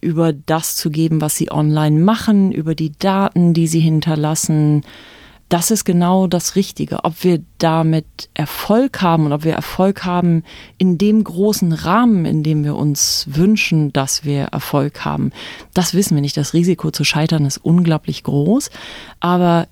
über 0.00 0.32
das 0.32 0.74
zu 0.74 0.90
geben, 0.90 1.20
was 1.20 1.36
sie 1.36 1.52
online 1.52 2.00
machen, 2.00 2.50
über 2.50 2.74
die 2.74 2.90
Daten, 2.98 3.54
die 3.54 3.68
sie 3.68 3.78
hinterlassen, 3.78 4.82
das 5.48 5.70
ist 5.70 5.84
genau 5.84 6.26
das 6.26 6.56
Richtige. 6.56 7.04
Ob 7.04 7.22
wir 7.22 7.42
damit 7.58 8.28
Erfolg 8.34 9.00
haben 9.00 9.26
und 9.26 9.32
ob 9.32 9.44
wir 9.44 9.52
Erfolg 9.52 10.04
haben 10.04 10.42
in 10.76 10.98
dem 10.98 11.22
großen 11.22 11.72
Rahmen, 11.72 12.24
in 12.24 12.42
dem 12.42 12.64
wir 12.64 12.74
uns 12.74 13.26
wünschen, 13.30 13.92
dass 13.92 14.24
wir 14.24 14.44
Erfolg 14.44 15.04
haben, 15.04 15.30
das 15.72 15.94
wissen 15.94 16.16
wir 16.16 16.20
nicht. 16.20 16.36
Das 16.36 16.52
Risiko 16.52 16.90
zu 16.90 17.04
scheitern 17.04 17.44
ist 17.44 17.58
unglaublich 17.58 18.24
groß. 18.24 18.70
Aber 19.20 19.68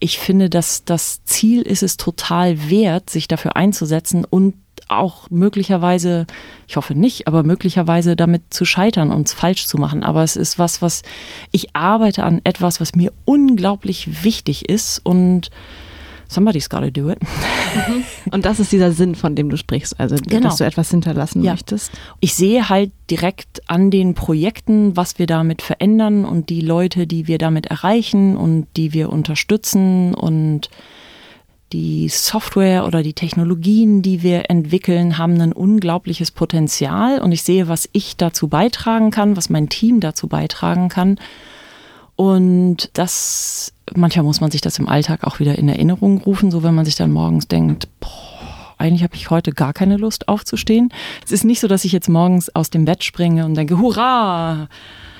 ich 0.00 0.18
finde, 0.18 0.48
dass 0.48 0.84
das 0.84 1.24
Ziel 1.24 1.62
ist 1.62 1.82
es 1.82 1.96
total 1.96 2.70
wert, 2.70 3.10
sich 3.10 3.28
dafür 3.28 3.56
einzusetzen 3.56 4.24
und 4.24 4.54
auch 4.88 5.30
möglicherweise, 5.30 6.26
ich 6.66 6.76
hoffe 6.76 6.94
nicht, 6.94 7.26
aber 7.26 7.42
möglicherweise 7.42 8.16
damit 8.16 8.42
zu 8.50 8.64
scheitern 8.64 9.10
und 9.10 9.26
es 9.26 9.32
falsch 9.32 9.66
zu 9.66 9.78
machen. 9.78 10.02
Aber 10.02 10.22
es 10.22 10.36
ist 10.36 10.58
was, 10.58 10.82
was 10.82 11.02
ich 11.50 11.74
arbeite 11.74 12.24
an 12.24 12.40
etwas, 12.44 12.80
was 12.80 12.94
mir 12.94 13.12
unglaublich 13.24 14.24
wichtig 14.24 14.68
ist 14.68 15.00
und 15.04 15.50
somebody's 16.28 16.68
gotta 16.68 16.90
do 16.90 17.10
it. 17.10 17.18
Mhm. 17.22 18.04
Und 18.30 18.44
das 18.44 18.60
ist 18.60 18.70
dieser 18.70 18.92
Sinn, 18.92 19.14
von 19.14 19.34
dem 19.34 19.48
du 19.48 19.56
sprichst, 19.56 19.98
also 19.98 20.16
genau. 20.16 20.42
dass 20.42 20.56
du 20.56 20.64
etwas 20.64 20.90
hinterlassen 20.90 21.42
ja. 21.42 21.52
möchtest. 21.52 21.90
Ich 22.20 22.34
sehe 22.34 22.68
halt 22.68 22.92
direkt 23.10 23.68
an 23.68 23.90
den 23.90 24.14
Projekten, 24.14 24.96
was 24.96 25.18
wir 25.18 25.26
damit 25.26 25.62
verändern 25.62 26.24
und 26.24 26.50
die 26.50 26.60
Leute, 26.60 27.06
die 27.06 27.26
wir 27.26 27.38
damit 27.38 27.66
erreichen 27.66 28.36
und 28.36 28.66
die 28.76 28.92
wir 28.92 29.10
unterstützen 29.10 30.14
und 30.14 30.68
die 31.72 32.08
Software 32.08 32.86
oder 32.86 33.02
die 33.02 33.12
Technologien, 33.12 34.02
die 34.02 34.22
wir 34.22 34.50
entwickeln, 34.50 35.18
haben 35.18 35.40
ein 35.40 35.52
unglaubliches 35.52 36.30
Potenzial 36.30 37.20
und 37.20 37.32
ich 37.32 37.42
sehe, 37.42 37.68
was 37.68 37.88
ich 37.92 38.16
dazu 38.16 38.48
beitragen 38.48 39.10
kann, 39.10 39.36
was 39.36 39.50
mein 39.50 39.68
Team 39.68 40.00
dazu 40.00 40.28
beitragen 40.28 40.88
kann. 40.88 41.18
Und 42.16 42.90
das, 42.94 43.72
manchmal 43.94 44.24
muss 44.24 44.40
man 44.40 44.50
sich 44.50 44.60
das 44.60 44.78
im 44.78 44.88
Alltag 44.88 45.24
auch 45.24 45.38
wieder 45.38 45.56
in 45.56 45.68
Erinnerung 45.68 46.18
rufen, 46.18 46.50
so 46.50 46.62
wenn 46.62 46.74
man 46.74 46.84
sich 46.84 46.96
dann 46.96 47.12
morgens 47.12 47.48
denkt, 47.48 47.88
boah, 48.00 48.74
eigentlich 48.78 49.02
habe 49.02 49.14
ich 49.14 49.30
heute 49.30 49.52
gar 49.52 49.72
keine 49.72 49.96
Lust 49.96 50.28
aufzustehen. 50.28 50.92
Es 51.24 51.32
ist 51.32 51.44
nicht 51.44 51.60
so, 51.60 51.68
dass 51.68 51.84
ich 51.84 51.92
jetzt 51.92 52.08
morgens 52.08 52.54
aus 52.54 52.70
dem 52.70 52.86
Bett 52.86 53.04
springe 53.04 53.44
und 53.44 53.54
denke, 53.54 53.78
hurra, 53.78 54.68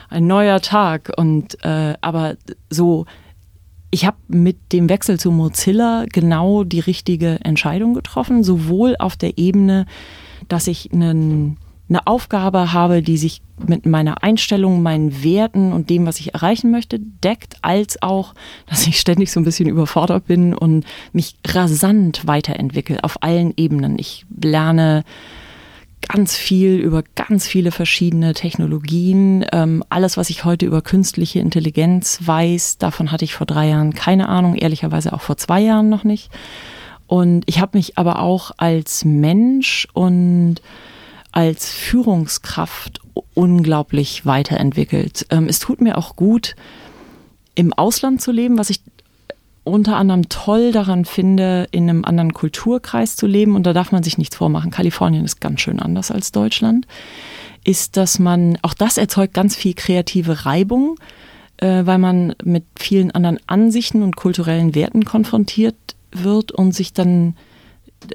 ein 0.09 0.26
neuer 0.26 0.61
Tag. 0.61 1.12
Und 1.16 1.62
äh, 1.64 1.94
aber 2.01 2.36
so 2.70 3.07
ich 3.91 4.05
habe 4.05 4.16
mit 4.28 4.72
dem 4.72 4.89
Wechsel 4.89 5.18
zu 5.18 5.30
Mozilla 5.30 6.05
genau 6.12 6.64
die 6.64 6.80
richtige 6.80 7.39
Entscheidung 7.43 7.95
getroffen, 7.95 8.45
sowohl 8.45 8.97
auf 8.99 9.16
der 9.16 9.39
Ebene, 9.39 9.86
dass 10.49 10.66
ich 10.66 10.93
einen, 10.93 11.57
eine 11.89 12.07
Aufgabe 12.07 12.72
habe, 12.72 13.03
die 13.03 13.16
sich 13.16 13.41
mit 13.66 13.86
meiner 13.86 14.22
Einstellung, 14.22 14.82
meinen 14.82 15.22
Werten 15.24 15.72
und 15.72 15.89
dem, 15.89 16.07
was 16.07 16.20
ich 16.20 16.34
erreichen 16.34 16.70
möchte, 16.70 16.99
deckt, 16.99 17.57
als 17.62 18.03
auch, 18.03 18.34
dass 18.66 18.86
ich 18.86 19.01
ständig 19.01 19.32
so 19.32 19.41
ein 19.41 19.45
bisschen 19.45 19.68
überfordert 19.68 20.26
bin 20.26 20.55
und 20.55 20.84
mich 21.12 21.36
rasant 21.47 22.26
weiterentwickle 22.26 23.03
auf 23.03 23.22
allen 23.22 23.55
Ebenen. 23.57 23.99
Ich 23.99 24.26
lerne 24.41 25.03
ganz 26.01 26.36
viel 26.36 26.76
über 26.76 27.03
ganz 27.14 27.46
viele 27.46 27.70
verschiedene 27.70 28.34
Technologien. 28.34 29.44
Ähm, 29.53 29.84
alles, 29.88 30.16
was 30.16 30.30
ich 30.30 30.44
heute 30.44 30.66
über 30.66 30.82
künstliche 30.82 31.40
Intelligenz 31.40 32.20
weiß, 32.24 32.78
davon 32.78 33.12
hatte 33.12 33.24
ich 33.24 33.34
vor 33.34 33.46
drei 33.46 33.68
Jahren 33.68 33.94
keine 33.94 34.28
Ahnung, 34.28 34.55
ehrlicherweise 34.55 35.12
auch 35.12 35.20
vor 35.20 35.36
zwei 35.36 35.61
Jahren 35.61 35.88
noch 35.88 36.05
nicht. 36.05 36.30
Und 37.07 37.44
ich 37.46 37.61
habe 37.61 37.76
mich 37.78 37.99
aber 37.99 38.20
auch 38.20 38.53
als 38.59 39.05
Mensch 39.05 39.88
und 39.92 40.57
als 41.32 41.70
Führungskraft 41.70 43.01
unglaublich 43.34 44.26
weiterentwickelt. 44.26 45.26
Ähm, 45.30 45.46
es 45.49 45.59
tut 45.59 45.80
mir 45.80 45.99
auch 45.99 46.16
gut, 46.16 46.55
im 47.55 47.72
Ausland 47.72 48.22
zu 48.22 48.30
leben, 48.30 48.57
was 48.57 48.70
ich 48.70 48.80
unter 49.69 49.97
anderem 49.97 50.29
toll 50.29 50.73
daran 50.73 51.05
finde, 51.05 51.69
in 51.71 51.89
einem 51.89 52.05
anderen 52.05 52.33
Kulturkreis 52.35 53.16
zu 53.16 53.27
leben. 53.27 53.55
Und 53.55 53.64
da 53.64 53.73
darf 53.73 53.93
man 53.93 54.03
sich 54.03 54.19
nichts 54.19 54.37
vormachen. 54.37 54.71
Kalifornien 54.71 55.25
ist 55.25 55.41
ganz 55.41 55.61
schön 55.61 55.81
anders 55.81 56.11
als 56.11 56.33
Deutschland. 56.33 56.87
ist, 57.64 57.97
dass 57.97 58.19
man, 58.19 58.57
auch 58.62 58.75
das 58.75 58.97
erzeugt 58.97 59.35
ganz 59.35 59.55
viel 59.55 59.75
kreative 59.75 60.47
Reibung, 60.47 60.97
äh, 61.59 61.85
weil 61.85 61.99
man 61.99 62.35
mit 62.43 62.64
vielen 62.79 63.11
anderen 63.11 63.39
Ansichten 63.47 64.03
und 64.03 64.16
kulturellen 64.16 64.75
Werten 64.75 65.05
konfrontiert 65.05 65.77
wird 66.12 66.53
und 66.53 66.75
sich 66.75 66.93
dann 66.93 67.35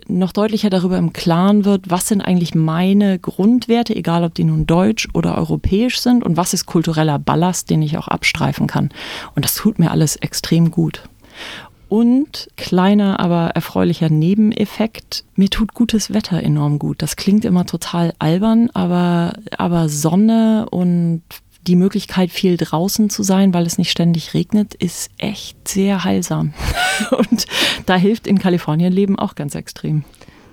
noch 0.07 0.31
deutlicher 0.31 0.69
darüber 0.69 0.97
im 0.97 1.13
Klaren 1.13 1.65
wird, 1.65 1.89
was 1.89 2.07
sind 2.07 2.21
eigentlich 2.21 2.55
meine 2.55 3.19
Grundwerte, 3.19 3.95
egal 3.95 4.23
ob 4.23 4.33
die 4.33 4.45
nun 4.45 4.65
deutsch 4.65 5.09
oder 5.13 5.37
europäisch 5.37 5.99
sind 5.99 6.23
und 6.23 6.37
was 6.37 6.53
ist 6.53 6.65
kultureller 6.65 7.19
Ballast, 7.19 7.69
den 7.69 7.81
ich 7.81 7.97
auch 7.97 8.07
abstreifen 8.07 8.67
kann. 8.67 8.89
Und 9.35 9.43
das 9.43 9.55
tut 9.55 9.79
mir 9.79 9.91
alles 9.91 10.15
extrem 10.15 10.71
gut. 10.71 11.03
Und 11.89 12.49
kleiner, 12.57 13.19
aber 13.19 13.49
erfreulicher 13.49 14.09
Nebeneffekt, 14.09 15.25
mir 15.35 15.49
tut 15.49 15.75
gutes 15.75 16.11
Wetter 16.11 16.41
enorm 16.41 16.79
gut. 16.79 17.03
Das 17.03 17.15
klingt 17.15 17.45
immer 17.45 17.67
total 17.67 18.13
albern, 18.17 18.71
aber, 18.73 19.33
aber 19.57 19.89
Sonne 19.89 20.67
und 20.71 21.21
die 21.67 21.75
Möglichkeit, 21.75 22.31
viel 22.31 22.57
draußen 22.57 23.09
zu 23.09 23.23
sein, 23.23 23.53
weil 23.53 23.65
es 23.65 23.77
nicht 23.77 23.91
ständig 23.91 24.33
regnet, 24.33 24.73
ist 24.73 25.11
echt 25.17 25.67
sehr 25.67 26.03
heilsam. 26.03 26.53
Und 27.11 27.45
da 27.85 27.95
hilft 27.95 28.27
in 28.27 28.37
Kalifornien 28.37 28.91
Leben 28.91 29.17
auch 29.17 29.35
ganz 29.35 29.55
extrem. 29.55 30.03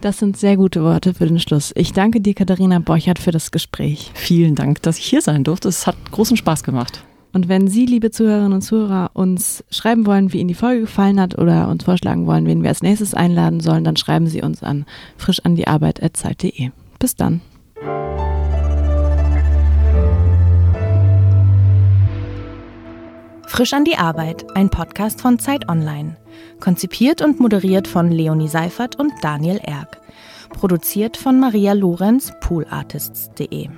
Das 0.01 0.19
sind 0.19 0.37
sehr 0.37 0.57
gute 0.57 0.83
Worte 0.83 1.15
für 1.15 1.27
den 1.27 1.41
Schluss. 1.41 1.73
Ich 1.75 1.93
danke 1.93 2.21
dir, 2.21 2.35
Katharina 2.35 2.79
Borchert, 2.79 3.19
für 3.19 3.33
das 3.33 3.51
Gespräch. 3.51 4.13
Vielen 4.15 4.55
Dank, 4.55 4.83
dass 4.83 4.99
ich 4.99 5.05
hier 5.05 5.21
sein 5.21 5.45
durfte. 5.45 5.69
Es 5.69 5.87
hat 5.87 5.97
großen 6.11 6.37
Spaß 6.37 6.63
gemacht. 6.63 7.03
Und 7.33 7.49
wenn 7.49 7.69
Sie, 7.69 7.87
liebe 7.87 8.11
Zuhörerinnen 8.11 8.55
und 8.55 8.63
Zuhörer, 8.63 9.11
uns 9.15 9.65
schreiben 9.71 10.07
wollen, 10.07 10.33
wie 10.33 10.39
Ihnen 10.39 10.49
die 10.49 10.55
Folge 10.55 10.83
gefallen 10.83 11.21
hat 11.21 11.39
oder 11.39 11.69
uns 11.69 11.85
vorschlagen 11.85 12.27
wollen, 12.27 12.47
wen 12.47 12.63
wir 12.63 12.71
als 12.71 12.83
nächstes 12.83 13.15
einladen 13.15 13.61
sollen, 13.61 13.85
dann 13.85 13.97
schreiben 13.97 14.27
Sie 14.27 14.43
uns 14.43 14.63
an 14.63 14.85
frischandiarbeit.zeit.de. 15.17 16.71
Bis 16.99 17.15
dann. 17.15 17.41
Frisch 23.47 23.73
an 23.75 23.85
die 23.85 23.97
Arbeit, 23.97 24.47
ein 24.57 24.71
Podcast 24.71 25.21
von 25.21 25.39
Zeit 25.39 25.69
Online. 25.69 26.17
Konzipiert 26.61 27.21
und 27.21 27.41
moderiert 27.41 27.89
von 27.89 28.11
Leonie 28.11 28.49
Seifert 28.49 28.97
und 28.97 29.13
Daniel 29.23 29.59
Erck. 29.63 30.01
Produziert 30.51 31.17
von 31.17 31.39
Maria 31.39 31.75
Lorenz, 31.75 32.33
poolartists.de. 32.41 33.69